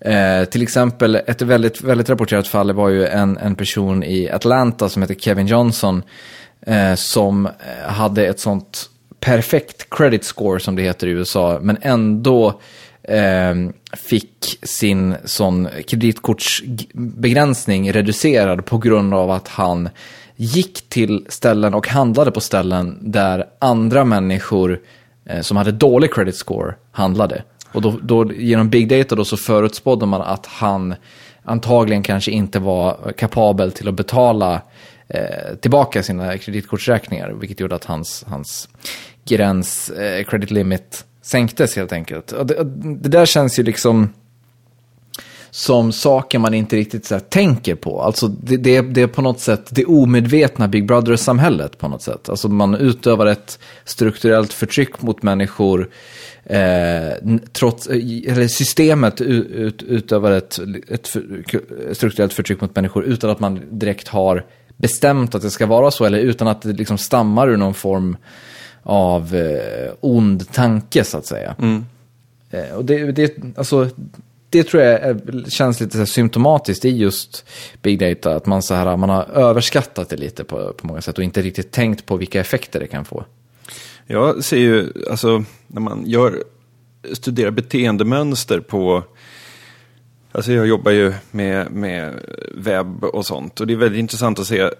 Eh, 0.00 0.44
till 0.44 0.62
exempel, 0.62 1.14
ett 1.14 1.42
väldigt, 1.42 1.80
väldigt 1.80 2.08
rapporterat 2.08 2.48
fall 2.48 2.72
var 2.72 2.88
ju 2.88 3.06
en, 3.06 3.36
en 3.36 3.54
person 3.54 4.04
i 4.04 4.30
Atlanta 4.30 4.88
som 4.88 5.02
heter 5.02 5.14
Kevin 5.14 5.46
Johnson, 5.46 6.02
eh, 6.66 6.94
som 6.94 7.46
eh, 7.46 7.92
hade 7.92 8.26
ett 8.26 8.40
sånt 8.40 8.90
perfekt 9.20 9.90
credit 9.90 10.24
score 10.24 10.60
som 10.60 10.76
det 10.76 10.82
heter 10.82 11.06
i 11.06 11.10
USA, 11.10 11.58
men 11.62 11.78
ändå 11.82 12.48
eh, 12.48 12.54
Ehm, 13.08 13.72
fick 13.92 14.58
sin 14.62 15.16
sån 15.24 15.68
kreditkortsbegränsning 15.86 17.92
reducerad 17.92 18.66
på 18.66 18.78
grund 18.78 19.14
av 19.14 19.30
att 19.30 19.48
han 19.48 19.88
gick 20.36 20.88
till 20.88 21.26
ställen 21.28 21.74
och 21.74 21.88
handlade 21.88 22.30
på 22.30 22.40
ställen 22.40 22.98
där 23.00 23.44
andra 23.58 24.04
människor 24.04 24.80
eh, 25.26 25.40
som 25.40 25.56
hade 25.56 25.72
dålig 25.72 26.14
credit 26.14 26.36
score 26.36 26.74
handlade. 26.92 27.42
Och 27.72 27.82
då, 27.82 27.98
då, 28.02 28.32
genom 28.32 28.70
big 28.70 28.88
data 28.88 29.14
då 29.14 29.24
så 29.24 29.36
förutspådde 29.36 30.06
man 30.06 30.22
att 30.22 30.46
han 30.46 30.94
antagligen 31.42 32.02
kanske 32.02 32.30
inte 32.30 32.58
var 32.58 33.12
kapabel 33.16 33.72
till 33.72 33.88
att 33.88 33.94
betala 33.94 34.62
eh, 35.08 35.54
tillbaka 35.60 36.02
sina 36.02 36.38
kreditkortsräkningar, 36.38 37.30
vilket 37.30 37.60
gjorde 37.60 37.74
att 37.74 37.84
hans, 37.84 38.24
hans 38.28 38.68
gräns, 39.24 39.90
eh, 39.90 40.24
credit 40.24 40.50
limit, 40.50 41.04
sänktes 41.24 41.76
helt 41.76 41.92
enkelt. 41.92 42.32
Och 42.32 42.46
det, 42.46 42.64
det 42.74 43.08
där 43.08 43.26
känns 43.26 43.58
ju 43.58 43.62
liksom 43.62 44.08
som 45.54 45.92
saker 45.92 46.38
man 46.38 46.54
inte 46.54 46.76
riktigt 46.76 47.04
så 47.04 47.14
här, 47.14 47.20
tänker 47.20 47.74
på. 47.74 48.02
Alltså 48.02 48.28
det, 48.28 48.56
det, 48.56 48.80
det, 48.80 49.02
är 49.02 49.06
på 49.06 49.22
något 49.22 49.40
sätt 49.40 49.66
det 49.70 49.84
omedvetna 49.84 50.68
Big 50.68 50.86
Brother-samhället 50.86 51.78
på 51.78 51.88
något 51.88 52.02
sätt. 52.02 52.28
Alltså 52.28 52.48
man 52.48 52.74
utövar 52.74 53.26
ett 53.26 53.58
strukturellt 53.84 54.52
förtryck 54.52 55.02
mot 55.02 55.22
människor. 55.22 55.90
Eh, 56.44 57.36
trots, 57.52 57.86
eh, 57.86 57.96
eller 58.32 58.48
systemet 58.48 59.20
ut, 59.20 59.82
utövar 59.82 60.32
ett, 60.32 60.58
ett 60.88 61.08
för, 61.08 61.44
strukturellt 61.92 62.32
förtryck 62.32 62.60
mot 62.60 62.76
människor 62.76 63.04
utan 63.04 63.30
att 63.30 63.40
man 63.40 63.60
direkt 63.70 64.08
har 64.08 64.44
bestämt 64.76 65.34
att 65.34 65.42
det 65.42 65.50
ska 65.50 65.66
vara 65.66 65.90
så. 65.90 66.04
Eller 66.04 66.18
utan 66.18 66.48
att 66.48 66.62
det 66.62 66.72
liksom 66.72 66.98
stammar 66.98 67.48
ur 67.48 67.56
någon 67.56 67.74
form 67.74 68.16
av 68.84 69.34
eh, 69.34 69.92
ond 70.00 70.52
tanke 70.52 71.04
så 71.04 71.18
att 71.18 71.26
säga. 71.26 71.56
Mm. 71.58 71.84
Eh, 72.50 72.74
och 72.74 72.84
det, 72.84 73.12
det, 73.12 73.34
alltså, 73.56 73.88
det 74.50 74.64
tror 74.64 74.82
jag 74.82 74.92
är, 74.92 75.50
känns 75.50 75.80
lite 75.80 75.98
så 75.98 76.06
symptomatiskt 76.06 76.84
i 76.84 76.88
just 76.88 77.44
big 77.82 77.98
data. 77.98 78.36
Att 78.36 78.46
man, 78.46 78.62
så 78.62 78.74
här, 78.74 78.96
man 78.96 79.10
har 79.10 79.24
överskattat 79.24 80.08
det 80.08 80.16
lite 80.16 80.44
på, 80.44 80.72
på 80.72 80.86
många 80.86 81.00
sätt 81.00 81.18
och 81.18 81.24
inte 81.24 81.42
riktigt 81.42 81.70
tänkt 81.70 82.06
på 82.06 82.16
vilka 82.16 82.40
effekter 82.40 82.80
det 82.80 82.86
kan 82.86 83.04
få. 83.04 83.24
Jag 84.06 84.44
ser 84.44 84.58
ju, 84.58 84.92
alltså 85.10 85.44
när 85.66 85.80
man 85.80 86.02
gör 86.06 86.44
studerar 87.12 87.50
beteendemönster 87.50 88.60
på 88.60 89.04
Alltså 90.32 90.52
jag 90.52 90.66
jobbar 90.66 90.92
ju 90.92 91.12
med, 91.30 91.70
med 91.70 92.14
webb 92.54 93.04
och 93.04 93.26
sånt 93.26 93.60
och 93.60 93.66
det 93.66 93.72
är 93.72 93.76
väldigt 93.76 93.98
intressant 93.98 94.38
att 94.38 94.46
se 94.46 94.70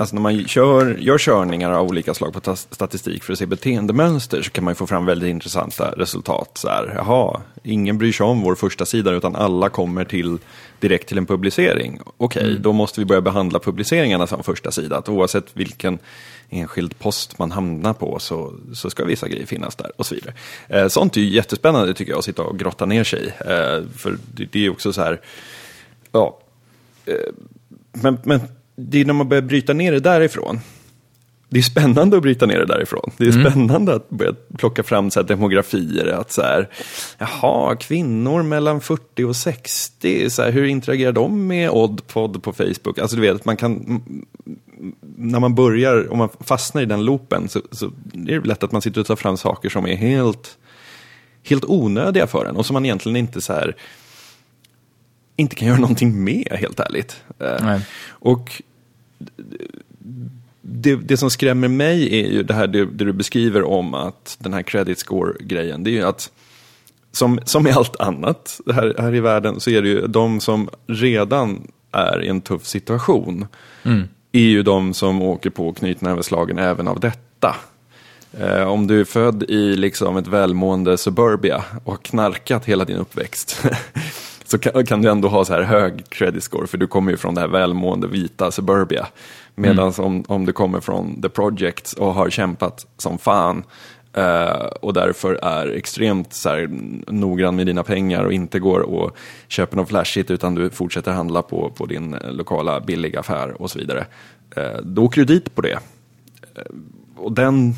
Alltså 0.00 0.14
när 0.14 0.22
man 0.22 0.48
kör, 0.48 0.96
gör 0.98 1.18
körningar 1.18 1.70
av 1.70 1.86
olika 1.86 2.14
slag 2.14 2.32
på 2.32 2.56
statistik 2.56 3.24
för 3.24 3.32
att 3.32 3.38
se 3.38 3.46
beteendemönster 3.46 4.42
så 4.42 4.50
kan 4.50 4.64
man 4.64 4.74
få 4.74 4.86
fram 4.86 5.06
väldigt 5.06 5.28
intressanta 5.28 5.90
resultat. 5.96 6.50
Så 6.54 6.68
här, 6.68 6.92
jaha, 6.96 7.40
ingen 7.62 7.98
bryr 7.98 8.12
sig 8.12 8.26
om 8.26 8.40
vår 8.40 8.54
första 8.54 8.86
sida 8.86 9.10
utan 9.10 9.36
alla 9.36 9.68
kommer 9.68 10.04
till, 10.04 10.38
direkt 10.78 11.08
till 11.08 11.18
en 11.18 11.26
publicering. 11.26 12.00
Okej, 12.16 12.40
okay, 12.40 12.50
mm. 12.50 12.62
då 12.62 12.72
måste 12.72 13.00
vi 13.00 13.04
börja 13.04 13.20
behandla 13.20 13.58
publiceringarna 13.58 14.26
som 14.26 14.42
första 14.42 14.70
sida. 14.70 14.96
Att 14.96 15.08
oavsett 15.08 15.46
vilken 15.52 15.98
enskild 16.50 16.98
post 16.98 17.38
man 17.38 17.52
hamnar 17.52 17.92
på 17.92 18.18
så, 18.18 18.54
så 18.74 18.90
ska 18.90 19.04
vissa 19.04 19.28
grejer 19.28 19.46
finnas 19.46 19.76
där 19.76 19.92
och 19.96 20.06
så 20.06 20.14
vidare. 20.14 20.34
Eh, 20.68 20.88
sånt 20.88 21.16
är 21.16 21.20
ju 21.20 21.28
jättespännande 21.28 21.94
tycker 21.94 22.12
jag 22.12 22.18
att 22.18 22.24
sitta 22.24 22.42
och 22.42 22.58
grotta 22.58 22.86
ner 22.86 23.04
sig 23.04 23.24
i. 23.24 23.26
Eh, 23.26 23.82
för 23.96 24.18
det, 24.34 24.46
det 24.52 24.66
är 24.66 24.70
också 24.70 24.92
så 24.92 25.00
här, 25.00 25.20
ja, 26.12 26.38
eh, 27.06 27.14
men, 27.92 28.18
men 28.24 28.40
det 28.76 29.00
är 29.00 29.04
när 29.04 29.14
man 29.14 29.28
börjar 29.28 29.42
bryta 29.42 29.72
ner 29.72 29.92
det 29.92 30.00
därifrån. 30.00 30.60
Det 31.52 31.58
är 31.58 31.62
spännande 31.62 32.16
att 32.16 32.22
bryta 32.22 32.46
ner 32.46 32.58
det 32.58 32.66
därifrån. 32.66 33.10
Det 33.16 33.24
är 33.24 33.32
mm. 33.32 33.50
spännande 33.50 33.94
att 33.94 34.10
börja 34.10 34.34
plocka 34.58 34.82
fram 34.82 35.10
så 35.10 35.20
här 35.20 35.26
demografier. 35.26 36.06
Att 36.06 36.32
så 36.32 36.42
här, 36.42 36.68
jaha, 37.18 37.76
kvinnor 37.76 38.42
mellan 38.42 38.80
40 38.80 39.24
och 39.24 39.36
60, 39.36 40.30
så 40.30 40.42
här, 40.42 40.50
hur 40.50 40.64
interagerar 40.64 41.12
de 41.12 41.46
med 41.46 41.70
Oddpod 41.70 42.42
på 42.42 42.52
Facebook? 42.52 42.98
Alltså 42.98 43.16
du 43.16 43.22
vet, 43.22 43.44
man 43.44 43.56
kan, 43.56 44.02
när 45.16 45.40
man 45.40 45.54
börjar, 45.54 46.12
om 46.12 46.18
man 46.18 46.28
fastnar 46.40 46.82
i 46.82 46.86
den 46.86 47.04
loopen, 47.04 47.48
så, 47.48 47.60
så 47.70 47.86
är 47.86 48.40
det 48.40 48.48
lätt 48.48 48.62
att 48.62 48.72
man 48.72 48.82
sitter 48.82 49.00
och 49.00 49.06
tar 49.06 49.16
fram 49.16 49.36
saker 49.36 49.68
som 49.68 49.86
är 49.86 49.96
helt, 49.96 50.58
helt 51.42 51.64
onödiga 51.64 52.26
för 52.26 52.44
en 52.44 52.56
och 52.56 52.66
som 52.66 52.74
man 52.74 52.84
egentligen 52.84 53.16
inte 53.16 53.40
så 53.40 53.52
här, 53.52 53.76
inte 55.40 55.56
kan 55.56 55.68
göra 55.68 55.78
någonting 55.78 56.24
med, 56.24 56.48
helt 56.60 56.80
ärligt. 56.80 57.22
Eh, 57.38 57.64
Nej. 57.64 57.80
Och 58.08 58.62
det, 60.60 60.96
det 60.96 61.16
som 61.16 61.30
skrämmer 61.30 61.68
mig 61.68 62.20
är 62.20 62.28
ju 62.28 62.42
det 62.42 62.54
här 62.54 62.66
det, 62.66 62.84
det 62.84 63.04
du 63.04 63.12
beskriver 63.12 63.62
om 63.62 63.94
att 63.94 64.36
den 64.38 64.54
här 64.54 64.62
credit 64.62 64.98
score-grejen, 64.98 65.84
det 65.84 65.90
är 65.90 65.92
ju 65.92 66.02
att 66.02 66.30
som, 67.12 67.40
som 67.44 67.66
i 67.66 67.70
allt 67.70 68.00
annat 68.00 68.60
här, 68.72 68.94
här 68.98 69.14
i 69.14 69.20
världen 69.20 69.60
så 69.60 69.70
är 69.70 69.82
det 69.82 69.88
ju 69.88 70.06
de 70.06 70.40
som 70.40 70.68
redan 70.86 71.68
är 71.92 72.22
i 72.22 72.28
en 72.28 72.40
tuff 72.40 72.66
situation 72.66 73.46
mm. 73.82 74.08
är 74.32 74.40
ju 74.40 74.62
de 74.62 74.94
som 74.94 75.22
åker 75.22 75.50
på 75.50 75.72
knytnäveslagen 75.72 76.58
även 76.58 76.88
av 76.88 77.00
detta. 77.00 77.56
Eh, 78.38 78.62
om 78.62 78.86
du 78.86 79.00
är 79.00 79.04
född 79.04 79.42
i 79.42 79.76
liksom 79.76 80.16
ett 80.16 80.26
välmående 80.26 80.98
suburbia 80.98 81.64
och 81.84 81.92
har 81.92 81.98
knarkat 81.98 82.64
hela 82.64 82.84
din 82.84 82.96
uppväxt 82.96 83.62
så 84.50 84.58
kan, 84.58 84.86
kan, 84.86 85.02
du 85.02 85.10
ändå 85.10 85.28
ha 85.28 85.44
så 85.44 85.52
här 85.52 85.62
hög 85.62 86.08
credit 86.08 86.42
score 86.42 86.66
för 86.66 86.78
du 86.78 86.86
kommer 86.86 87.10
ju 87.10 87.16
från 87.16 87.34
det 87.34 87.40
här 87.40 87.48
välmående 87.48 88.06
vita 88.06 88.50
suburbia. 88.50 89.06
Medan 89.54 89.92
mm. 89.92 90.04
om, 90.04 90.24
om 90.28 90.46
du 90.46 90.52
kommer 90.52 90.80
från 90.80 91.22
the 91.22 91.28
project 91.28 91.92
och 91.92 92.14
har 92.14 92.30
kämpat 92.30 92.86
som 92.96 93.18
fan 93.18 93.64
Uh, 94.18 94.66
och 94.80 94.92
därför 94.92 95.34
är 95.34 95.66
extremt 95.66 96.32
så 96.32 96.48
här, 96.48 96.68
noggrann 97.12 97.56
med 97.56 97.66
dina 97.66 97.82
pengar 97.82 98.24
och 98.24 98.32
inte 98.32 98.58
går 98.58 98.80
och 98.80 99.16
köper 99.48 99.76
något 99.76 99.88
flashigt 99.88 100.30
utan 100.30 100.54
du 100.54 100.70
fortsätter 100.70 101.12
handla 101.12 101.42
på, 101.42 101.70
på 101.70 101.86
din 101.86 102.16
lokala 102.30 102.80
billiga 102.80 103.20
affär 103.20 103.62
och 103.62 103.70
så 103.70 103.78
vidare. 103.78 104.06
Uh, 104.58 104.80
då 104.82 105.04
åker 105.04 105.20
du 105.20 105.24
dit 105.24 105.54
på 105.54 105.62
det. 105.62 105.74
Uh, 105.74 106.76
och 107.16 107.32
den, 107.32 107.74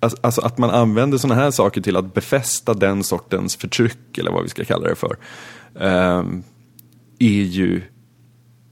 alltså, 0.00 0.18
alltså 0.20 0.40
att 0.40 0.58
man 0.58 0.70
använder 0.70 1.18
sådana 1.18 1.40
här 1.40 1.50
saker 1.50 1.80
till 1.80 1.96
att 1.96 2.14
befästa 2.14 2.74
den 2.74 3.04
sortens 3.04 3.56
förtryck 3.56 4.18
eller 4.18 4.30
vad 4.30 4.42
vi 4.42 4.48
ska 4.48 4.64
kalla 4.64 4.88
det 4.88 4.94
för. 4.94 5.16
Ehm, 5.80 6.42
är 7.18 7.42
ju 7.42 7.82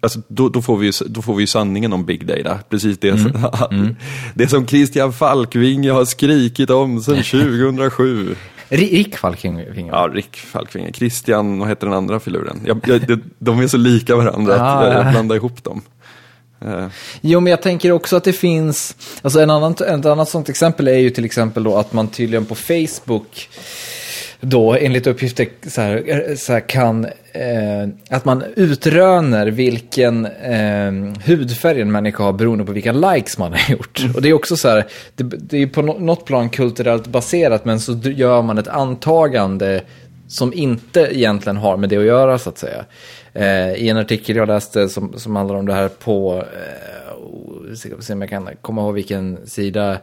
Alltså, 0.02 0.20
då, 0.28 0.48
då, 0.48 0.62
får 0.62 0.76
vi 0.76 0.86
ju, 0.86 0.92
då 1.06 1.22
får 1.22 1.34
vi 1.34 1.46
sanningen 1.46 1.92
om 1.92 2.04
big 2.04 2.26
data. 2.26 2.58
Precis 2.68 2.98
det, 2.98 3.08
mm. 3.08 3.32
mm. 3.70 3.96
det 4.34 4.48
som 4.48 4.66
Christian 4.66 5.12
Falkvinge 5.12 5.90
har 5.90 6.04
skrikit 6.04 6.70
om 6.70 7.02
sedan 7.02 7.22
2007. 7.22 8.36
Rick 8.68 9.16
Falkvinge? 9.16 9.88
Ja, 9.90 10.08
Rick 10.12 10.36
Falkvinge. 10.36 10.92
Christian, 10.92 11.58
vad 11.58 11.68
heter 11.68 11.86
den 11.86 11.96
andra 11.96 12.20
filuren? 12.20 12.60
Jag, 12.66 12.80
jag, 12.86 13.20
de 13.38 13.60
är 13.60 13.66
så 13.66 13.76
lika 13.76 14.16
varandra 14.16 14.54
ah, 14.60 14.78
att 14.78 14.86
jag, 14.86 15.06
jag 15.06 15.12
blandar 15.12 15.36
ihop 15.36 15.64
dem. 15.64 15.82
Uh. 16.64 16.86
Jo, 17.20 17.40
men 17.40 17.50
jag 17.50 17.62
tänker 17.62 17.92
också 17.92 18.16
att 18.16 18.24
det 18.24 18.32
finns, 18.32 18.96
alltså 19.22 19.40
en 19.40 19.50
annan, 19.50 19.72
ett 19.72 20.06
annat 20.06 20.28
sånt 20.28 20.48
exempel 20.48 20.88
är 20.88 20.98
ju 20.98 21.10
till 21.10 21.24
exempel 21.24 21.62
då 21.62 21.76
att 21.76 21.92
man 21.92 22.08
tydligen 22.08 22.44
på 22.44 22.54
Facebook 22.54 23.48
då 24.40 24.74
enligt 24.74 25.06
uppgifter 25.06 25.48
så 25.66 25.80
här, 25.80 26.34
så 26.36 26.52
här 26.52 26.60
kan, 26.60 27.04
eh, 27.32 27.88
att 28.10 28.24
man 28.24 28.44
utröner 28.56 29.46
vilken 29.46 30.26
eh, 30.26 30.92
hudfärg 31.24 31.80
en 31.80 31.92
människa 31.92 32.24
har 32.24 32.32
beroende 32.32 32.64
på 32.64 32.72
vilka 32.72 32.92
likes 32.92 33.38
man 33.38 33.52
har 33.52 33.72
gjort. 33.72 34.00
Mm. 34.00 34.14
Och 34.14 34.22
det 34.22 34.28
är 34.28 34.32
också 34.32 34.56
så 34.56 34.68
här, 34.68 34.86
det, 35.16 35.24
det 35.24 35.58
är 35.58 35.66
på 35.66 35.82
något 35.82 36.24
plan 36.24 36.48
kulturellt 36.48 37.06
baserat 37.06 37.64
men 37.64 37.80
så 37.80 37.92
gör 38.02 38.42
man 38.42 38.58
ett 38.58 38.68
antagande 38.68 39.82
som 40.28 40.52
inte 40.52 41.00
egentligen 41.00 41.56
har 41.56 41.76
med 41.76 41.88
det 41.88 41.96
att 41.96 42.04
göra 42.04 42.38
så 42.38 42.48
att 42.48 42.58
säga. 42.58 42.84
Eh, 43.32 43.72
I 43.74 43.88
en 43.88 43.96
artikel 43.96 44.36
jag 44.36 44.48
läste 44.48 44.88
som, 44.88 45.18
som 45.18 45.36
handlar 45.36 45.56
om 45.56 45.66
det 45.66 45.74
här 45.74 45.88
på, 45.88 46.36
eh, 46.36 47.74
se 48.00 48.12
om 48.12 48.20
jag 48.20 48.30
kan 48.30 48.48
komma 48.60 48.82
ihåg 48.82 48.94
vilken 48.94 49.46
sida 49.46 49.98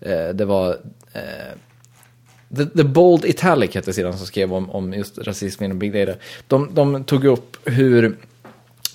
eh, 0.00 0.28
det 0.34 0.44
var, 0.44 0.68
eh, 1.12 1.54
The, 2.56 2.66
The 2.66 2.84
Bold 2.84 3.24
Italic 3.24 3.74
hette 3.74 3.92
sidan 3.92 4.18
som 4.18 4.26
skrev 4.26 4.54
om, 4.54 4.70
om 4.70 4.92
just 4.92 5.18
rasism 5.18 5.64
inom 5.64 5.78
Big 5.78 5.92
Data. 5.92 6.18
De, 6.46 6.74
de 6.74 7.04
tog 7.04 7.24
upp 7.24 7.56
hur 7.64 8.16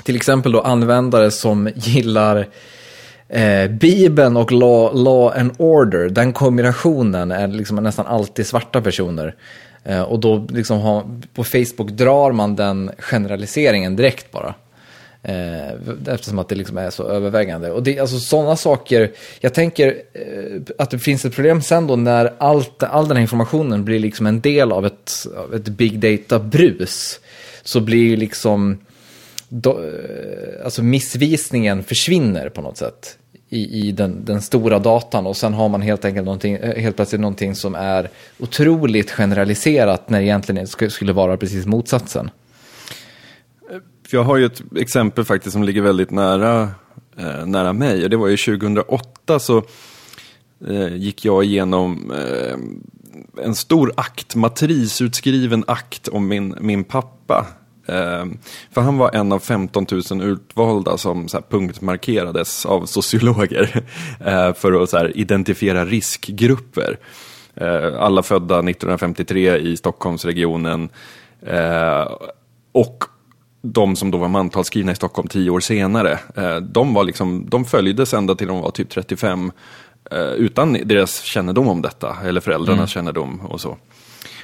till 0.03 0.15
exempel 0.15 0.51
då 0.51 0.61
användare 0.61 1.31
som 1.31 1.69
gillar 1.75 2.47
eh, 3.29 3.67
Bibeln 3.71 4.37
och 4.37 4.51
law, 4.51 4.95
law 4.95 5.33
and 5.37 5.51
Order, 5.57 6.09
den 6.09 6.33
kombinationen 6.33 7.31
är 7.31 7.47
liksom 7.47 7.83
nästan 7.83 8.07
alltid 8.07 8.47
svarta 8.47 8.81
personer. 8.81 9.35
Eh, 9.83 10.01
och 10.01 10.19
då 10.19 10.47
liksom 10.49 10.79
ha, 10.79 11.03
på 11.33 11.43
Facebook 11.43 11.89
drar 11.91 12.31
man 12.31 12.55
den 12.55 12.91
generaliseringen 12.97 13.95
direkt 13.95 14.31
bara. 14.31 14.53
Eh, 15.25 15.73
eftersom 16.07 16.39
att 16.39 16.49
det 16.49 16.55
liksom 16.55 16.77
är 16.77 16.89
så 16.89 17.03
övervägande. 17.03 17.71
Och 17.71 17.83
det, 17.83 17.99
alltså 17.99 18.19
sådana 18.19 18.55
saker, 18.55 19.11
jag 19.39 19.53
tänker 19.53 20.01
eh, 20.13 20.61
att 20.77 20.89
det 20.89 20.99
finns 20.99 21.25
ett 21.25 21.35
problem 21.35 21.61
sen 21.61 21.87
då 21.87 21.95
när 21.95 22.33
allt, 22.37 22.83
all 22.83 23.07
den 23.07 23.17
här 23.17 23.21
informationen 23.21 23.85
blir 23.85 23.99
liksom 23.99 24.25
en 24.25 24.41
del 24.41 24.71
av 24.71 24.85
ett, 24.85 25.11
av 25.37 25.53
ett 25.53 25.67
big 25.67 25.99
data-brus. 25.99 27.19
Så 27.63 27.81
blir 27.81 28.17
liksom, 28.17 28.77
då, 29.49 29.71
eh, 29.71 30.65
alltså 30.65 30.83
missvisningen 30.83 31.83
försvinner 31.83 32.49
på 32.49 32.61
något 32.61 32.77
sätt 32.77 33.17
i, 33.49 33.87
i 33.87 33.91
den, 33.91 34.25
den, 34.25 34.41
stora 34.41 34.79
datan 34.79 35.27
och 35.27 35.37
sen 35.37 35.53
har 35.53 35.69
man 35.69 35.81
helt 35.81 36.05
enkelt 36.05 36.25
någonting, 36.25 36.55
eh, 36.55 36.81
helt 36.81 36.95
plötsligt 36.95 37.21
någonting 37.21 37.55
som 37.55 37.75
är 37.75 38.09
otroligt 38.39 39.11
generaliserat 39.11 40.09
när 40.09 40.19
det 40.19 40.25
egentligen 40.25 40.67
skulle 40.67 41.13
vara 41.13 41.37
precis 41.37 41.65
motsatsen 41.65 42.29
jag 44.13 44.23
har 44.23 44.37
ju 44.37 44.45
ett 44.45 44.61
exempel 44.75 45.25
faktiskt 45.25 45.53
som 45.53 45.63
ligger 45.63 45.81
väldigt 45.81 46.11
nära, 46.11 46.69
eh, 47.17 47.45
nära 47.45 47.73
mig. 47.73 48.03
Och 48.03 48.09
det 48.09 48.17
var 48.17 48.27
ju 48.27 48.37
2008 48.37 49.39
så 49.39 49.63
eh, 50.67 50.95
gick 50.95 51.25
jag 51.25 51.43
igenom 51.43 52.11
eh, 52.11 52.57
en 53.45 53.55
stor 53.55 53.93
akt, 53.97 54.35
matrisutskriven 54.35 55.63
akt 55.67 56.07
om 56.07 56.27
min, 56.27 56.55
min 56.59 56.83
pappa. 56.83 57.47
Eh, 57.87 58.25
för 58.71 58.81
han 58.81 58.97
var 58.97 59.15
en 59.15 59.31
av 59.31 59.39
15 59.39 59.85
000 60.11 60.23
utvalda 60.23 60.97
som 60.97 61.27
så 61.27 61.37
här, 61.37 61.43
punktmarkerades 61.49 62.65
av 62.65 62.85
sociologer 62.85 63.83
eh, 64.25 64.53
för 64.53 64.83
att 64.83 64.89
så 64.89 64.97
här, 64.97 65.17
identifiera 65.17 65.85
riskgrupper. 65.85 66.97
Eh, 67.55 67.99
alla 67.99 68.23
födda 68.23 68.59
1953 68.59 69.57
i 69.57 69.77
Stockholmsregionen. 69.77 70.89
Eh, 71.45 72.07
och 72.71 73.03
de 73.65 73.95
som 73.95 74.11
då 74.11 74.17
var 74.17 74.27
mantalsskrivna 74.27 74.91
i 74.91 74.95
Stockholm 74.95 75.27
tio 75.27 75.49
år 75.49 75.59
senare, 75.59 76.19
eh, 76.35 76.55
de, 76.55 76.93
var 76.93 77.03
liksom, 77.03 77.45
de 77.49 77.65
följdes 77.65 78.13
ända 78.13 78.35
till 78.35 78.47
de 78.47 78.61
var 78.61 78.71
typ 78.71 78.89
35 78.89 79.51
eh, 80.11 80.19
utan 80.19 80.77
deras 80.85 81.21
kännedom 81.21 81.67
om 81.67 81.81
detta, 81.81 82.17
eller 82.25 82.41
föräldrarnas 82.41 82.77
mm. 82.77 82.87
kännedom 82.87 83.41
och 83.41 83.61
så. 83.61 83.77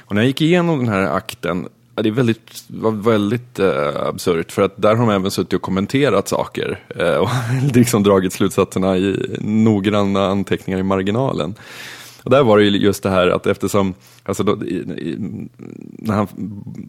Och 0.00 0.14
när 0.14 0.22
jag 0.22 0.26
gick 0.26 0.40
igenom 0.40 0.78
den 0.78 0.88
här 0.88 1.02
akten, 1.02 1.68
det 1.94 2.10
väldigt, 2.10 2.64
var 2.66 2.90
väldigt 2.90 3.58
eh, 3.58 4.06
absurt, 4.06 4.52
för 4.52 4.62
att 4.62 4.82
där 4.82 4.94
har 4.94 5.06
de 5.06 5.14
även 5.14 5.30
suttit 5.30 5.52
och 5.52 5.62
kommenterat 5.62 6.28
saker 6.28 6.80
och 7.20 7.28
liksom 7.76 8.02
dragit 8.02 8.32
slutsatserna 8.32 8.96
i 8.96 9.36
noggranna 9.40 10.26
anteckningar 10.26 10.78
i 10.78 10.82
marginalen. 10.82 11.54
Och 12.30 12.36
där 12.36 12.42
var 12.42 12.58
det 12.58 12.64
ju 12.64 12.78
just 12.78 13.02
det 13.02 13.10
här 13.10 13.28
att 13.28 13.46
eftersom, 13.46 13.94
alltså 14.22 14.42
då, 14.42 14.64
i, 14.64 14.74
i, 14.74 15.16
när 15.98 16.14
han 16.14 16.28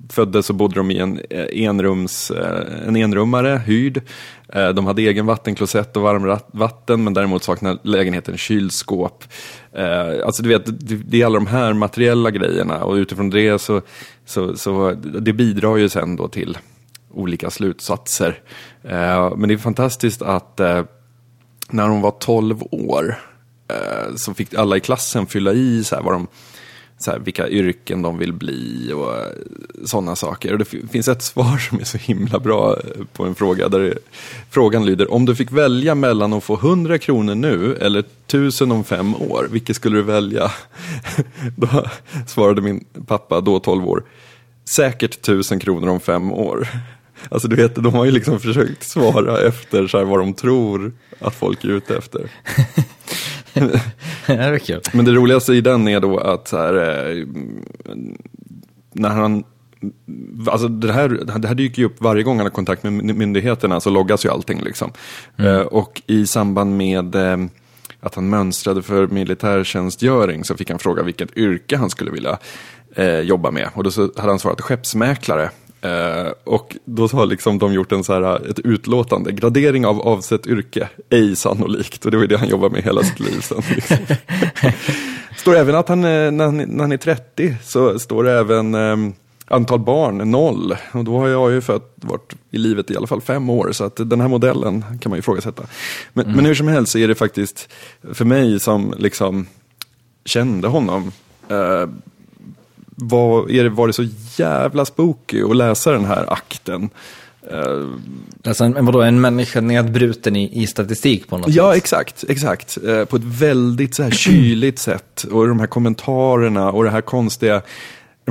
föddes 0.10 0.46
så 0.46 0.54
bodde 0.54 0.76
de 0.76 0.92
i 0.92 0.98
en, 0.98 1.20
eh, 1.30 1.64
enrums, 1.64 2.32
eh, 2.32 2.88
en 2.88 2.96
enrummare, 2.96 3.62
hyrd. 3.66 4.02
Eh, 4.54 4.70
de 4.70 4.86
hade 4.86 5.02
egen 5.02 5.26
vattenklosett 5.26 5.98
och 5.98 6.04
varmvatten, 6.04 7.04
men 7.04 7.14
däremot 7.14 7.44
saknade 7.44 7.80
lägenheten 7.84 8.38
kylskåp. 8.38 9.24
Alltså 10.26 10.44
du 10.44 10.50
vet, 10.50 10.64
det 11.12 11.22
är 11.22 11.26
alla 11.26 11.40
de 11.40 11.48
här 11.48 11.74
materiella 11.74 12.32
grejerna 12.32 12.84
och 12.84 12.94
utifrån 12.94 13.30
det 13.30 13.62
så, 13.62 13.82
så, 14.26 14.58
så 14.58 14.92
det 15.20 15.34
bidrar 15.34 15.78
ju 15.78 15.90
sen 15.90 16.16
då 16.16 16.28
till 16.28 16.58
olika 17.12 17.50
slutsatser. 17.50 18.40
Men 19.36 19.48
det 19.48 19.54
är 19.54 19.58
fantastiskt 19.58 20.22
att 20.22 20.60
när 21.70 21.88
hon 21.88 22.02
var 22.02 22.12
12 22.12 22.64
år 22.72 23.16
Eh, 23.72 24.16
så 24.16 24.34
fick 24.34 24.54
alla 24.54 24.78
i 24.78 24.80
klassen 24.80 25.28
fylla 25.28 25.54
i 25.54 25.84
så 25.84 25.96
här, 25.96 26.04
vad 26.04 26.14
de, 26.14 26.28
så 26.98 27.12
här, 27.12 27.20
vilka 27.20 27.50
yrken 27.50 28.02
de 28.02 28.18
vill 28.18 28.34
bli 28.34 28.94
och 28.94 29.16
eh, 29.16 29.26
sådana 29.86 30.16
saker. 30.16 30.54
Och 30.54 30.60
det 30.60 30.66
finns 30.66 31.08
ett 31.08 31.22
svar 31.22 31.58
som 31.58 31.80
är 31.80 31.84
så 31.84 31.98
himla 31.98 32.40
bra 32.40 32.78
eh, 32.78 33.06
på 33.14 33.26
en 33.26 33.36
fråga. 33.36 33.70
Där 33.70 33.80
det, 33.80 33.98
frågan 34.50 34.86
lyder, 34.86 35.14
om 35.14 35.26
du 35.26 35.36
fick 35.36 35.52
välja 35.52 35.96
mellan 35.96 36.34
att 36.34 36.44
få 36.44 36.54
100 36.56 36.98
kronor 36.98 37.36
nu 37.36 37.76
eller 37.76 38.04
1000 38.28 38.72
om 38.72 38.84
fem 38.84 39.16
år, 39.16 39.48
vilket 39.52 39.76
skulle 39.76 39.98
du 39.98 40.04
välja? 40.04 40.52
då 41.56 41.86
svarade 42.28 42.62
min 42.62 42.86
pappa, 43.08 43.42
då 43.42 43.60
12 43.60 43.88
år, 43.88 44.04
säkert 44.70 45.16
1000 45.16 45.60
kronor 45.60 45.88
om 45.88 46.00
fem 46.00 46.32
år. 46.32 46.68
Alltså 47.30 47.48
du 47.48 47.56
vet, 47.56 47.76
de 47.76 47.94
har 47.94 48.06
ju 48.06 48.12
liksom 48.12 48.40
försökt 48.40 48.84
svara 48.84 49.48
efter 49.48 49.88
så 49.88 49.98
här, 49.98 50.06
vad 50.06 50.20
de 50.20 50.34
tror 50.34 50.94
att 51.20 51.36
folk 51.36 51.64
är 51.64 51.70
ute 51.70 51.98
efter. 51.98 52.32
det 54.28 54.60
kul. 54.60 54.82
Men 54.94 55.06
det 55.06 55.12
roligaste 55.12 55.54
i 55.54 55.62
den 55.62 55.88
är 55.88 56.00
då 56.00 56.18
att 56.18 56.52
här, 56.52 56.74
eh, 56.74 57.26
när 58.94 59.10
han 59.10 59.44
Alltså 60.48 60.68
det, 60.68 60.94
här, 60.94 61.10
det 61.40 61.48
här 61.48 61.56
dyker 61.56 61.82
ju 61.82 61.86
upp 61.86 62.02
varje 62.02 62.24
gång 62.24 62.38
han 62.38 62.46
har 62.46 62.52
kontakt 62.52 62.84
med 62.84 62.94
myndigheterna 62.94 63.80
så 63.80 63.90
loggas 63.90 64.26
ju 64.26 64.30
allting. 64.30 64.62
Liksom. 64.62 64.92
Mm. 65.38 65.52
Uh, 65.52 65.62
och 65.62 66.02
i 66.08 66.28
samband 66.28 66.78
med 66.78 67.16
uh, 67.16 67.46
att 68.00 68.16
han 68.16 68.30
mönstrade 68.30 68.82
för 68.82 69.08
militärtjänstgöring 69.08 70.44
så 70.44 70.58
fick 70.58 70.70
han 70.70 70.80
fråga 70.80 71.04
vilket 71.04 71.38
yrke 71.38 71.78
han 71.78 71.90
skulle 71.90 72.12
vilja 72.12 72.38
jobba 73.24 73.52
med. 73.52 73.70
Och 73.74 73.84
då 73.84 73.92
så 73.92 74.02
hade 74.02 74.32
han 74.32 74.40
svarat 74.40 74.62
skeppsmäklare. 74.62 75.50
Uh, 75.86 76.32
och 76.44 76.78
då 76.86 77.08
har 77.08 77.26
liksom 77.26 77.60
de 77.60 77.74
gjort 77.74 77.92
en 77.92 78.04
så 78.04 78.14
här, 78.14 78.50
ett 78.50 78.60
utlåtande, 78.60 79.32
gradering 79.32 79.86
av 79.86 80.02
avsett 80.02 80.48
yrke, 80.48 80.90
ej 81.10 81.36
sannolikt. 81.36 82.06
Och 82.06 82.12
det 82.12 82.18
var 82.18 82.28
det 82.28 82.38
han 82.38 82.50
jobbade 82.50 82.74
med 82.74 82.84
hela 82.84 83.04
sitt 83.04 83.20
liv 83.20 83.40
sen. 83.42 83.62
Liksom. 83.76 83.98
står 85.36 85.56
även 85.56 85.76
att 85.76 85.90
han, 85.90 86.02
när 86.02 86.46
han, 86.46 86.58
när 86.58 86.80
han 86.80 86.92
är 86.92 86.98
30, 86.98 87.56
så 87.64 88.00
står 88.00 88.24
det 88.24 88.32
även 88.32 88.76
um, 88.76 89.14
antal 89.48 89.80
barn, 89.80 90.18
noll. 90.18 90.76
Och 90.92 91.04
då 91.04 91.20
har 91.20 91.28
jag 91.28 91.52
ju 91.52 91.62
fött, 91.62 91.94
varit 91.96 92.36
i 92.52 92.58
livet 92.58 92.92
i 92.92 92.98
alla 92.98 93.08
fall 93.08 93.22
fem 93.22 93.50
år, 93.50 93.72
så 93.72 93.84
att 93.84 93.96
den 93.96 94.22
här 94.22 94.28
modellen 94.28 94.86
kan 95.02 95.10
man 95.10 95.18
ju 95.18 95.20
ifrågasätta. 95.20 95.64
Men, 96.14 96.26
mm. 96.26 96.36
men 96.36 96.46
hur 96.46 96.56
som 96.56 96.68
helst 96.68 96.92
så 96.92 96.98
är 96.98 97.08
det 97.08 97.16
faktiskt, 97.16 97.70
för 98.14 98.26
mig 98.26 98.60
som 98.60 98.94
liksom 98.98 99.48
kände 100.26 100.68
honom, 100.68 101.12
uh, 101.52 101.90
var, 103.02 103.52
är 103.52 103.64
det, 103.64 103.70
var 103.70 103.88
det 103.88 103.94
så 103.94 104.06
jävla 104.36 104.86
spooky 104.86 105.44
att 105.44 105.56
läsa 105.56 105.92
den 105.92 106.06
här 106.06 106.34
akten. 106.34 106.90
Uh, 107.54 107.96
alltså 108.46 108.64
en, 108.64 108.86
vadå, 108.86 109.02
en 109.02 109.22
människa 109.22 109.62
nedbruten 109.62 110.36
i, 110.36 110.64
i 110.64 110.68
statistik 110.68 111.28
på 111.28 111.38
något 111.38 111.48
ja, 111.48 111.52
sätt? 111.52 111.58
Ja, 111.58 111.76
exakt. 111.76 112.24
exakt. 112.30 112.78
Uh, 112.88 113.06
på 113.06 113.16
ett 113.16 113.24
väldigt 113.24 113.96
så 113.96 114.04
här 114.04 114.12
kyligt 114.12 114.80
sätt. 114.80 115.26
Och 115.32 115.48
de 115.48 115.60
här 115.60 115.68
kommentarerna 115.68 116.72
och 116.72 116.84
det 116.84 116.90
här 116.90 117.02
konstiga 117.02 117.62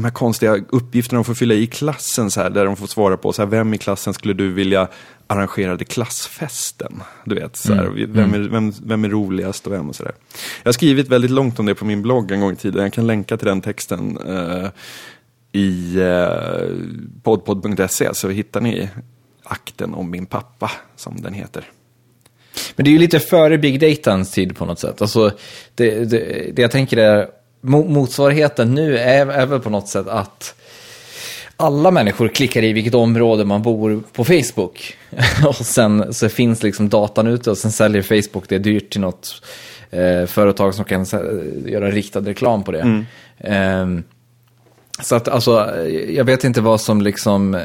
de 0.01 0.05
här 0.05 0.11
konstiga 0.11 0.61
uppgifterna 0.69 1.19
de 1.19 1.25
får 1.25 1.35
fylla 1.35 1.55
i 1.55 1.67
klassen, 1.67 2.31
så 2.31 2.41
här, 2.41 2.51
där 2.51 2.65
de 2.65 2.77
får 2.77 2.87
svara 2.87 3.17
på 3.17 3.33
så 3.33 3.43
här, 3.43 3.47
vem 3.47 3.75
i 3.75 3.79
klassen 3.79 4.15
skulle 4.15 4.35
du 4.35 4.53
vilja 4.53 4.89
arrangerade 5.27 5.85
klassfesten. 5.85 7.03
Du 7.25 7.35
vet, 7.35 7.57
så 7.57 7.75
här, 7.75 7.87
mm. 7.87 8.13
vem, 8.13 8.35
är, 8.35 8.39
mm. 8.39 8.53
vem, 8.53 8.73
vem 8.83 9.05
är 9.05 9.09
roligast 9.09 9.67
och 9.67 9.73
vem 9.73 9.89
och 9.89 9.97
sådär. 9.97 10.13
Jag 10.63 10.69
har 10.69 10.73
skrivit 10.73 11.09
väldigt 11.09 11.31
långt 11.31 11.59
om 11.59 11.67
det 11.67 11.75
på 11.75 11.85
min 11.85 12.03
blogg 12.03 12.31
en 12.31 12.41
gång 12.41 12.53
i 12.53 12.57
tiden. 12.57 12.83
Jag 12.83 12.93
kan 12.93 13.07
länka 13.07 13.37
till 13.37 13.47
den 13.47 13.61
texten 13.61 14.19
uh, 14.19 14.69
i 15.53 15.97
uh, 15.99 17.23
podpod.se 17.23 18.15
så 18.15 18.29
hittar 18.29 18.61
ni 18.61 18.89
akten 19.43 19.95
om 19.95 20.11
min 20.11 20.27
pappa, 20.27 20.71
som 20.97 21.21
den 21.21 21.35
heter. 21.35 21.65
Men 22.77 22.85
det 22.85 22.91
är 22.91 22.93
ju 22.93 22.99
lite 22.99 23.21
före 23.21 23.59
big 23.59 23.81
datans 23.81 24.31
tid 24.31 24.57
på 24.57 24.65
något 24.65 24.79
sätt. 24.79 25.03
Alltså, 25.03 25.31
det, 25.75 26.05
det, 26.05 26.53
det 26.57 26.63
jag 26.63 26.71
tänker 26.71 26.97
är, 26.97 27.29
motsvarigheten 27.61 28.75
nu 28.75 28.99
är, 28.99 29.27
är 29.27 29.47
väl 29.47 29.61
på 29.61 29.71
något 29.71 29.89
sätt 29.89 30.09
att 30.09 30.55
alla 31.57 31.91
människor 31.91 32.29
klickar 32.29 32.65
i 32.65 32.73
vilket 32.73 32.95
område 32.95 33.45
man 33.45 33.63
bor 33.63 34.03
på 34.13 34.25
Facebook. 34.25 34.97
och 35.47 35.57
sen 35.57 36.15
så 36.15 36.29
finns 36.29 36.63
liksom 36.63 36.89
datan 36.89 37.27
ute 37.27 37.51
och 37.51 37.59
sen 37.59 37.73
säljer 37.73 38.03
Facebook 38.03 38.49
det 38.49 38.59
dyrt 38.59 38.91
till 38.91 39.01
något 39.01 39.43
eh, 39.91 40.27
företag 40.27 40.75
som 40.75 40.85
kan 40.85 41.07
göra 41.67 41.91
riktad 41.91 42.21
reklam 42.21 42.65
på 42.65 42.73
det. 42.73 42.81
Mm. 42.81 43.05
Eh, 43.39 44.05
så 45.03 45.15
att 45.15 45.29
alltså, 45.29 45.87
jag 46.09 46.25
vet 46.25 46.45
inte 46.45 46.61
vad 46.61 46.81
som 46.81 47.03
liksom 47.03 47.55
eh, 47.55 47.61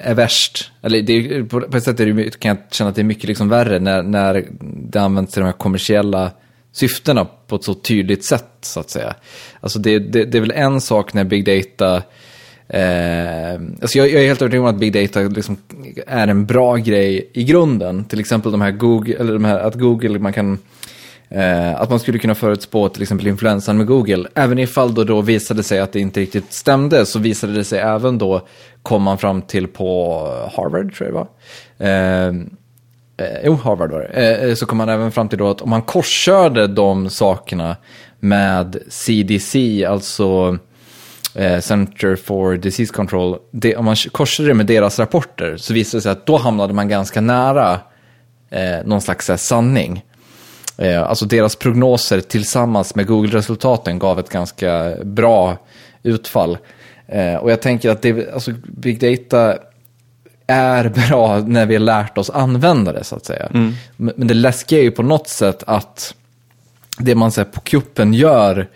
är 0.00 0.14
värst. 0.14 0.72
Eller 0.82 1.02
det, 1.02 1.44
på, 1.44 1.60
på 1.60 1.76
ett 1.76 1.84
sätt 1.84 2.00
är 2.00 2.06
det, 2.06 2.40
kan 2.40 2.48
jag 2.48 2.58
känna 2.70 2.90
att 2.90 2.96
det 2.96 3.02
är 3.02 3.04
mycket 3.04 3.24
liksom 3.24 3.48
värre 3.48 3.78
när, 3.78 4.02
när 4.02 4.44
det 4.60 5.00
används 5.00 5.32
till 5.32 5.40
de 5.40 5.46
här 5.46 5.52
kommersiella 5.52 6.30
syftena 6.74 7.24
på 7.46 7.56
ett 7.56 7.64
så 7.64 7.74
tydligt 7.74 8.24
sätt, 8.24 8.50
så 8.60 8.80
att 8.80 8.90
säga. 8.90 9.14
Alltså 9.60 9.78
det, 9.78 9.98
det, 9.98 10.24
det 10.24 10.38
är 10.38 10.40
väl 10.40 10.50
en 10.50 10.80
sak 10.80 11.14
när 11.14 11.24
big 11.24 11.44
data 11.44 12.02
Eh, 12.68 13.54
alltså 13.82 13.98
jag, 13.98 14.10
jag, 14.10 14.22
är 14.22 14.26
helt 14.26 14.42
övertygad 14.42 14.64
om 14.64 14.74
att 14.74 14.80
big 14.80 14.92
data 14.92 15.20
liksom 15.20 15.56
är 16.06 16.28
en 16.28 16.46
bra 16.46 16.76
grej 16.76 17.30
i 17.32 17.44
grunden. 17.44 18.04
Till 18.04 18.20
exempel 18.20 18.52
de 18.52 18.60
här 18.60 18.70
Google, 18.70 19.16
eller 19.16 19.32
de 19.32 19.44
här, 19.44 19.58
att 19.58 19.74
Google, 19.74 20.18
man 20.18 20.32
kan, 20.32 20.58
eh, 21.28 21.80
att 21.80 21.90
man 21.90 22.00
skulle 22.00 22.18
kunna 22.18 22.34
förutspå 22.34 22.88
till 22.88 23.02
exempel 23.02 23.26
influensan 23.26 23.76
med 23.76 23.86
Google. 23.86 24.28
Även 24.34 24.58
ifall 24.58 24.94
då, 24.94 25.04
då 25.04 25.20
visade 25.20 25.62
sig 25.62 25.80
att 25.80 25.92
det 25.92 26.00
inte 26.00 26.20
riktigt 26.20 26.52
stämde 26.52 27.06
så 27.06 27.18
visade 27.18 27.52
det 27.52 27.64
sig 27.64 27.78
även 27.78 28.18
då, 28.18 28.46
kom 28.82 29.02
man 29.02 29.18
fram 29.18 29.42
till 29.42 29.68
på 29.68 30.18
Harvard 30.56 30.94
tror 30.94 31.10
jag 31.10 31.14
det 31.14 31.28
var. 31.78 32.28
Eh, 32.28 32.34
eh, 33.16 33.26
jo, 33.44 33.54
Harvard 33.54 33.90
var 33.90 34.00
det. 34.00 34.06
Eh, 34.06 34.48
eh, 34.48 34.54
så 34.54 34.66
kom 34.66 34.78
man 34.78 34.88
även 34.88 35.12
fram 35.12 35.28
till 35.28 35.38
då 35.38 35.50
att 35.50 35.60
om 35.60 35.70
man 35.70 35.82
korskörde 35.82 36.66
de 36.66 37.10
sakerna 37.10 37.76
med 38.20 38.76
CDC, 38.88 39.84
alltså 39.84 40.58
eh, 41.34 41.60
Center 41.60 42.16
for 42.16 42.56
Disease 42.56 42.92
Control, 42.92 43.38
det, 43.50 43.76
om 43.76 43.84
man 43.84 43.96
korsade 43.96 44.48
det 44.48 44.54
med 44.54 44.66
deras 44.66 44.98
rapporter 44.98 45.56
så 45.56 45.74
visade 45.74 45.98
det 45.98 46.02
sig 46.02 46.12
att 46.12 46.26
då 46.26 46.36
hamnade 46.36 46.74
man 46.74 46.88
ganska 46.88 47.20
nära 47.20 47.80
eh, 48.50 48.84
någon 48.84 49.00
slags 49.00 49.28
här, 49.28 49.36
sanning. 49.36 50.04
Eh, 50.78 51.02
alltså 51.02 51.26
deras 51.26 51.56
prognoser 51.56 52.20
tillsammans 52.20 52.94
med 52.94 53.06
Google-resultaten 53.06 53.98
gav 53.98 54.18
ett 54.18 54.30
ganska 54.30 54.94
bra 55.02 55.58
utfall. 56.02 56.58
Eh, 57.06 57.34
och 57.34 57.50
jag 57.50 57.62
tänker 57.62 57.90
att 57.90 58.02
det, 58.02 58.32
alltså, 58.34 58.52
big 58.66 59.00
data 59.00 59.58
är 60.46 60.88
bra 60.88 61.38
när 61.38 61.66
vi 61.66 61.74
har 61.74 61.80
lärt 61.80 62.18
oss 62.18 62.30
använda 62.30 62.92
det 62.92 63.04
så 63.04 63.16
att 63.16 63.24
säga. 63.24 63.46
Mm. 63.46 63.72
Men 63.96 64.26
det 64.26 64.34
läskiga 64.34 64.78
är 64.78 64.82
ju 64.82 64.90
på 64.90 65.02
något 65.02 65.28
sätt 65.28 65.62
att 65.66 66.14
det 66.98 67.14
man 67.14 67.32
säger 67.32 67.50
på 67.50 67.60
kuppen 67.60 68.14
gör 68.14 68.68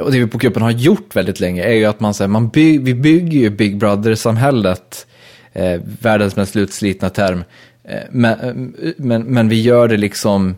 och 0.00 0.12
det 0.12 0.18
vi 0.18 0.26
på 0.26 0.38
kuppen 0.38 0.62
har 0.62 0.70
gjort 0.70 1.16
väldigt 1.16 1.40
länge 1.40 1.64
är 1.64 1.72
ju 1.72 1.84
att 1.84 2.00
man 2.00 2.14
säger, 2.14 2.28
man 2.28 2.48
by, 2.48 2.78
vi 2.78 2.94
bygger 2.94 3.38
ju 3.38 3.50
Big 3.50 3.76
Brother-samhället, 3.76 5.06
eh, 5.52 5.80
världens 6.00 6.36
mest 6.36 6.52
slutslitna 6.52 7.10
term, 7.10 7.44
eh, 7.84 8.00
men, 8.10 8.74
eh, 8.82 8.92
men, 8.96 9.22
men 9.22 9.48
vi 9.48 9.62
gör 9.62 9.88
det 9.88 9.96
liksom 9.96 10.56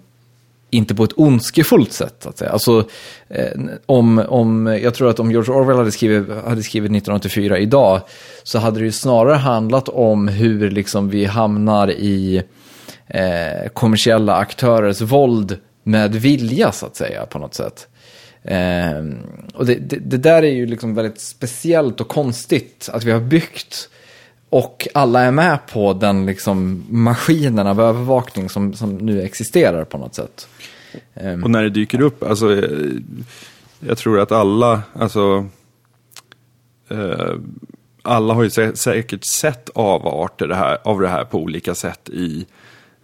inte 0.75 0.95
på 0.95 1.05
ett 1.05 1.13
ondskefullt 1.17 1.93
sätt. 1.93 2.27
Att 2.27 2.39
säga. 2.39 2.51
Alltså, 2.51 2.89
eh, 3.29 3.61
om, 3.87 4.19
om, 4.19 4.79
jag 4.83 4.95
tror 4.95 5.11
att 5.11 5.21
om 5.21 5.31
George 5.31 5.55
Orwell 5.55 5.77
hade 5.77 5.93
skrivit, 5.93 6.29
hade 6.45 6.63
skrivit 6.63 6.91
1984 6.91 7.59
idag 7.59 8.01
så 8.43 8.59
hade 8.59 8.79
det 8.79 8.85
ju 8.85 8.93
snarare 8.93 9.37
handlat 9.37 9.89
om 9.89 10.29
hur 10.29 10.71
liksom, 10.71 11.09
vi 11.09 11.25
hamnar 11.25 11.91
i 11.91 12.43
eh, 13.07 13.69
kommersiella 13.73 14.37
aktörers 14.37 15.01
våld 15.01 15.59
med 15.83 16.15
vilja 16.15 16.73
så 16.73 16.87
att 16.87 16.97
säga 16.97 17.27
på 17.27 17.39
något 17.39 17.55
sätt. 17.55 17.89
Eh, 18.43 19.05
och 19.55 19.67
det, 19.67 19.75
det, 19.75 19.97
det, 19.97 20.17
där 20.17 20.43
är 20.43 20.53
ju 20.53 20.67
liksom 20.67 20.95
väldigt 20.95 21.21
speciellt 21.21 22.01
och 22.01 22.09
konstigt 22.09 22.89
att 22.93 23.05
vi 23.05 23.13
har 23.13 23.21
byggt 23.21 23.89
och 24.55 24.89
alla 24.95 25.21
är 25.21 25.31
med 25.31 25.59
på 25.73 25.93
den 25.93 26.27
liksom 26.27 26.85
maskinen 26.89 27.67
av 27.67 27.81
övervakning 27.81 28.49
som, 28.49 28.75
som 28.75 28.97
nu 28.97 29.23
existerar 29.23 29.85
på 29.85 29.99
något 29.99 30.15
sätt. 30.15 30.49
Ehm. 31.15 31.45
Och 31.45 31.51
när 31.51 31.63
det 31.63 31.71
dyker 31.71 32.01
upp, 32.01 32.23
alltså 32.23 32.57
eh, 32.57 32.91
jag, 33.81 33.99
tror 33.99 34.21
att 34.21 34.33
alla, 34.33 34.83
alltså 34.93 35.47
eh, 36.89 37.35
alla 38.03 38.35
har 38.35 38.43
ju 38.43 38.75
säkert 38.75 39.25
sett 39.25 39.71
avarter 39.75 40.47
det 40.47 40.57
här, 40.57 40.79
av 40.85 41.01
det 41.01 41.09
här 41.09 41.25
på 41.25 41.39
olika 41.39 41.75
sätt 41.75 42.09
i 42.09 42.47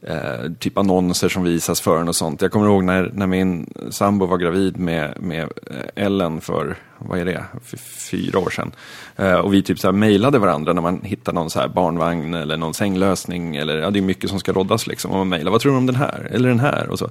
eh, 0.02 0.52
typ 0.58 0.78
annonser 0.78 1.28
som 1.28 1.42
visas 1.42 1.80
för 1.80 2.00
en 2.00 2.08
och 2.08 2.16
sånt. 2.16 2.42
Jag 2.42 2.52
kommer 2.52 2.66
ihåg 2.66 2.84
när, 2.84 3.10
när 3.14 3.26
min 3.26 3.66
sambo 3.90 4.26
var 4.26 4.38
gravid 4.38 4.78
med, 4.78 5.14
med 5.20 5.42
eh, 5.42 6.04
Ellen 6.04 6.40
för, 6.40 6.76
vad 6.98 7.18
är 7.18 7.24
det, 7.24 7.44
för 7.64 7.76
fyra 8.10 8.38
år 8.38 8.50
sedan. 8.50 8.72
Eh, 9.16 9.34
och 9.34 9.54
vi 9.54 9.62
typ 9.62 9.78
så 9.78 9.86
här 9.86 9.92
mejlade 9.92 10.38
varandra 10.38 10.72
när 10.72 10.82
man 10.82 11.00
hittar 11.02 11.32
någon 11.32 11.50
så 11.50 11.60
här 11.60 11.68
barnvagn 11.68 12.34
eller 12.34 12.56
någon 12.56 12.74
sänglösning. 12.74 13.56
Eller, 13.56 13.78
ja, 13.78 13.90
det 13.90 13.98
är 13.98 14.02
mycket 14.02 14.30
som 14.30 14.40
ska 14.40 14.52
roddas 14.52 14.86
liksom. 14.86 15.10
Och 15.10 15.16
man 15.16 15.28
mejlar, 15.28 15.52
vad 15.52 15.60
tror 15.60 15.72
du 15.72 15.78
om 15.78 15.86
den 15.86 15.96
här? 15.96 16.28
Eller 16.30 16.48
den 16.48 16.60
här? 16.60 16.88
Och 16.88 16.98
så. 16.98 17.10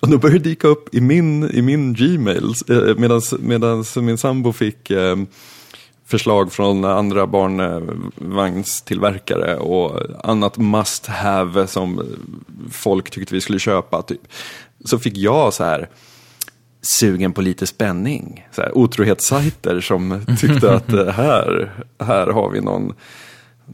Och 0.00 0.08
då 0.08 0.18
började 0.18 0.38
det 0.38 0.48
dyka 0.48 0.68
upp 0.68 0.94
i 0.94 1.00
min, 1.00 1.50
i 1.50 1.62
min 1.62 1.94
Gmail, 1.94 2.52
eh, 2.70 2.96
medan 3.38 3.84
min 3.96 4.18
sambo 4.18 4.52
fick 4.52 4.90
eh, 4.90 5.16
förslag 6.06 6.52
från 6.52 6.84
andra 6.84 7.26
barnvagnstillverkare 7.26 9.56
och 9.56 10.02
annat 10.24 10.56
must 10.56 11.06
have 11.06 11.66
som 11.66 12.02
folk 12.70 13.10
tyckte 13.10 13.34
vi 13.34 13.40
skulle 13.40 13.58
köpa. 13.58 14.02
Typ. 14.02 14.20
Så 14.84 14.98
fick 14.98 15.16
jag 15.16 15.54
så 15.54 15.64
här 15.64 15.88
sugen 16.82 17.32
på 17.32 17.40
lite 17.40 17.66
spänning. 17.66 18.48
Så 18.52 18.62
här, 18.62 18.78
otrohetssajter 18.78 19.80
som 19.80 20.20
tyckte 20.40 20.74
att 20.74 20.92
eh, 20.92 21.08
här, 21.08 21.72
här 21.98 22.26
har 22.26 22.50
vi 22.50 22.60
någon, 22.60 22.94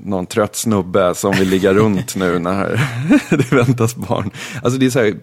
någon 0.05 0.27
trött 0.27 0.57
snubbe 0.57 1.15
som 1.15 1.33
vill 1.33 1.49
ligga 1.49 1.75
runt 1.75 2.17
nu 2.17 2.39
när 2.39 2.81
det 3.37 3.53
väntas 3.53 3.97
barn. 3.97 4.31
Alltså 4.63 4.79
det 4.81 4.87
är 4.87 4.91
så 4.91 4.99
här, 4.99 5.15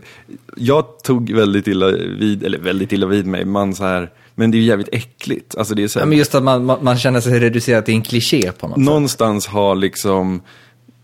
jag 0.55 0.85
tog 1.03 1.31
väldigt 1.31 1.67
illa 1.67 1.87
vid, 2.19 2.43
eller 2.43 2.59
väldigt 2.59 2.91
illa 2.93 3.07
vid 3.07 3.25
mig, 3.25 3.45
man 3.45 3.75
så 3.75 3.83
här, 3.83 4.11
men 4.35 4.51
det 4.51 4.57
är 4.57 4.59
ju 4.59 4.65
jävligt 4.65 4.89
äckligt. 4.91 5.55
Alltså 5.57 5.75
det 5.75 5.83
är 5.83 5.87
så 5.87 5.99
här, 5.99 6.05
Ja, 6.05 6.09
men 6.09 6.17
just 6.17 6.35
att 6.35 6.43
man, 6.43 6.65
man, 6.65 6.77
man 6.83 6.97
känner 6.97 7.21
sig 7.21 7.39
reducerad 7.39 7.85
till 7.85 7.93
en 7.93 8.01
kliché 8.01 8.51
på 8.51 8.67
något 8.67 8.77
sätt. 8.77 8.85
någonstans 8.85 9.47
har 9.47 9.75
liksom 9.75 10.41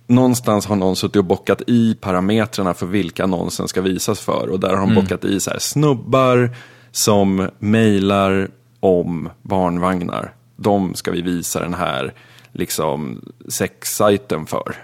Någonstans 0.08 0.66
har 0.66 0.76
någon 0.76 0.96
suttit 0.96 1.16
och 1.16 1.26
bockat 1.26 1.62
i 1.68 1.96
parametrarna 2.02 2.74
för 2.74 2.86
vilka 2.86 3.24
annonsen 3.24 3.68
ska 3.68 3.82
visas 3.82 4.20
för. 4.20 4.50
Och 4.50 4.60
där 4.60 4.70
har 4.70 4.78
de 4.78 4.92
Mm. 4.92 5.04
bockat 5.04 5.26
i 5.26 5.40
så 5.40 5.52
här 5.52 5.60
snubbar 5.60 6.50
som 6.92 7.50
mejlar 7.60 8.48
om 8.80 9.30
barnvagnar. 9.42 10.34
De 10.56 10.94
ska 10.94 11.12
vi 11.12 11.22
visa 11.22 11.60
den 11.60 11.74
här 11.74 12.14
liksom 12.56 13.22
sexsajten 13.48 14.46
för. 14.46 14.76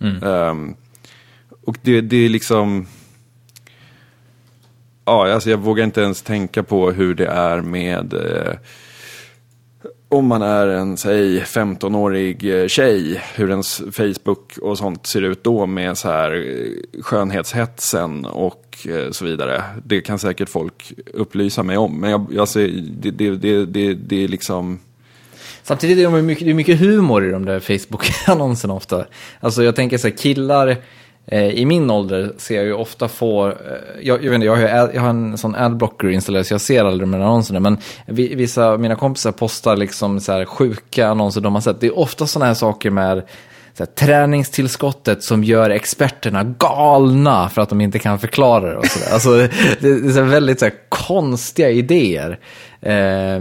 Mm. 0.00 0.22
Ehm, 0.22 0.74
och 1.64 1.76
det, 1.82 2.00
det 2.00 2.16
är 2.16 2.28
liksom... 2.28 2.86
Ja, 5.04 5.32
alltså 5.32 5.50
jag 5.50 5.58
vågar 5.58 5.84
inte 5.84 6.00
ens 6.00 6.22
tänka 6.22 6.62
på 6.62 6.90
hur 6.90 7.14
det 7.14 7.26
är 7.26 7.60
med... 7.60 8.14
Eh, 8.14 8.54
om 10.08 10.26
man 10.26 10.42
är 10.42 10.66
en, 10.66 10.96
säg, 10.96 11.40
15-årig 11.40 12.60
eh, 12.60 12.66
tjej, 12.66 13.22
hur 13.34 13.50
ens 13.50 13.82
Facebook 13.92 14.58
och 14.62 14.78
sånt 14.78 15.06
ser 15.06 15.22
ut 15.22 15.44
då 15.44 15.66
med 15.66 15.98
så 15.98 16.08
här 16.08 16.32
eh, 16.32 17.02
skönhetshetsen 17.02 18.24
och 18.24 18.86
eh, 18.88 19.10
så 19.10 19.24
vidare. 19.24 19.62
Det 19.84 20.00
kan 20.00 20.18
säkert 20.18 20.48
folk 20.48 20.92
upplysa 21.14 21.62
mig 21.62 21.76
om. 21.76 22.00
Men 22.00 22.10
jag, 22.10 22.26
jag 22.30 22.48
ser, 22.48 22.68
det, 23.00 23.10
det, 23.10 23.30
det, 23.30 23.66
det, 23.66 23.94
det 23.94 24.24
är 24.24 24.28
liksom... 24.28 24.78
Samtidigt 25.66 25.98
är 25.98 26.10
det 26.10 26.22
mycket, 26.22 26.44
det 26.44 26.50
är 26.50 26.54
mycket 26.54 26.80
humor 26.80 27.28
i 27.28 27.30
de 27.30 27.44
där 27.44 27.60
Facebook-annonserna 27.60 28.74
ofta. 28.74 29.04
Alltså 29.40 29.62
jag 29.64 29.76
tänker 29.76 29.98
så 29.98 30.08
här, 30.08 30.16
killar 30.16 30.76
eh, 31.26 31.48
i 31.48 31.66
min 31.66 31.90
ålder 31.90 32.32
ser 32.36 32.56
jag 32.56 32.64
ju 32.64 32.72
ofta 32.72 33.08
få, 33.08 33.48
eh, 33.48 33.54
jag, 34.02 34.24
jag 34.24 34.30
vet 34.30 34.34
inte, 34.34 34.46
jag 34.46 34.56
har, 34.56 34.62
ad, 34.62 34.90
jag 34.94 35.00
har 35.00 35.10
en 35.10 35.38
sån 35.38 35.54
adblocker 35.54 36.08
installerad 36.08 36.46
så 36.46 36.54
jag 36.54 36.60
ser 36.60 36.84
aldrig 36.84 37.08
de 37.08 37.14
här 37.14 37.20
annonserna. 37.20 37.60
Men 37.60 37.78
vi, 38.06 38.34
vissa 38.34 38.66
av 38.66 38.80
mina 38.80 38.96
kompisar 38.96 39.32
postar 39.32 39.76
liksom 39.76 40.20
så 40.20 40.32
här 40.32 40.44
sjuka 40.44 41.08
annonser 41.08 41.40
de 41.40 41.54
har 41.54 41.60
sett. 41.60 41.80
Det 41.80 41.86
är 41.86 41.98
ofta 41.98 42.26
sådana 42.26 42.46
här 42.46 42.54
saker 42.54 42.90
med 42.90 43.22
här, 43.78 43.86
träningstillskottet 43.86 45.22
som 45.22 45.44
gör 45.44 45.70
experterna 45.70 46.44
galna 46.44 47.48
för 47.48 47.62
att 47.62 47.68
de 47.68 47.80
inte 47.80 47.98
kan 47.98 48.18
förklara 48.18 48.70
det. 48.70 48.76
Och 48.76 48.86
så 48.86 48.98
där. 48.98 49.12
Alltså, 49.12 49.30
det, 49.36 49.50
det 49.80 49.88
är 49.88 50.12
så 50.12 50.20
här 50.20 50.28
väldigt 50.28 50.58
så 50.58 50.64
här, 50.64 50.74
konstiga 50.88 51.70
idéer. 51.70 52.38
Eh, 52.80 53.40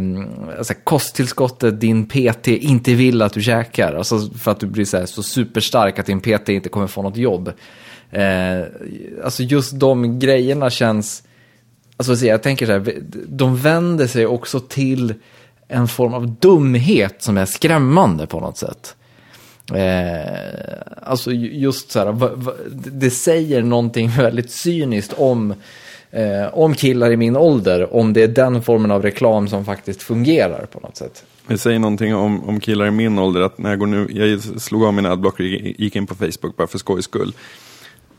alltså, 0.57 0.73
kosttillskottet 0.83 1.81
din 1.81 2.07
PT 2.07 2.47
inte 2.47 2.93
vill 2.93 3.21
att 3.21 3.33
du 3.33 3.41
käkar. 3.41 3.93
Alltså, 3.93 4.29
för 4.29 4.51
att 4.51 4.59
du 4.59 4.67
blir 4.67 4.85
så, 4.85 4.97
här, 4.97 5.05
så 5.05 5.23
superstark 5.23 5.99
att 5.99 6.05
din 6.05 6.21
PT 6.21 6.49
inte 6.49 6.69
kommer 6.69 6.87
få 6.87 7.01
något 7.01 7.17
jobb. 7.17 7.53
Eh, 8.11 8.63
alltså 9.23 9.43
just 9.43 9.79
de 9.79 10.19
grejerna 10.19 10.69
känns... 10.69 11.23
Alltså 11.97 12.15
så 12.15 12.25
jag 12.25 12.43
tänker 12.43 12.65
så 12.65 12.71
här, 12.71 12.97
de 13.27 13.57
vänder 13.57 14.07
sig 14.07 14.25
också 14.25 14.59
till 14.59 15.13
en 15.67 15.87
form 15.87 16.13
av 16.13 16.35
dumhet 16.39 17.15
som 17.23 17.37
är 17.37 17.45
skrämmande 17.45 18.27
på 18.27 18.39
något 18.39 18.57
sätt. 18.57 18.95
Eh, 19.71 20.81
alltså 21.01 21.31
just 21.31 21.91
så 21.91 21.99
här, 21.99 22.11
va, 22.11 22.29
va, 22.35 22.53
det 22.71 23.09
säger 23.09 23.61
någonting 23.61 24.09
väldigt 24.17 24.51
cyniskt 24.51 25.13
om, 25.17 25.53
eh, 26.11 26.53
om 26.53 26.73
killar 26.73 27.11
i 27.11 27.17
min 27.17 27.35
ålder, 27.35 27.95
om 27.95 28.13
det 28.13 28.23
är 28.23 28.27
den 28.27 28.61
formen 28.61 28.91
av 28.91 29.01
reklam 29.01 29.47
som 29.47 29.65
faktiskt 29.65 30.03
fungerar 30.03 30.65
på 30.65 30.79
något 30.79 30.97
sätt. 30.97 31.23
Det 31.47 31.57
säger 31.57 31.79
någonting 31.79 32.15
om, 32.15 32.49
om 32.49 32.59
killar 32.59 32.85
i 32.85 32.91
min 32.91 33.19
ålder, 33.19 33.41
att 33.41 33.57
när 33.57 33.69
jag 33.69 33.79
går 33.79 33.87
nu, 33.87 34.07
jag 34.09 34.61
slog 34.61 34.83
av 34.83 34.93
min 34.93 35.05
adblocker 35.05 35.43
och 35.43 35.49
gick 35.49 35.95
in 35.95 36.07
på 36.07 36.15
Facebook 36.15 36.57
bara 36.57 36.67
för 36.67 36.77
skojs 36.77 37.05
skull. 37.05 37.33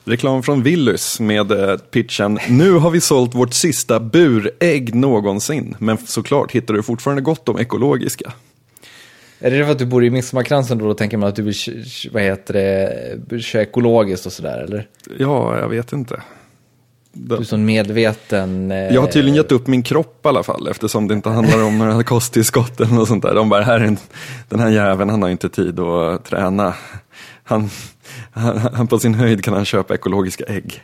Reklam 0.07 0.43
från 0.43 0.63
Willys 0.63 1.21
med 1.21 1.53
eh, 1.53 1.77
pitchen 1.77 2.39
Nu 2.49 2.73
har 2.73 2.91
vi 2.91 3.01
sålt 3.01 3.35
vårt 3.35 3.55
sista 3.55 4.01
burägg 4.01 4.95
någonsin. 4.95 5.77
Men 5.79 5.99
såklart 5.99 6.53
hittar 6.53 6.75
du 6.75 6.83
fortfarande 6.83 7.23
gott 7.23 7.49
om 7.49 7.59
ekologiska. 7.59 8.33
Är 9.41 9.51
det 9.51 9.65
för 9.65 9.73
att 9.73 9.79
du 9.79 9.87
bor 9.87 10.05
i 10.05 10.11
Midsommarkransen 10.11 10.79
då, 10.79 10.85
då 10.87 10.95
tänker 10.95 11.17
man 11.17 11.29
att 11.29 11.37
du 11.37 11.43
vill 11.43 11.55
vad 12.13 12.23
heter 12.23 12.55
det, 13.29 13.41
köra 13.41 13.63
ekologiskt 13.63 14.27
och 14.27 14.33
sådär 14.33 14.59
eller? 14.59 14.89
Ja, 15.19 15.59
jag 15.59 15.69
vet 15.69 15.93
inte. 15.93 16.23
Du 17.13 17.35
är 17.37 17.43
så 17.43 17.57
medveten. 17.57 18.71
Eh, 18.71 18.95
Jag 18.95 19.01
har 19.01 19.09
tydligen 19.09 19.37
gett 19.37 19.53
upp 19.53 19.67
min 19.67 19.83
kropp 19.83 20.21
i 20.25 20.29
alla 20.29 20.43
fall 20.43 20.69
eftersom 20.69 21.09
det 21.09 21.15
inte 21.15 21.29
handlar 21.29 21.63
om 21.63 21.79
några 21.79 22.03
kosttillskott 22.05 22.81
eller 22.81 22.93
något 22.95 23.09
sånt 23.09 23.23
där. 23.23 23.35
De 23.35 23.49
bara, 23.49 23.63
här 23.63 23.81
är 23.81 23.85
en, 23.85 23.99
den 24.49 24.61
här 24.61 24.69
jäveln 24.71 25.11
han 25.11 25.23
har 25.23 25.29
inte 25.29 25.49
tid 25.49 25.81
att 25.81 26.25
träna. 26.25 26.75
Han, 27.45 27.71
han, 28.33 28.59
han 28.59 28.87
på 28.87 28.99
sin 28.99 29.15
höjd 29.15 29.45
kan 29.45 29.55
han 29.55 29.65
köpa 29.65 29.95
ekologiska 29.95 30.45
ägg. 30.45 30.83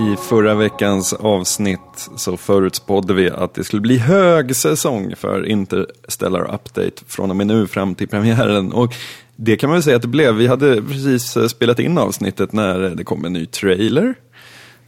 I 0.00 0.16
förra 0.16 0.54
veckans 0.54 1.12
avsnitt 1.12 2.10
så 2.16 2.36
förutspådde 2.36 3.14
vi 3.14 3.30
att 3.30 3.54
det 3.54 3.64
skulle 3.64 3.82
bli 3.82 3.98
högsäsong 3.98 5.14
för 5.16 5.46
Interstellar 5.46 6.54
Update 6.54 7.02
från 7.06 7.30
och 7.30 7.36
med 7.36 7.46
nu 7.46 7.66
fram 7.66 7.94
till 7.94 8.08
premiären. 8.08 8.72
Och 8.72 8.94
det 9.36 9.56
kan 9.56 9.70
man 9.70 9.74
väl 9.74 9.82
säga 9.82 9.96
att 9.96 10.02
det 10.02 10.08
blev. 10.08 10.34
Vi 10.34 10.46
hade 10.46 10.82
precis 10.82 11.36
eh, 11.36 11.46
spelat 11.46 11.78
in 11.78 11.98
avsnittet 11.98 12.52
när 12.52 12.78
det 12.78 13.04
kom 13.04 13.24
en 13.24 13.32
ny 13.32 13.46
trailer. 13.46 14.14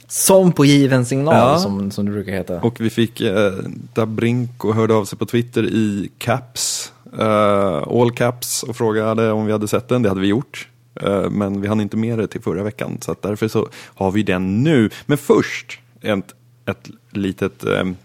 Som 0.08 0.52
på 0.52 0.64
given 0.64 1.06
signal, 1.06 1.34
Ja. 1.34 1.58
som, 1.58 1.90
som 1.90 2.06
det 2.06 2.12
brukar 2.12 2.32
heta. 2.32 2.60
Och 2.60 2.80
vi 2.80 2.90
fick 2.90 3.20
eh, 3.20 3.52
Dabrinko 3.94 4.72
hörde 4.72 4.94
av 4.94 5.04
sig 5.04 5.18
på 5.18 5.26
Twitter 5.26 5.62
i 5.64 6.10
caps, 6.18 6.92
eh, 7.18 7.82
all 8.00 8.10
caps 8.10 8.62
och 8.62 8.76
frågade 8.76 9.32
om 9.32 9.46
vi 9.46 9.52
hade 9.52 9.68
sett 9.68 9.88
den. 9.88 10.02
Det 10.02 10.08
hade 10.08 10.20
vi 10.20 10.26
gjort. 10.26 10.68
Eh, 11.00 11.30
men 11.30 11.60
vi 11.60 11.68
hann 11.68 11.80
inte 11.80 11.96
med 11.96 12.18
det 12.18 12.26
till 12.26 12.42
förra 12.42 12.62
veckan. 12.62 12.98
Så 13.00 13.12
att 13.12 13.22
därför 13.22 13.48
så 13.48 13.68
har 13.74 14.10
vi 14.10 14.22
den 14.22 14.62
nu. 14.62 14.90
Men 15.06 15.18
först 15.18 15.78
ett, 16.00 16.34
ett 16.66 16.90
litet, 17.10 17.64
ehm, 17.64 17.96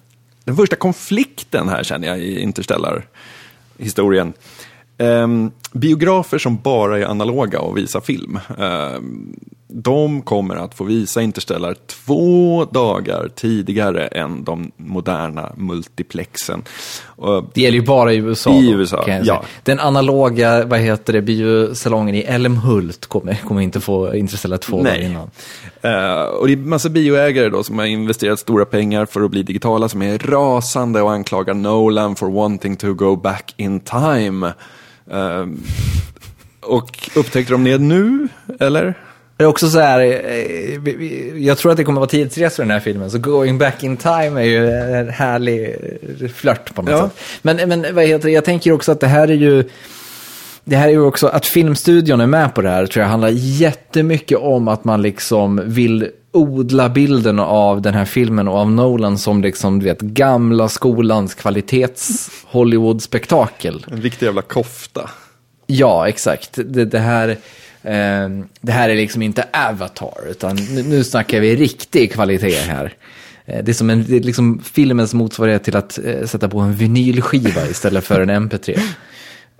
den 0.43 0.55
första 0.55 0.75
konflikten 0.75 1.69
här 1.69 1.83
känner 1.83 2.07
jag 2.07 2.19
i 2.19 2.39
Interstellar-historien. 2.39 4.33
Ehm, 4.97 5.51
biografer 5.71 6.37
som 6.37 6.57
bara 6.57 6.99
är 6.99 7.05
analoga 7.05 7.59
och 7.59 7.77
visar 7.77 8.01
film. 8.01 8.39
Ehm, 8.57 9.35
de 9.71 10.21
kommer 10.21 10.55
att 10.55 10.75
få 10.75 10.83
visa 10.83 11.21
Interstellar 11.21 11.75
två 11.87 12.65
dagar 12.65 13.29
tidigare 13.35 14.07
än 14.07 14.43
de 14.43 14.71
moderna 14.77 15.53
multiplexen. 15.57 16.63
Det 17.53 17.61
gäller 17.61 17.77
ju 17.77 17.85
bara 17.85 18.13
i 18.13 18.17
USA. 18.17 18.53
I 18.53 18.71
då, 18.71 18.79
USA, 18.79 19.03
ja. 19.23 19.43
Den 19.63 19.79
analoga, 19.79 20.65
vad 20.65 20.79
heter 20.79 21.13
det, 21.13 21.21
biosalongen 21.21 22.15
i 22.15 22.19
Älmhult 22.19 23.05
kommer, 23.05 23.35
kommer 23.35 23.61
inte 23.61 23.79
få 23.79 24.15
Interstellar 24.15 24.57
2 24.57 24.83
Nej. 24.83 24.97
där 24.97 25.05
innan. 25.05 25.29
Eh, 25.81 26.23
och 26.23 26.47
det 26.47 26.53
är 26.53 26.57
massa 26.57 26.89
bioägare 26.89 27.49
då 27.49 27.63
som 27.63 27.79
har 27.79 27.85
investerat 27.85 28.39
stora 28.39 28.65
pengar 28.65 29.05
för 29.05 29.21
att 29.21 29.31
bli 29.31 29.43
digitala 29.43 29.89
som 29.89 30.01
är 30.01 30.17
rasande 30.17 31.01
och 31.01 31.11
anklagar 31.11 31.53
Nolan 31.53 32.15
for 32.15 32.29
wanting 32.31 32.75
to 32.75 32.93
go 32.93 33.15
back 33.15 33.53
in 33.57 33.79
time. 33.79 34.53
Eh, 35.11 35.45
och 36.61 37.09
upptäckte 37.15 37.53
de 37.53 37.63
det 37.63 37.77
nu, 37.77 38.27
eller? 38.59 39.08
Det 39.39 39.43
är 39.43 39.47
också 39.47 39.69
så 39.69 39.79
här, 39.79 39.99
eh, 39.99 41.43
jag 41.45 41.57
tror 41.57 41.71
att 41.71 41.77
det 41.77 41.83
kommer 41.83 41.99
vara 41.99 42.09
tidsresor 42.09 42.63
i 42.63 42.67
den 42.67 42.71
här 42.73 42.79
filmen, 42.79 43.11
så 43.11 43.17
going 43.17 43.57
back 43.57 43.83
in 43.83 43.97
time 43.97 44.41
är 44.41 44.45
ju 44.45 44.69
en 44.71 45.09
härlig 45.09 45.75
eh, 46.21 46.29
flört 46.29 46.75
på 46.75 46.81
något 46.81 46.91
Ja. 46.91 47.09
sätt. 47.09 47.19
Men, 47.41 47.69
men 47.69 47.95
vad 47.95 48.03
heter 48.05 48.25
det, 48.27 48.31
jag 48.31 48.45
tänker 48.45 48.71
också 48.71 48.91
att 48.91 48.99
det 48.99 49.07
här 49.07 49.27
är 49.27 49.33
ju, 49.33 49.69
det 50.63 50.75
här 50.75 50.87
är 50.87 50.91
ju 50.91 51.01
också, 51.01 51.27
att 51.27 51.45
filmstudion 51.45 52.21
är 52.21 52.27
med 52.27 52.55
på 52.55 52.61
det 52.61 52.69
här 52.69 52.85
tror 52.85 53.03
jag 53.03 53.09
handlar 53.09 53.29
jättemycket 53.33 54.37
om 54.37 54.67
att 54.67 54.83
man 54.83 55.01
liksom 55.01 55.61
vill 55.65 56.07
odla 56.31 56.89
bilden 56.89 57.39
av 57.39 57.81
den 57.81 57.93
här 57.93 58.05
filmen 58.05 58.47
och 58.47 58.57
av 58.57 58.71
Nolan 58.71 59.17
som 59.17 59.41
liksom, 59.41 59.79
du 59.79 59.85
vet, 59.85 60.01
gamla 60.01 60.69
skolans 60.69 61.33
kvalitets 61.35 62.29
Hollywood-spektakel. 62.45 63.85
En 63.91 64.01
riktig 64.01 64.25
jävla 64.25 64.41
kofta. 64.41 65.09
Ja, 65.67 66.07
exakt. 66.07 66.49
Det, 66.65 66.85
det 66.85 66.99
här... 66.99 67.37
Eh, 67.83 68.29
det 68.61 68.71
här 68.71 68.89
är 68.89 68.95
liksom 68.95 69.21
inte 69.21 69.47
Avatar, 69.53 70.29
utan 70.29 70.55
nu, 70.55 70.83
nu 70.83 71.03
snackar 71.03 71.39
vi 71.39 71.55
riktig 71.55 72.13
kvalitet 72.13 72.59
här. 72.59 72.93
Eh, 73.45 73.63
det 73.63 73.71
är 73.71 73.73
som 73.73 73.89
en, 73.89 74.05
det 74.07 74.15
är 74.15 74.19
liksom 74.19 74.59
filmens 74.59 75.13
motsvarighet 75.13 75.63
till 75.63 75.75
att 75.75 75.99
eh, 76.05 76.25
sätta 76.25 76.49
på 76.49 76.59
en 76.59 76.73
vinylskiva 76.73 77.65
istället 77.65 78.05
för 78.05 78.21
en 78.21 78.49
MP3. 78.49 78.79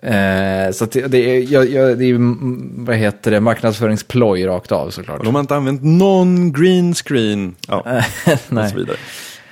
Eh, 0.02 0.72
så 0.72 0.86
det, 0.86 1.08
det, 1.08 1.18
är, 1.18 1.54
jag, 1.54 1.70
jag, 1.70 1.98
det 1.98 2.06
är, 2.06 2.16
mm, 2.16 2.86
vad 2.86 2.96
heter 2.96 3.32
det, 3.32 3.40
marknadsföringsploj 3.40 4.46
rakt 4.46 4.72
av 4.72 4.90
såklart. 4.90 5.24
De 5.24 5.36
har 5.36 5.42
inte 5.42 5.56
använt 5.56 5.84
någon 5.84 6.54
green 6.54 6.94
screen. 6.94 7.56
Ja, 7.68 7.78
och 8.50 8.70
så 8.70 8.76
vidare. 8.76 8.98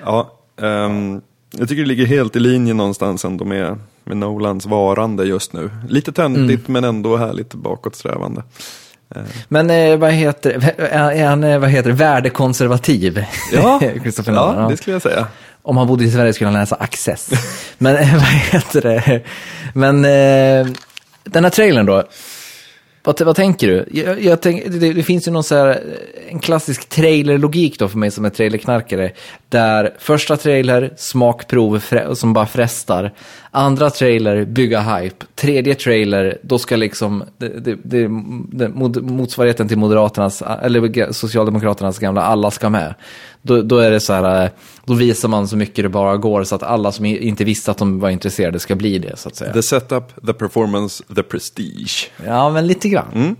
Ja, 0.03 0.39
ehm, 0.61 1.21
jag 1.51 1.69
tycker 1.69 1.81
det 1.81 1.87
ligger 1.87 2.05
helt 2.05 2.35
i 2.35 2.39
linje 2.39 2.73
någonstans 2.73 3.25
ändå 3.25 3.45
med, 3.45 3.79
med 4.07 4.17
Nolans 4.17 4.65
varande 4.65 5.25
just 5.25 5.53
nu. 5.53 5.69
Lite 5.89 6.11
töntigt 6.11 6.67
men 6.67 6.83
ändå 6.83 7.17
härligt 7.17 7.53
bakåtsträvande. 7.53 8.43
Men 9.47 9.69
eh, 9.69 9.97
vad 9.97 10.11
heter 10.11 10.73
är 10.79 11.25
han, 11.25 11.43
eh, 11.43 11.59
vad 11.59 11.69
heter 11.69 11.91
värdekonservativ? 11.91 13.25
Ja, 13.53 13.79
Christopher 14.01 14.31
Nolan. 14.31 14.61
ja 14.63 14.69
det 14.69 14.77
skulle 14.77 14.95
jag 14.95 15.01
säga. 15.01 15.27
Om 15.61 15.77
han 15.77 15.87
bodde 15.87 16.03
i 16.03 16.11
Sverige 16.11 16.33
skulle 16.33 16.49
han 16.49 16.59
läsa 16.59 16.75
Access. 16.75 17.29
Men 17.77 17.95
eh, 17.95 18.13
vad 18.13 18.23
heter 18.23 18.81
det? 18.81 19.21
Men 19.73 20.05
eh, 20.05 20.73
den 21.23 21.43
här 21.43 21.49
trailern 21.49 21.85
då. 21.85 22.03
Vad, 23.03 23.21
vad 23.21 23.35
tänker 23.35 23.67
du? 23.67 23.85
Jag, 23.91 24.23
jag 24.23 24.41
tänk, 24.41 24.63
det, 24.65 24.93
det 24.93 25.03
finns 25.03 25.27
ju 25.27 25.31
någon 25.31 25.43
så 25.43 25.55
här, 25.55 25.69
eh, 25.69 26.31
en 26.31 26.39
klassisk 26.39 26.89
trailerlogik 26.89 27.79
då 27.79 27.87
för 27.87 27.97
mig 27.97 28.11
som 28.11 28.25
är 28.25 28.29
trailerknarkare. 28.29 29.11
Där 29.49 29.93
första 29.99 30.37
trailer, 30.37 30.93
smakprov 30.97 31.81
som 32.13 32.33
bara 32.33 32.45
frestar. 32.45 33.13
Andra 33.57 33.89
trailer, 33.89 34.45
bygga 34.45 34.81
hype. 34.81 35.25
Tredje 35.35 35.75
trailer, 35.75 36.37
då 36.41 36.59
ska 36.59 36.75
liksom 36.75 37.23
det, 37.37 37.47
det, 37.47 37.75
det, 37.83 38.07
det, 38.51 38.69
motsvarigheten 39.01 39.67
till 39.67 39.77
Moderaternas, 39.77 40.41
eller 40.41 41.11
Socialdemokraternas 41.11 41.99
gamla 41.99 42.21
alla 42.21 42.51
ska 42.51 42.69
med. 42.69 42.95
Då, 43.41 43.61
då 43.61 43.77
är 43.77 43.91
det 43.91 43.99
så 43.99 44.13
här, 44.13 44.43
eh, 44.43 44.49
då 44.85 44.93
visar 44.93 45.29
man 45.29 45.47
så 45.47 45.57
mycket 45.57 45.83
det 45.85 45.89
bara 45.89 46.17
går 46.17 46.43
så 46.43 46.55
att 46.55 46.63
alla 46.63 46.91
som 46.91 47.05
inte 47.05 47.43
visste 47.43 47.71
att 47.71 47.77
de 47.77 47.99
var 47.99 48.09
intresserade 48.09 48.59
ska 48.59 48.75
bli 48.75 48.99
det 48.99 49.17
så 49.17 49.29
att 49.29 49.35
säga. 49.35 49.53
The 49.53 49.63
setup, 49.63 50.25
the 50.25 50.33
performance, 50.33 51.03
the 51.15 51.23
prestige. 51.23 52.11
Ja, 52.25 52.49
men 52.49 52.67
lite 52.67 52.89
grann. 52.89 53.35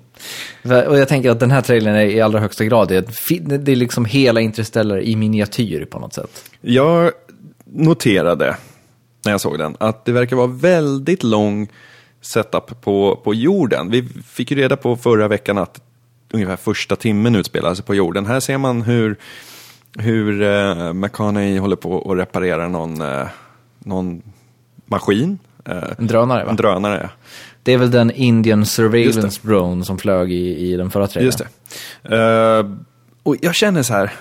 Och 0.63 0.97
jag 0.97 1.07
tänker 1.07 1.31
att 1.31 1.39
den 1.39 1.51
här 1.51 1.61
trailern 1.61 1.95
är 1.95 2.05
i 2.05 2.21
allra 2.21 2.39
högsta 2.39 2.65
grad, 2.65 2.87
det 2.87 3.71
är 3.71 3.75
liksom 3.75 4.05
hela 4.05 4.41
Interstellar 4.41 5.01
i 5.01 5.15
miniatyr 5.15 5.85
på 5.85 5.99
något 5.99 6.13
sätt. 6.13 6.43
Jag 6.61 7.11
noterade 7.65 8.55
när 9.25 9.31
jag 9.31 9.41
såg 9.41 9.57
den 9.57 9.75
att 9.79 10.05
det 10.05 10.11
verkar 10.11 10.35
vara 10.35 10.47
väldigt 10.47 11.23
lång 11.23 11.67
setup 12.21 12.81
på, 12.81 13.21
på 13.23 13.33
jorden. 13.33 13.89
Vi 13.91 14.03
fick 14.25 14.51
ju 14.51 14.57
reda 14.57 14.77
på 14.77 14.95
förra 14.95 15.27
veckan 15.27 15.57
att 15.57 15.81
ungefär 16.31 16.55
första 16.55 16.95
timmen 16.95 17.35
utspelar 17.35 17.73
sig 17.73 17.85
på 17.85 17.95
jorden. 17.95 18.25
Här 18.25 18.39
ser 18.39 18.57
man 18.57 18.81
hur, 18.81 19.15
hur 19.99 20.41
eh, 20.41 20.93
McConaughey 20.93 21.59
håller 21.59 21.75
på 21.75 21.91
och 21.91 22.15
reparerar 22.15 22.69
någon, 22.69 23.01
eh, 23.01 23.27
någon 23.79 24.21
maskin. 24.85 25.39
Eh, 25.65 25.83
En 25.97 26.07
drönare 26.07 26.43
va? 26.43 26.49
en 26.49 26.55
drönare, 26.55 26.99
ja. 27.03 27.09
Det 27.63 27.73
är 27.73 27.77
väl 27.77 27.91
den 27.91 28.11
Indian 28.11 28.65
Surveillance 28.65 29.39
Drone 29.43 29.85
som 29.85 29.97
flög 29.97 30.31
i, 30.31 30.57
i 30.57 30.77
den 30.77 30.91
förra 30.91 31.07
trailern. 31.07 31.25
Just 31.25 31.45
det. 32.03 32.15
Eh, 32.15 32.65
och 33.23 33.35
jag 33.41 33.55
känner 33.55 33.83
så 33.83 33.93
här, 33.93 34.11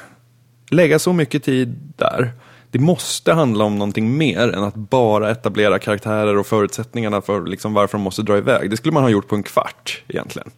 lägga 0.71 0.99
så 0.99 1.13
mycket 1.13 1.43
tid 1.45 1.93
där. 1.97 2.33
Det 2.77 2.83
måste 2.83 3.33
handla 3.33 3.65
om 3.65 3.79
någonting 3.79 4.17
mer 4.17 4.53
än 4.53 4.65
att 4.65 4.75
bara 4.75 5.31
etablera 5.31 5.79
karaktärer 5.79 6.37
och 6.37 6.47
förutsättningarna 6.47 7.21
för 7.21 7.47
liksom 7.47 7.75
varför 7.75 7.99
de 7.99 8.03
måste 8.03 8.23
dra 8.23 8.39
iväg. 8.39 8.71
Det 8.71 8.77
skulle 8.77 8.93
man 8.93 9.03
ha 9.03 9.11
gjort 9.11 9.29
på 9.29 9.35
en 9.35 9.43
kvart 9.43 10.03
egentligen. 10.09 10.51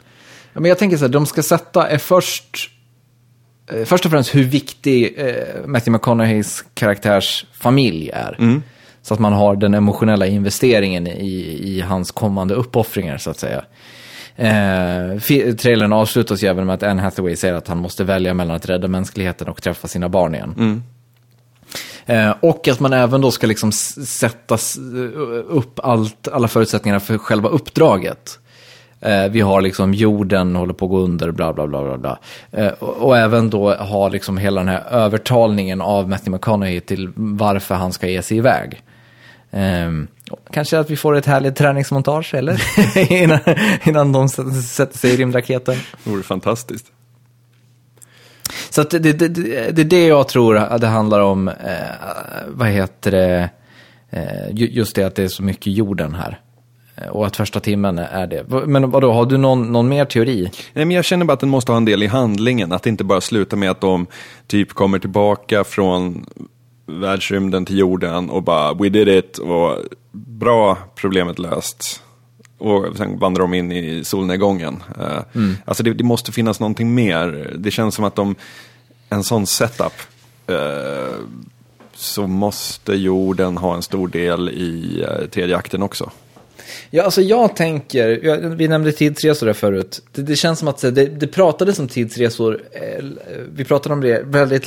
Ja, 0.53 0.61
men 0.61 0.69
jag 0.69 0.79
tänker 0.79 0.97
så 0.97 1.05
här, 1.05 1.13
de 1.13 1.27
ska 1.27 1.43
sätta 1.43 1.89
är 1.89 1.99
först, 1.99 2.71
eh, 3.73 3.85
först 3.85 4.05
och 4.05 4.11
främst 4.11 4.35
hur 4.35 4.45
viktig 4.45 5.15
eh, 5.17 5.67
Matthew 5.67 5.91
McConaugheys 5.91 6.65
karaktärs 6.75 7.47
familj 7.53 8.11
är. 8.15 8.37
Så 9.03 9.15
att 9.15 9.21
man 9.21 9.33
har 9.33 9.57
den 9.57 9.75
emotionella 9.75 10.27
investeringen 10.27 11.07
i, 11.07 11.61
i 11.63 11.81
hans 11.81 12.11
kommande 12.11 12.55
uppoffringar 12.55 13.19
så 13.19 13.31
att 13.31 13.39
säga. 13.39 13.65
Eh, 14.37 15.19
trailern 15.55 15.93
avslutas 15.93 16.43
ju 16.45 16.49
även 16.49 16.67
med 16.67 16.75
att 16.75 16.83
Anne 16.83 17.03
Hathaway 17.03 17.37
säger 17.37 17.55
att 17.55 17.69
han 17.69 17.79
måste 17.79 18.05
välja 18.05 18.35
mellan 18.35 18.57
att 18.57 18.69
rädda 18.69 18.89
mänskligheten 18.89 19.49
och 19.49 19.63
träffa 19.63 19.89
sina 19.89 20.09
barn 20.09 20.35
igen. 20.35 20.55
Eh, 22.09 22.35
och 22.41 22.69
att 22.69 22.81
man 22.81 22.93
även 22.93 23.21
då 23.21 23.31
ska 23.31 23.47
liksom 23.47 23.73
sätta 23.73 24.59
upp 25.49 25.81
allt, 25.83 26.29
alla 26.29 26.49
förutsättningar 26.49 26.99
för 26.99 27.19
själva 27.19 27.49
uppdraget. 27.49 28.39
Eh, 29.01 29.29
vi 29.29 29.41
har 29.41 29.61
liksom 29.61 29.95
jorden 29.95 30.57
håller 30.57 30.75
på 30.75 30.85
att 30.85 30.91
gå 30.91 30.99
under, 30.99 31.31
bla 31.31 31.53
bla 31.53 31.67
bla. 31.67 31.85
bla, 31.85 31.99
bla. 31.99 32.19
Eh, 32.53 32.69
och, 32.69 32.97
och 32.97 33.19
även 33.19 33.51
då 33.51 33.75
ha 33.75 34.09
liksom 34.09 34.39
hela 34.39 34.61
den 34.61 34.69
här 34.69 34.85
övertalningen 34.91 35.81
av 35.81 36.09
Matthew 36.09 36.31
McConaughey 36.31 36.81
till 36.81 37.13
varför 37.15 37.75
han 37.75 37.93
ska 37.93 38.09
ge 38.09 38.23
sig 38.23 38.37
iväg. 38.37 38.83
Ehm, 39.51 40.09
kanske 40.51 40.79
att 40.79 40.91
vi 40.91 40.97
får 40.97 41.17
ett 41.17 41.27
härligt 41.27 41.57
träningsmontage, 41.57 42.35
eller? 42.35 42.63
innan, 43.23 43.41
innan 43.85 44.13
de 44.13 44.29
sätter 44.29 44.99
sig 44.99 45.11
i 45.11 45.17
rymdraketen. 45.17 45.77
Det 46.05 46.11
vore 46.11 46.23
fantastiskt. 46.23 46.87
Så 48.79 48.83
att 48.83 48.91
det, 48.91 48.99
det, 48.99 49.13
det, 49.29 49.83
är 49.83 49.85
det 49.85 50.07
jag 50.07 50.29
tror 50.29 50.79
det 50.79 50.87
handlar 50.87 51.21
om, 51.21 51.49
eh, 51.49 51.55
vad 52.49 52.69
heter 52.69 53.11
det, 53.11 53.51
eh, 54.11 54.51
ju- 54.55 54.69
just 54.71 54.97
det 54.97 55.03
att 55.05 55.15
det 55.15 55.23
är 55.25 55.29
så 55.29 55.43
mycket 55.43 55.67
jorden 55.73 56.15
här. 56.15 56.41
Eh, 56.97 57.09
Och 57.09 57.27
att 57.27 57.37
första 57.37 57.61
timmen 57.61 57.99
är 57.99 58.27
det. 58.27 58.45
Men 58.67 58.91
vadå, 58.91 59.13
har 59.13 59.27
du 59.27 59.37
någon, 59.37 59.73
någon 59.73 59.89
mer 59.89 60.05
teori? 60.05 60.51
Nej, 60.73 60.85
men 60.85 60.91
jag 60.97 61.05
känner 61.05 61.25
bara 61.25 61.33
att 61.33 61.41
den 61.41 61.49
måste 61.49 61.73
ha 61.73 61.77
en 61.77 61.85
del 61.85 62.03
i 62.03 62.07
handlingen. 62.07 62.73
Att 62.73 62.83
det 62.83 62.91
inte 62.91 63.05
bara 63.05 63.21
slutar 63.21 63.57
med 63.57 63.71
att 63.71 63.81
de 63.81 64.07
typ 64.47 64.73
kommer 64.73 64.99
tillbaka 64.99 65.65
från 65.65 66.27
världsrymden 66.87 67.65
till 67.65 67.79
jorden 67.79 68.31
och 68.31 68.43
bara 68.43 68.75
we 68.75 68.89
did 68.89 69.09
it 69.09 69.39
och 69.39 69.77
bra, 70.13 70.79
problemet 70.95 71.39
löst. 71.39 72.03
Och 72.61 72.87
sen 72.97 73.19
vandrar 73.19 73.43
de 73.43 73.55
in 73.55 73.73
i 73.73 74.05
solnedgången. 74.05 74.83
Eh, 75.01 75.43
Alltså 75.65 75.83
det, 75.83 75.93
det 75.95 76.05
måste 76.05 76.33
finnas 76.33 76.61
någonting 76.61 76.95
mer. 76.95 77.53
Det 77.59 77.71
känns 77.71 77.95
som 77.95 78.05
att 78.05 78.15
de, 78.17 78.35
en 79.09 79.25
sån 79.25 79.47
setup, 79.47 79.93
eh, 80.47 81.15
så 81.95 82.27
måste 82.27 82.95
jorden 82.95 83.57
ha 83.57 83.75
en 83.75 83.83
stor 83.83 84.09
del 84.09 84.49
i 84.49 85.03
eh, 85.03 85.29
tredje 85.29 85.57
akten 85.57 85.83
också. 85.83 86.11
Ja, 86.91 87.03
alltså 87.03 87.23
jag 87.23 87.57
tänker, 87.57 88.25
jag, 88.25 88.37
vi 88.39 88.69
nämnde 88.69 88.93
tidsresor 88.93 89.47
där 89.47 89.53
förut. 89.53 90.03
Det, 90.13 90.23
det 90.23 90.37
känns 90.37 90.59
som 90.59 90.69
att 90.69 90.85
eh, 90.85 90.91
det, 90.91 91.07
det 91.07 91.27
pratades 91.27 91.79
om 91.79 91.89
tidsresor, 91.89 92.63
eh, 92.73 93.05
vi 93.53 93.65
pratade 93.65 93.93
om 93.93 94.01
det 94.01 94.23
väldigt, 94.25 94.67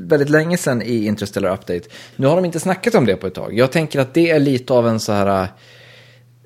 väldigt 0.00 0.30
länge 0.30 0.56
sedan 0.56 0.82
i 0.82 1.06
Interstellar 1.06 1.54
Update. 1.54 1.88
Nu 2.16 2.26
har 2.26 2.36
de 2.36 2.44
inte 2.44 2.60
snackat 2.60 2.94
om 2.94 3.06
det 3.06 3.16
på 3.16 3.26
ett 3.26 3.34
tag. 3.34 3.58
Jag 3.58 3.72
tänker 3.72 4.00
att 4.00 4.14
det 4.14 4.30
är 4.30 4.38
lite 4.38 4.72
av 4.72 4.88
en 4.88 5.00
så 5.00 5.12
här, 5.12 5.48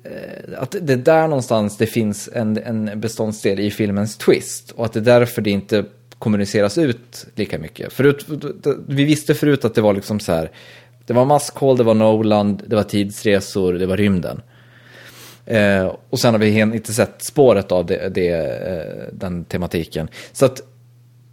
eh, 0.03 0.13
att 0.57 0.75
det 0.81 0.93
är 0.93 0.97
där 0.97 1.27
någonstans 1.27 1.77
det 1.77 1.87
finns 1.87 2.29
en, 2.33 2.57
en 2.57 2.99
beståndsdel 2.99 3.59
i 3.59 3.71
filmens 3.71 4.17
twist. 4.17 4.71
Och 4.71 4.85
att 4.85 4.93
det 4.93 4.99
är 4.99 5.19
därför 5.19 5.41
det 5.41 5.49
inte 5.49 5.85
kommuniceras 6.23 6.77
ut 6.77 7.27
lika 7.35 7.59
mycket. 7.59 7.93
Förut, 7.93 8.25
vi 8.87 9.03
visste 9.03 9.33
förut 9.33 9.65
att 9.65 9.75
det 9.75 9.81
var 9.81 9.93
liksom 9.93 10.19
så 10.19 10.31
här, 10.31 10.51
det 11.05 11.13
var 11.13 11.25
maskhål, 11.25 11.77
det 11.77 11.83
var 11.83 11.93
Nolan, 11.93 12.59
det 12.67 12.75
var 12.75 12.83
tidsresor, 12.83 13.73
det 13.73 13.85
var 13.85 13.97
rymden. 13.97 14.41
Eh, 15.45 15.95
och 16.09 16.19
sen 16.19 16.33
har 16.33 16.39
vi 16.39 16.59
inte 16.59 16.93
sett 16.93 17.23
spåret 17.23 17.71
av 17.71 17.85
det, 17.85 18.09
det, 18.09 18.29
eh, 18.29 19.13
den 19.13 19.45
tematiken. 19.45 20.07
Så 20.31 20.45
att 20.45 20.61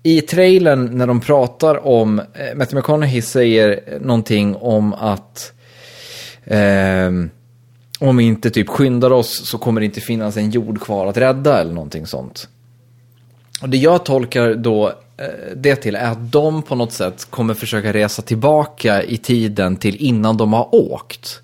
i 0.02 0.20
trailern 0.20 0.98
när 0.98 1.06
de 1.06 1.20
pratar 1.20 1.86
om, 1.86 2.18
eh, 2.18 2.24
Matthew 2.56 2.74
McConaughey 2.74 3.22
säger 3.22 3.98
någonting 4.00 4.56
om 4.56 4.94
att 4.94 5.52
eh, 6.44 7.10
om 8.00 8.16
vi 8.16 8.24
inte 8.24 8.50
typ 8.50 8.68
skyndar 8.68 9.10
oss 9.10 9.48
så 9.48 9.58
kommer 9.58 9.80
det 9.80 9.84
inte 9.84 10.00
finnas 10.00 10.36
en 10.36 10.50
jord 10.50 10.80
kvar 10.80 11.06
att 11.06 11.16
rädda 11.16 11.60
eller 11.60 11.72
någonting 11.72 12.06
sånt. 12.06 12.48
Och 13.60 13.68
det 13.68 13.76
jag 13.76 14.04
tolkar 14.04 14.54
då 14.54 14.88
eh, 15.16 15.26
det 15.56 15.76
till 15.76 15.96
är 15.96 16.10
att 16.10 16.32
de 16.32 16.62
på 16.62 16.74
något 16.74 16.92
sätt 16.92 17.26
kommer 17.30 17.54
försöka 17.54 17.92
resa 17.92 18.22
tillbaka 18.22 19.02
i 19.02 19.16
tiden 19.16 19.76
till 19.76 19.96
innan 19.96 20.36
de 20.36 20.52
har 20.52 20.74
åkt. 20.74 21.42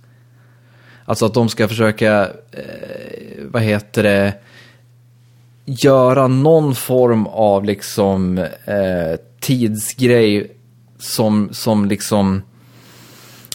Alltså 1.04 1.26
att 1.26 1.34
de 1.34 1.48
ska 1.48 1.68
försöka, 1.68 2.22
eh, 2.52 3.44
vad 3.50 3.62
heter 3.62 4.02
det, 4.02 4.34
göra 5.64 6.26
någon 6.26 6.74
form 6.74 7.26
av 7.26 7.64
liksom 7.64 8.38
eh, 8.64 9.16
tidsgrej 9.40 10.52
som, 10.98 11.48
som 11.52 11.84
liksom 11.86 12.42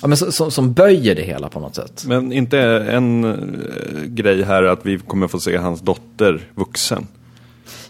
ja, 0.01 0.07
men 0.07 0.17
som, 0.17 0.51
som, 0.51 0.73
böjer 0.73 1.15
det 1.15 1.21
hela 1.21 1.49
på 1.49 1.59
något 1.59 1.75
sätt. 1.75 2.03
Men 2.07 2.33
inte 2.33 2.59
en 2.59 3.23
eh, 3.23 4.03
grej 4.05 4.43
här 4.43 4.63
att 4.63 4.85
vi 4.85 4.97
kommer 4.97 5.27
få 5.27 5.39
se 5.39 5.57
hans 5.57 5.81
dotter 5.81 6.41
vuxen. 6.55 7.07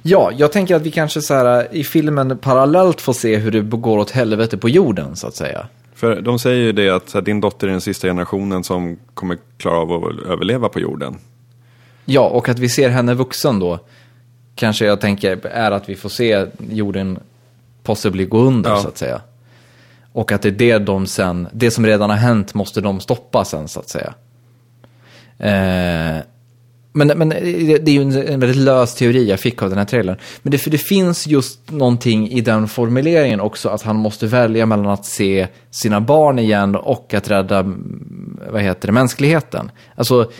Ja, 0.01 0.31
jag 0.37 0.51
tänker 0.51 0.75
att 0.75 0.81
vi 0.81 0.91
kanske 0.91 1.21
så 1.21 1.33
här 1.33 1.67
i 1.71 1.83
filmen 1.83 2.37
parallellt 2.37 3.01
får 3.01 3.13
se 3.13 3.37
hur 3.37 3.51
det 3.51 3.61
går 3.61 3.97
åt 3.97 4.11
helvete 4.11 4.57
på 4.57 4.69
jorden 4.69 5.15
så 5.15 5.27
att 5.27 5.35
säga. 5.35 5.67
För 5.95 6.21
de 6.21 6.39
säger 6.39 6.57
ju 6.57 6.71
det 6.71 6.89
att 6.89 7.13
här, 7.13 7.21
din 7.21 7.41
dotter 7.41 7.67
är 7.67 7.71
den 7.71 7.81
sista 7.81 8.07
generationen 8.07 8.63
som 8.63 8.97
kommer 9.13 9.37
klara 9.57 9.77
av 9.77 9.91
att 10.05 10.19
överleva 10.25 10.69
på 10.69 10.79
jorden. 10.79 11.17
Ja, 12.05 12.21
och 12.21 12.49
att 12.49 12.59
vi 12.59 12.69
ser 12.69 12.89
henne 12.89 13.13
vuxen 13.13 13.59
då, 13.59 13.79
kanske 14.55 14.85
jag 14.85 15.01
tänker 15.01 15.45
är 15.47 15.71
att 15.71 15.89
vi 15.89 15.95
får 15.95 16.09
se 16.09 16.45
jorden 16.69 17.19
possibly 17.83 18.25
gå 18.25 18.37
under 18.39 18.69
Ja. 18.69 18.77
så 18.77 18.87
att 18.87 18.97
säga. 18.97 19.21
Och 20.13 20.31
att 20.31 20.41
det 20.41 20.49
är 20.49 20.51
det 20.51 20.77
de 20.79 21.07
sen, 21.07 21.47
det 21.53 21.71
som 21.71 21.85
redan 21.85 22.09
har 22.09 22.17
hänt 22.17 22.53
måste 22.53 22.81
de 22.81 22.99
stoppa 22.99 23.45
sen 23.45 23.67
så 23.67 23.79
att 23.79 23.89
säga. 23.89 24.13
Eh, 25.39 26.21
men, 26.93 27.07
men 27.07 27.29
det 27.29 27.87
är 27.87 27.89
ju 27.89 28.01
en, 28.01 28.27
en 28.27 28.39
väldigt 28.39 28.57
lös 28.57 28.95
teori 28.95 29.29
jag 29.29 29.39
fick 29.39 29.61
av 29.61 29.69
den 29.69 29.77
här 29.77 29.85
trailern. 29.85 30.17
Men 30.41 30.51
det, 30.51 30.57
för 30.57 30.69
det 30.69 30.77
finns 30.77 31.27
just 31.27 31.71
någonting 31.71 32.29
i 32.29 32.41
den 32.41 32.67
formuleringen 32.67 33.41
också, 33.41 33.69
att 33.69 33.81
han 33.81 33.95
måste 33.95 34.27
välja 34.27 34.65
mellan 34.65 34.87
att 34.87 35.05
se 35.05 35.47
sina 35.71 36.01
barn 36.01 36.39
igen 36.39 36.75
och 36.75 37.13
att 37.13 37.29
rädda, 37.29 37.73
vad 38.51 38.61
heter 38.61 38.87
det, 38.87 38.91
mänskligheten. 38.91 39.71
Alltså, 39.95 40.31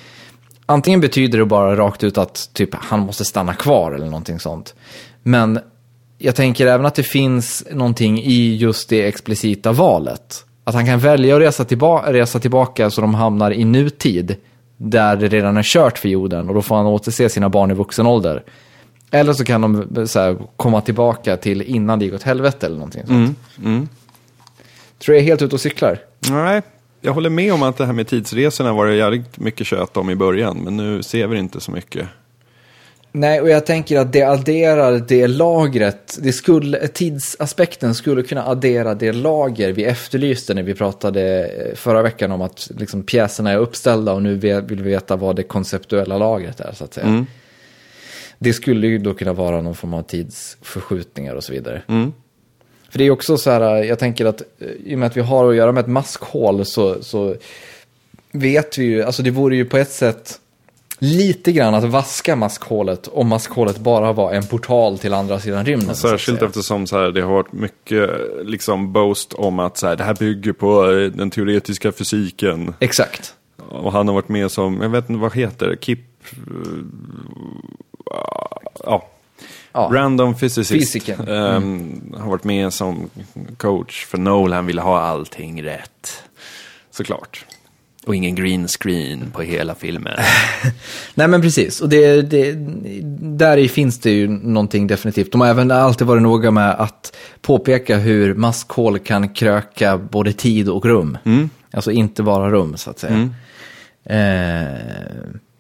antingen 0.66 1.02
betyder 1.02 1.40
det 1.40 1.46
bara 1.46 1.76
rakt 1.76 2.04
ut 2.04 2.18
att 2.18 2.50
typ, 2.54 2.70
han 2.74 3.00
måste 3.00 3.26
stanna 3.26 3.54
kvar 3.54 3.92
eller 3.92 4.06
någonting 4.06 4.40
sånt. 4.40 4.76
Men 5.24 5.60
jag 6.18 6.36
tänker 6.36 6.68
även 6.68 6.86
att 6.86 6.96
det 6.96 7.04
finns 7.04 7.64
någonting 7.72 8.20
i 8.20 8.56
just 8.56 8.90
det 8.90 9.08
explicita 9.08 9.72
valet. 9.72 10.46
Att 10.64 10.76
han 10.76 10.86
kan 10.86 11.00
välja 11.00 11.36
att 11.36 11.42
resa, 11.42 11.64
tillba- 11.64 12.14
resa 12.14 12.40
tillbaka 12.40 12.90
så 12.90 13.02
de 13.02 13.14
hamnar 13.14 13.52
i 13.52 13.66
nutid, 13.66 14.36
där 14.84 15.16
det 15.16 15.28
redan 15.28 15.58
är 15.58 15.64
kört 15.64 15.98
för 15.98 16.10
jorden 16.10 16.50
och 16.50 16.56
då 16.56 16.62
får 16.62 16.76
han 16.76 16.86
återse 16.86 17.30
sina 17.30 17.50
barn 17.50 17.72
i 17.72 17.74
vuxen 17.74 18.06
ålder. 18.06 18.44
Eller 19.12 19.34
så 19.34 19.46
kan 19.46 19.62
de 19.62 20.08
så 20.08 20.20
här, 20.20 20.38
komma 20.58 20.82
tillbaka 20.82 21.38
till 21.38 21.62
innan 21.62 22.00
det 22.00 22.06
gick 22.06 22.14
åt 22.14 22.24
helvete 22.24 22.66
eller 22.66 22.76
någonting 22.76 23.02
sånt. 23.08 23.38
Tror 25.00 25.16
jag 25.16 25.22
är 25.22 25.26
helt 25.26 25.42
ute 25.42 25.56
och 25.56 25.62
cyklar. 25.62 26.00
Nej, 26.30 26.62
jag 27.02 27.14
håller 27.14 27.30
med 27.30 27.54
om 27.54 27.64
att 27.64 27.78
det 27.78 27.86
här 27.86 27.94
med 27.94 28.08
tidsresorna 28.08 28.74
var 28.74 28.86
det 28.86 28.96
jävligt 28.96 29.38
mycket 29.40 29.68
kött 29.68 29.98
om 29.98 30.10
i 30.10 30.16
början. 30.16 30.58
Men 30.58 30.78
nu 30.78 31.04
ser 31.04 31.28
vi 31.28 31.40
inte 31.40 31.60
så 31.60 31.72
mycket. 31.72 32.08
Nej, 33.14 33.42
och 33.42 33.50
jag 33.50 33.66
tänker 33.66 34.00
att 34.00 34.14
det 34.14 34.24
adderar 34.24 35.00
det 35.08 35.28
lagret, 35.28 36.18
det 36.22 36.34
skulle, 36.34 36.88
tidsaspekten 36.88 37.96
skulle 37.96 38.24
kunna 38.24 38.46
addera 38.46 38.96
det 38.96 39.12
lager 39.12 39.72
vi 39.72 39.84
efterlyste 39.84 40.54
när 40.54 40.64
vi 40.64 40.74
pratade 40.74 41.46
eh, 41.46 41.76
förra 41.76 42.02
veckan 42.02 42.32
om 42.32 42.42
att 42.42 42.72
liksom, 42.78 43.04
pjäserna 43.04 43.52
är 43.52 43.58
uppställda 43.58 44.14
och 44.14 44.22
nu 44.24 44.36
vill 44.36 44.62
vi 44.62 44.76
veta 44.76 45.16
vad 45.16 45.36
det 45.36 45.44
konceptuella 45.44 46.18
lagret 46.18 46.60
är, 46.60 46.74
så 46.74 46.84
att 46.84 46.94
säga. 46.94 47.08
Det 48.40 48.54
skulle 48.54 48.88
ju 48.88 48.98
då 48.98 49.14
kunna 49.14 49.34
vara 49.34 49.62
någon 49.62 49.76
form 49.76 49.94
av 49.94 50.02
tidsförskjutningar 50.02 51.36
och 51.36 51.44
så 51.44 51.54
vidare. 51.54 51.82
För 52.90 52.98
det 52.98 53.04
är 53.04 53.12
också 53.12 53.38
så 53.38 53.52
här, 53.52 53.84
jag 53.84 54.00
tänker 54.00 54.26
att 54.26 54.42
eh, 54.60 54.68
i 54.68 54.96
och 54.96 55.00
med 55.00 55.08
att 55.08 55.18
vi 55.18 55.22
har 55.22 55.50
att 55.50 55.56
göra 55.56 55.72
med 55.72 55.82
ett 55.82 55.88
maskhål 55.88 56.66
så, 56.66 57.04
så 57.04 57.36
vet 58.32 58.78
vi 58.78 58.84
ju, 58.84 59.04
alltså 59.04 59.24
det 59.24 59.32
vore 59.32 59.56
ju 59.56 59.66
på 59.66 59.78
ett 59.78 59.92
sätt 59.92 60.41
lite 61.04 61.52
grann 61.52 61.76
att 61.76 61.84
vaska 61.84 62.36
maskhålet 62.36 63.08
om 63.08 63.28
maskhålet 63.28 63.78
bara 63.80 64.14
var 64.14 64.34
en 64.34 64.48
portal 64.48 64.98
till 65.00 65.14
andra 65.14 65.40
sidan 65.40 65.66
rymden. 65.66 65.96
Särskilt 65.96 66.42
eftersom 66.42 66.88
så 66.88 66.98
här, 66.98 67.12
det 67.12 67.22
har 67.22 67.34
varit 67.34 67.52
mycket 67.54 68.10
liksom 68.44 68.94
boast 68.94 69.34
om 69.34 69.60
att 69.60 69.78
så 69.78 69.88
här, 69.88 69.96
det 69.96 70.04
här 70.04 70.14
bygger 70.14 70.54
på 70.54 70.92
eh, 70.92 71.12
den 71.12 71.30
teoretiska 71.30 71.92
fysiken. 71.92 72.74
Exakt. 72.80 73.34
Och 73.70 73.92
han 73.92 74.08
har 74.08 74.16
varit 74.16 74.30
med 74.30 74.52
som, 74.52 74.82
jag 74.82 74.90
vet 74.90 75.10
inte 75.10 75.22
vad 75.22 75.36
heter 75.36 75.68
det, 75.68 75.78
Kip... 75.86 76.00
eh, 76.32 78.18
Ja, 78.84 79.08
Ja. 79.74 79.90
Random 79.94 80.36
physicist. 80.36 81.10
Ehm, 81.28 82.14
har 82.18 82.30
varit 82.30 82.44
med 82.44 82.74
som 82.74 83.10
coach 83.58 84.06
för 84.06 84.18
Nolan 84.18 84.66
ville 84.66 84.82
ha 84.82 85.00
allting 85.00 85.64
rätt. 85.64 86.24
Såklart. 86.92 87.46
Och 88.06 88.16
ingen 88.16 88.36
green 88.36 88.68
screen 88.68 89.32
på 89.34 89.42
hela 89.42 89.76
filmen. 89.76 90.14
Nej 91.16 91.28
men 91.28 91.42
precis, 91.42 91.82
och 91.82 91.90
det, 91.90 92.22
det, 92.22 92.54
där 93.38 93.68
finns 93.68 94.00
det 94.00 94.12
ju 94.12 94.28
någonting 94.28 94.88
definitivt. 94.88 95.32
De 95.32 95.42
har 95.42 95.48
även 95.48 95.72
alltid 95.72 96.08
varit 96.08 96.22
noga 96.22 96.52
med 96.52 96.72
att 96.72 97.18
påpeka 97.42 97.98
hur 97.98 98.34
maskhål 98.34 99.00
kan 99.00 99.30
kröka 99.30 99.98
både 99.98 100.34
tid 100.34 100.70
och 100.70 100.86
rum. 100.86 101.18
Alltså 101.74 101.92
inte 101.92 102.24
bara 102.24 102.52
rum 102.52 102.78
så 102.78 102.90
att 102.90 103.00
säga. 103.00 103.30
Eh, 104.06 104.78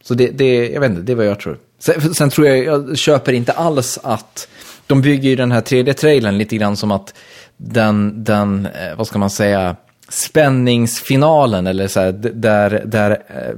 så 0.03 0.13
det, 0.13 0.27
det, 0.27 0.69
jag 0.69 0.81
vet 0.81 0.89
inte, 0.89 1.01
det 1.01 1.11
är 1.11 1.15
vad 1.15 1.25
jag 1.25 1.39
tror. 1.39 1.57
Sen, 1.79 2.13
sen 2.13 2.29
tror 2.29 2.47
jag, 2.47 2.65
jag 2.65 2.97
köper 2.97 3.33
inte 3.33 3.51
alls 3.51 3.99
att 4.03 4.47
de 4.87 5.01
bygger 5.01 5.29
ju 5.29 5.35
den 5.35 5.51
här 5.51 5.61
tredje 5.61 5.93
trailern 5.93 6.37
lite 6.37 6.57
grann 6.57 6.77
som 6.77 6.91
att 6.91 7.13
den, 7.57 8.23
den 8.23 8.65
eh, 8.65 8.95
vad 8.97 9.07
ska 9.07 9.19
man 9.19 9.29
säga, 9.29 9.75
spänningsfinalen 10.11 11.67
eller 11.67 11.87
så 11.87 11.99
här, 11.99 12.11
där, 12.11 12.83
där 12.85 13.11
eh, 13.11 13.55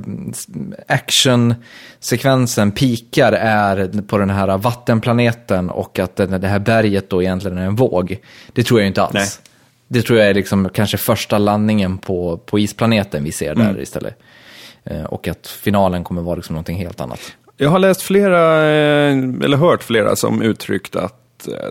actionsekvensen 0.88 2.72
pikar 2.72 3.32
är 3.32 4.02
på 4.08 4.18
den 4.18 4.30
här 4.30 4.58
vattenplaneten 4.58 5.70
och 5.70 6.00
att 6.00 6.16
det, 6.16 6.48
här 6.48 6.60
berget 6.60 7.10
då 7.10 7.22
egentligen 7.22 7.58
är 7.58 7.66
en 7.66 7.76
våg. 7.76 8.20
Det 8.54 8.64
tror 8.64 8.80
jag 8.80 8.88
inte 8.88 9.04
alls. 9.04 9.14
Nej. 9.14 9.28
Det 9.88 10.02
tror 10.02 10.20
jag 10.20 10.30
är 10.30 10.34
liksom 10.34 10.70
kanske 10.70 10.98
första 10.98 11.38
landningen 11.38 11.98
på, 11.98 12.38
på 12.38 12.60
isplaneten 12.60 13.24
vi 13.24 13.32
ser 13.32 13.56
där 13.56 13.82
istället. 13.82 14.20
Eh, 14.84 15.04
och 15.04 15.28
att 15.28 15.48
finalen 15.48 16.04
kommer 16.04 16.22
vara 16.22 16.36
liksom 16.36 16.54
någonting 16.54 16.78
helt 16.78 17.02
annat. 17.02 17.20
Jag 17.58 17.70
har 17.70 17.80
läst 17.80 18.02
flera, 18.02 18.66
eh, 18.66 19.18
eller 19.44 19.58
hört 19.58 19.84
flera 19.84 20.16
som 20.16 20.42
uttryckt 20.42 20.96
att 20.96 21.20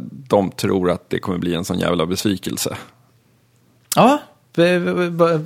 de 0.09 0.51
tror 0.51 0.91
att 0.91 1.11
det 1.11 1.19
kommer 1.19 1.39
bli 1.39 1.55
en 1.55 1.65
sån 1.65 1.79
jävla 1.79 2.07
besvikelse. 2.07 2.77
Ja, 3.97 4.19
Eh, 4.57 4.79
vad, 5.11 5.45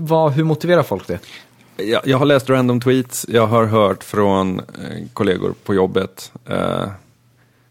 vad, 0.00 0.32
hur 0.32 0.44
motiverar 0.44 0.82
folk 0.82 1.06
det? 1.06 1.18
Jag, 1.76 2.06
jag 2.06 2.18
har 2.18 2.26
läst 2.26 2.50
random 2.50 2.80
tweets, 2.80 3.26
jag 3.28 3.46
har 3.46 3.64
hört 3.64 4.04
från 4.04 4.58
eh, 4.58 4.64
kollegor 5.12 5.54
på 5.64 5.74
jobbet. 5.74 6.32
Eh, 6.46 6.86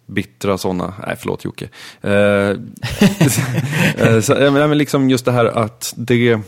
bittra 0.06 0.58
sådana, 0.58 0.94
nej 1.08 1.16
förlåt 1.20 1.46
Jocke. 1.46 1.70
Eh, 2.02 2.12
eh 3.98 4.20
så, 4.22 4.34
eh, 4.34 4.54
men 4.54 4.78
liksom 4.78 5.10
just 5.10 5.26
det 5.26 5.32
här 5.32 5.46
att 5.46 5.94
det... 5.98 6.32
eh, 6.32 6.39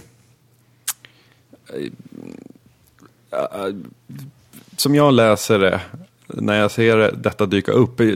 som 4.78 4.96
jag 4.96 5.14
läser 5.14 5.60
det, 5.60 5.82
när 6.28 6.60
jag 6.60 6.72
ser 6.72 7.12
detta 7.24 7.46
dyka 7.46 7.72
upp, 7.72 8.00
vi 8.00 8.10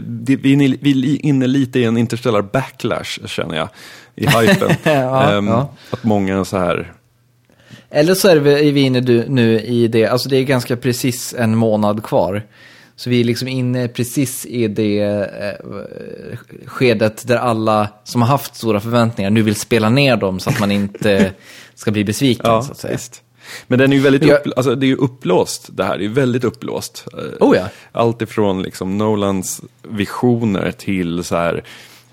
är 0.54 0.56
inne- 1.26 1.48
lite 1.48 1.80
i 1.80 1.84
en 1.86 1.98
interstellar 1.98 2.42
backlash 2.42 3.20
känner 3.28 3.56
jag, 3.58 3.70
i 4.16 4.28
hypen. 4.28 4.72
Ja, 4.84 5.32
Ehm, 5.32 5.48
ja. 5.48 5.74
Att 5.90 6.04
många 6.04 6.46
så 6.46 6.58
här, 6.58 6.94
Eller 7.90 8.14
så 8.14 8.28
är 8.30 8.36
vi, 8.40 8.80
inne 8.82 9.02
nu 9.28 9.60
i 9.62 9.88
det, 9.88 10.06
alltså 10.06 10.30
det 10.30 10.38
är 10.38 10.44
ganska 10.44 10.78
precis 10.78 11.34
en 11.38 11.56
månad 11.56 12.04
kvar. 12.04 12.44
Så 12.96 13.10
vi 13.10 13.20
är 13.20 13.24
liksom 13.24 13.48
inne 13.48 13.88
precis 13.88 14.46
i 14.46 14.68
det 14.68 15.00
eh, 15.02 16.38
skedet 16.66 17.28
där 17.28 17.38
alla 17.38 17.88
som 18.04 18.22
har 18.22 18.30
haft 18.30 18.56
stora 18.56 18.80
förväntningar 18.80 19.30
nu 19.30 19.42
vill 19.42 19.56
spela 19.56 19.90
ner 19.90 20.16
dem 20.18 20.40
så 20.40 20.50
att 20.50 20.60
man 20.60 20.72
inte 20.72 21.32
ska 21.76 21.92
bli 21.92 22.04
besviken 22.04 22.46
Ja, 22.52 22.62
så 22.62 22.72
att 22.72 22.78
säga. 22.78 22.92
visst. 22.94 23.22
Men 23.68 23.80
den 23.80 23.92
är 23.92 23.98
ju 23.98 24.02
väldigt 24.04 24.24
Jag- 24.26 24.48
upp, 24.48 24.54
alltså, 24.58 24.76
det 24.76 24.86
är 24.86 24.88
ju 24.88 24.96
upplåst 24.96 25.70
det 25.72 25.84
här, 25.84 25.98
det 25.98 26.04
är 26.04 26.08
ju 26.08 26.14
väldigt 26.14 26.44
upplåst. 26.44 27.06
Eh, 27.14 27.48
Oh 27.48 27.56
ja. 27.58 27.70
Allt 27.92 28.22
ifrån 28.22 28.62
liksom 28.62 28.98
Nolans 28.98 29.62
visioner 29.84 30.72
till 30.72 31.24
så 31.24 31.36
här 31.36 31.64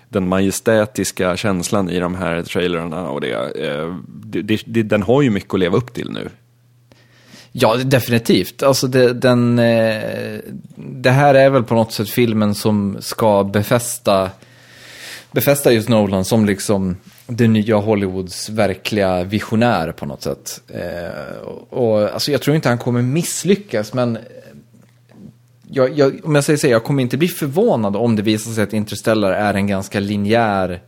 den 0.08 0.28
majestätiska 0.28 1.36
känslan 1.36 1.90
i 1.90 1.98
de 2.00 2.14
här 2.14 2.42
trailerarna 2.42 3.08
och 3.08 3.20
det, 3.20 3.32
eh, 3.66 3.94
det, 4.06 4.42
det, 4.42 4.62
det. 4.66 4.82
Den 4.82 5.02
har 5.02 5.22
ju 5.22 5.30
mycket 5.30 5.54
att 5.54 5.60
leva 5.60 5.76
upp 5.76 5.94
till 5.94 6.10
nu. 6.10 6.28
Ja, 7.52 7.76
definitivt. 7.76 8.62
Alltså 8.62 8.86
det, 8.86 9.12
den, 9.12 9.58
eh, 9.58 10.38
det 10.76 11.10
här 11.10 11.34
är 11.34 11.50
väl 11.50 11.62
på 11.62 11.74
något 11.74 11.92
sätt 11.92 12.10
filmen 12.10 12.54
som 12.54 12.96
ska 13.00 13.44
befästa, 13.44 14.30
befästa 15.32 15.72
just 15.72 15.88
Nolan 15.88 16.24
som 16.24 16.46
liksom 16.46 16.96
det 17.26 17.48
nya 17.48 17.76
Hollywoods 17.76 18.48
verkliga 18.48 19.24
visionär 19.24 19.92
på 19.92 20.06
något 20.06 20.22
sätt. 20.22 20.60
Eh, 20.68 21.36
och, 21.42 21.72
och, 22.00 22.10
alltså 22.14 22.32
jag 22.32 22.42
tror 22.42 22.56
inte 22.56 22.68
han 22.68 22.78
kommer 22.78 23.02
misslyckas, 23.02 23.92
men 23.94 24.18
jag, 25.70 25.98
jag, 25.98 26.20
om 26.24 26.34
jag 26.34 26.44
säger 26.44 26.56
så, 26.56 26.66
jag 26.66 26.84
kommer 26.84 27.02
inte 27.02 27.16
bli 27.16 27.28
förvånad 27.28 27.96
om 27.96 28.16
det 28.16 28.22
visar 28.22 28.50
sig 28.52 28.64
att 28.64 28.72
Interstellar 28.72 29.30
är 29.32 29.54
en 29.54 29.66
ganska 29.66 30.00
linjär 30.00 30.82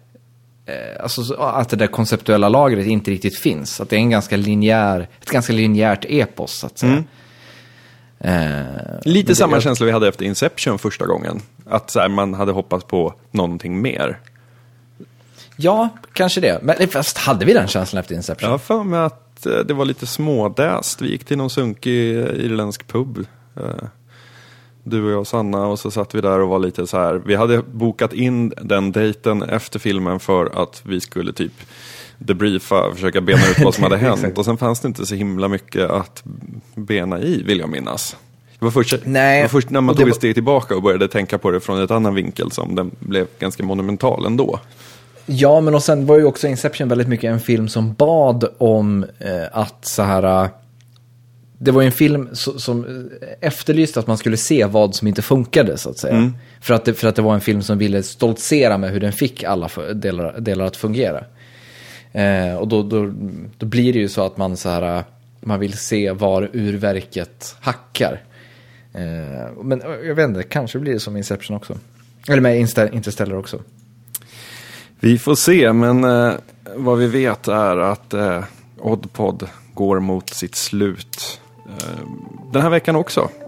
eh, 0.67 1.03
Alltså 1.03 1.23
så- 1.25 1.35
att 1.35 1.69
det 1.69 1.77
där 1.77 1.87
konceptuella 1.87 2.49
lagret 2.49 2.87
inte 2.87 3.11
riktigt 3.11 3.39
finns. 3.39 3.81
Att 3.81 3.91
det 3.91 3.97
är 3.97 4.01
en 4.01 4.11
ganska 4.11 4.37
linjär, 4.37 5.09
ett 5.23 5.31
ganska 5.31 5.53
linjärt 5.53 6.05
epos 6.09 6.59
så 6.59 6.67
att 6.67 6.79
säga. 6.79 7.05
Eh, 8.21 8.31
men 8.31 9.01
Lite 9.05 9.35
samma 9.35 9.57
jag- 9.57 9.63
känsla 9.63 9.87
vi 9.87 9.93
hade 9.93 10.09
efter 10.09 10.25
Inception 10.25 10.79
första 10.79 11.07
gången. 11.07 11.41
Att 11.71 11.95
här, 11.95 12.09
man 12.09 12.35
hade 12.35 12.53
hoppats 12.53 12.85
på 12.85 13.15
någonting 13.31 13.83
mer. 13.83 14.19
Ja, 15.61 15.89
kanske 16.13 16.41
det. 16.41 16.59
Men 16.63 16.89
fast 16.89 17.19
hade 17.19 17.45
vi 17.45 17.53
den 17.53 17.69
känslan 17.69 18.01
efter 18.01 18.15
Inception? 18.15 18.47
Jag 18.47 18.51
har 18.55 18.59
för 18.59 18.85
mig 18.85 19.01
att 19.01 19.47
eh, 19.47 19.53
det 19.59 19.75
var 19.75 19.85
lite 19.85 20.07
smådäst. 20.07 21.03
Vi 21.03 21.11
gick 21.11 21.25
till 21.25 21.37
någon 21.39 21.51
sunkig 21.51 22.13
irländsk 22.17 22.87
pub. 22.87 23.19
Eh, 23.57 23.63
Du 24.83 25.05
och 25.05 25.11
jag 25.11 25.21
och 25.21 25.27
Sanna 25.27 25.67
och 25.67 25.79
så 25.79 25.91
satt 25.91 26.15
vi 26.15 26.21
där 26.21 26.41
och 26.41 26.49
var 26.49 26.59
lite 26.59 26.87
så 26.87 26.99
här. 26.99 27.15
Vi 27.27 27.35
hade 27.35 27.63
bokat 27.63 28.13
in 28.13 28.53
den 28.63 28.93
dejten 28.93 29.43
efter 29.43 29.79
filmen 29.79 30.21
för 30.21 30.63
att 30.63 30.81
vi 30.85 31.01
skulle 31.01 31.33
typ 31.33 31.53
debriefa, 32.19 32.95
försöka 32.95 33.21
bena 33.21 33.49
ut 33.51 33.59
vad 33.65 33.75
som 33.75 33.85
hade 33.85 33.97
hänt. 34.07 34.39
Och 34.39 34.45
sen 34.45 34.57
fanns 34.57 34.81
det 34.81 34.89
inte 34.89 35.07
så 35.07 35.15
himla 35.15 35.49
mycket 35.49 35.91
att 35.91 36.23
bena 36.75 37.21
i, 37.21 37.43
vill 37.43 37.59
jag 37.59 37.69
minnas. 37.69 38.17
Det 38.59 38.65
var 38.65 38.71
först, 38.73 38.95
Nej, 39.05 39.43
var 39.43 39.49
först 39.49 39.71
när 39.71 39.81
man 39.81 39.95
tog 39.97 40.09
ett 40.09 40.17
steg 40.17 40.35
tillbaka 40.35 40.77
och 40.77 40.83
började 40.83 41.09
tänka 41.09 41.39
på 41.39 41.51
det 41.51 41.61
från 41.61 41.83
ett 41.83 41.91
annan 41.91 42.15
vinkel 42.15 42.51
som 42.51 42.75
den 42.75 42.91
blev 42.99 43.27
ganska 43.39 43.63
monumental 43.63 44.27
ändå. 44.27 44.61
Ja, 45.31 45.61
men 45.61 45.75
och 45.75 45.83
sen 45.83 46.07
var 46.07 46.19
ju 46.19 46.25
också 46.25 46.47
Inception 46.49 46.89
väldigt 46.89 47.09
mycket 47.09 47.31
en 47.33 47.41
film 47.41 47.69
som 47.69 47.95
bad 47.95 48.45
om 48.59 49.05
eh, 49.19 49.43
att 49.53 49.85
så 49.85 50.03
här... 50.03 50.43
eh, 50.45 50.51
Det 51.59 51.71
var 51.71 51.83
ju 51.83 51.87
en 51.87 51.93
film 51.93 52.29
so- 52.33 52.59
som 52.59 52.85
eh, 52.85 53.29
efterlyste 53.41 54.01
att 54.01 54.07
man 54.07 54.19
skulle 54.19 54.37
se 54.37 54.65
vad 54.65 54.95
som 54.95 55.09
inte 55.09 55.23
funkade, 55.23 55.79
så 55.79 55.91
att 55.91 55.99
säga. 55.99 56.15
För, 56.61 56.75
att 56.75 56.85
det, 56.85 56.95
för 56.95 57.09
att 57.09 57.17
det 57.17 57.23
var 57.23 57.35
en 57.35 57.41
film 57.41 57.63
som 57.63 57.79
ville 57.79 58.03
stoltsera 58.03 58.79
med 58.79 58.91
hur 58.91 59.01
den 59.01 59.13
fick 59.13 59.45
alla 59.45 59.71
delar, 59.95 60.41
delar 60.41 60.65
att 60.65 60.77
fungera. 60.77 61.25
Eh, 62.13 62.55
och 62.55 62.69
då, 62.69 62.83
då, 62.83 63.13
då 63.59 63.67
blir 63.67 63.93
det 63.93 63.99
ju 63.99 64.09
så 64.09 64.23
att 64.27 64.37
man 64.37 64.57
så 64.57 64.69
här... 64.69 64.97
eh, 64.99 65.03
Man 65.41 65.61
vill 65.61 65.73
se 65.79 66.13
var 66.13 66.51
urverket 66.53 67.57
hackar. 67.61 68.23
Eh, 68.95 69.63
men 69.63 69.83
jag 70.07 70.15
vet 70.15 70.29
inte, 70.29 70.43
kanske 70.43 70.79
blir 70.79 70.93
det 70.93 71.01
som 71.01 71.17
Inception 71.17 71.57
också. 71.57 71.75
Eller 72.29 72.41
med 72.43 72.59
Interstellar 72.93 73.37
också. 73.37 73.61
Vi 75.01 75.19
får 75.19 75.35
se, 75.35 75.73
men 75.73 76.05
eh, 76.05 76.33
vad 76.77 76.99
vi 76.99 77.07
vet 77.07 77.49
är 77.49 77.77
att 77.77 78.15
eh, 78.15 78.41
Oddpod 78.81 79.49
går 79.75 80.01
mot 80.01 80.31
sitt 80.31 80.55
slut. 80.55 81.41
Eh, 81.67 81.99
den 82.53 82.63
här 82.63 82.71
veckan 82.71 82.97
också. 82.97 83.29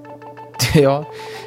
Ja, 0.75 0.99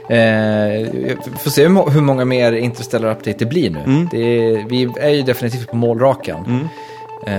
eh, 0.10 1.18
får 1.44 1.50
se 1.50 1.62
hur, 1.64 1.70
må- 1.70 1.90
hur 1.90 2.02
många 2.02 2.26
mer 2.26 2.54
Interstellar 2.54 3.12
Update 3.12 3.38
det 3.40 3.46
blir 3.46 3.70
nu. 3.70 4.08
Det 4.12 4.18
är, 4.22 4.66
vi 4.70 4.90
är 5.00 5.10
ju 5.10 5.22
definitivt 5.22 5.68
på 5.70 5.76
målrakan. 5.76 6.70
Eh, 7.28 7.34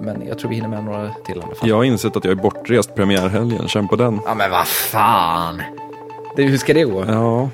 men 0.00 0.22
jag 0.28 0.38
tror 0.38 0.48
vi 0.48 0.54
hinner 0.54 0.68
med 0.68 0.84
några 0.84 1.10
till 1.26 1.36
i 1.36 1.40
alla 1.42 1.54
fall. 1.54 1.68
Jag 1.68 1.76
har 1.76 1.84
insett 1.84 2.16
att 2.16 2.24
jag 2.24 2.30
är 2.32 2.42
bortrest 2.42 2.94
premiärhelgen, 2.94 3.68
känn 3.68 3.88
på 3.88 3.96
den. 3.96 4.20
Ja, 4.26 4.34
men 4.34 4.50
vad 4.50 4.66
fan! 4.66 5.62
Det, 6.36 6.42
hur 6.42 6.58
ska 6.58 6.74
det 6.74 6.84
gå? 6.84 7.04
Ja, 7.08 7.48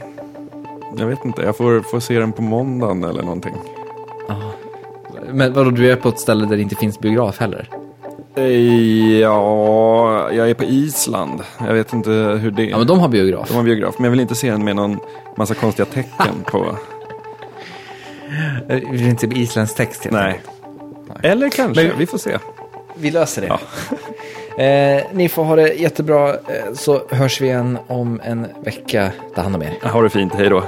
jag 0.98 1.06
vet 1.06 1.24
inte. 1.24 1.42
Jag 1.42 1.56
får, 1.56 1.80
får 1.80 2.00
se 2.00 2.18
den 2.18 2.32
på 2.32 2.42
måndagen 2.42 3.04
eller 3.04 3.22
någonting. 3.22 3.54
Men 5.32 5.52
vadå, 5.52 5.70
du 5.70 5.92
är 5.92 5.96
på 5.96 6.08
ett 6.08 6.18
ställe 6.20 6.46
där 6.46 6.56
det 6.56 6.62
inte 6.62 6.76
finns 6.76 6.98
biograf 6.98 7.40
heller? 7.40 7.68
Eh, 8.34 9.18
Ja, 9.20 10.32
jag 10.32 10.50
är 10.50 10.54
på 10.54 10.64
Island. 10.64 11.40
Jag 11.66 11.74
vet 11.74 11.92
inte 11.92 12.10
hur 12.10 12.50
det 12.50 12.62
är. 12.62 12.70
Ja, 12.70 12.78
men 12.78 12.86
de 12.86 13.00
har 13.00 13.08
biograf. 13.08 13.48
De 13.48 13.54
har 13.56 13.62
biograf, 13.62 13.94
men 13.98 14.04
jag 14.04 14.10
vill 14.10 14.20
inte 14.20 14.34
se 14.34 14.50
den 14.50 14.64
med 14.64 14.76
någon 14.76 14.98
massa 15.36 15.54
konstiga 15.54 15.86
tecken 15.86 16.34
på... 16.46 16.76
Jag 18.68 18.76
vill 18.92 19.08
inte 19.08 19.28
se 19.30 19.38
isländsk 19.40 19.76
text 19.76 20.04
helt 20.04 20.16
Nej. 20.16 20.26
enkelt. 20.32 21.24
Eller 21.24 21.48
kanske, 21.50 21.84
Men- 21.88 21.98
vi 21.98 22.06
får 22.06 22.18
se. 22.18 22.38
Vi 22.96 23.10
löser 23.10 23.42
det. 23.42 23.48
Ja. 23.48 23.58
Eh, 24.58 25.02
ni 25.12 25.28
får 25.28 25.44
ha 25.44 25.56
det 25.56 25.68
jättebra, 25.74 26.28
eh, 26.30 26.36
så 26.74 27.02
hörs 27.10 27.40
vi 27.40 27.46
igen 27.46 27.78
om 27.86 28.20
en 28.24 28.46
vecka. 28.64 29.10
Ta 29.34 29.42
hand 29.42 29.54
om 29.56 29.62
er. 29.62 29.88
Ha 29.88 30.02
det 30.02 30.10
fint, 30.10 30.34
hej 30.34 30.48
då. 30.48 30.62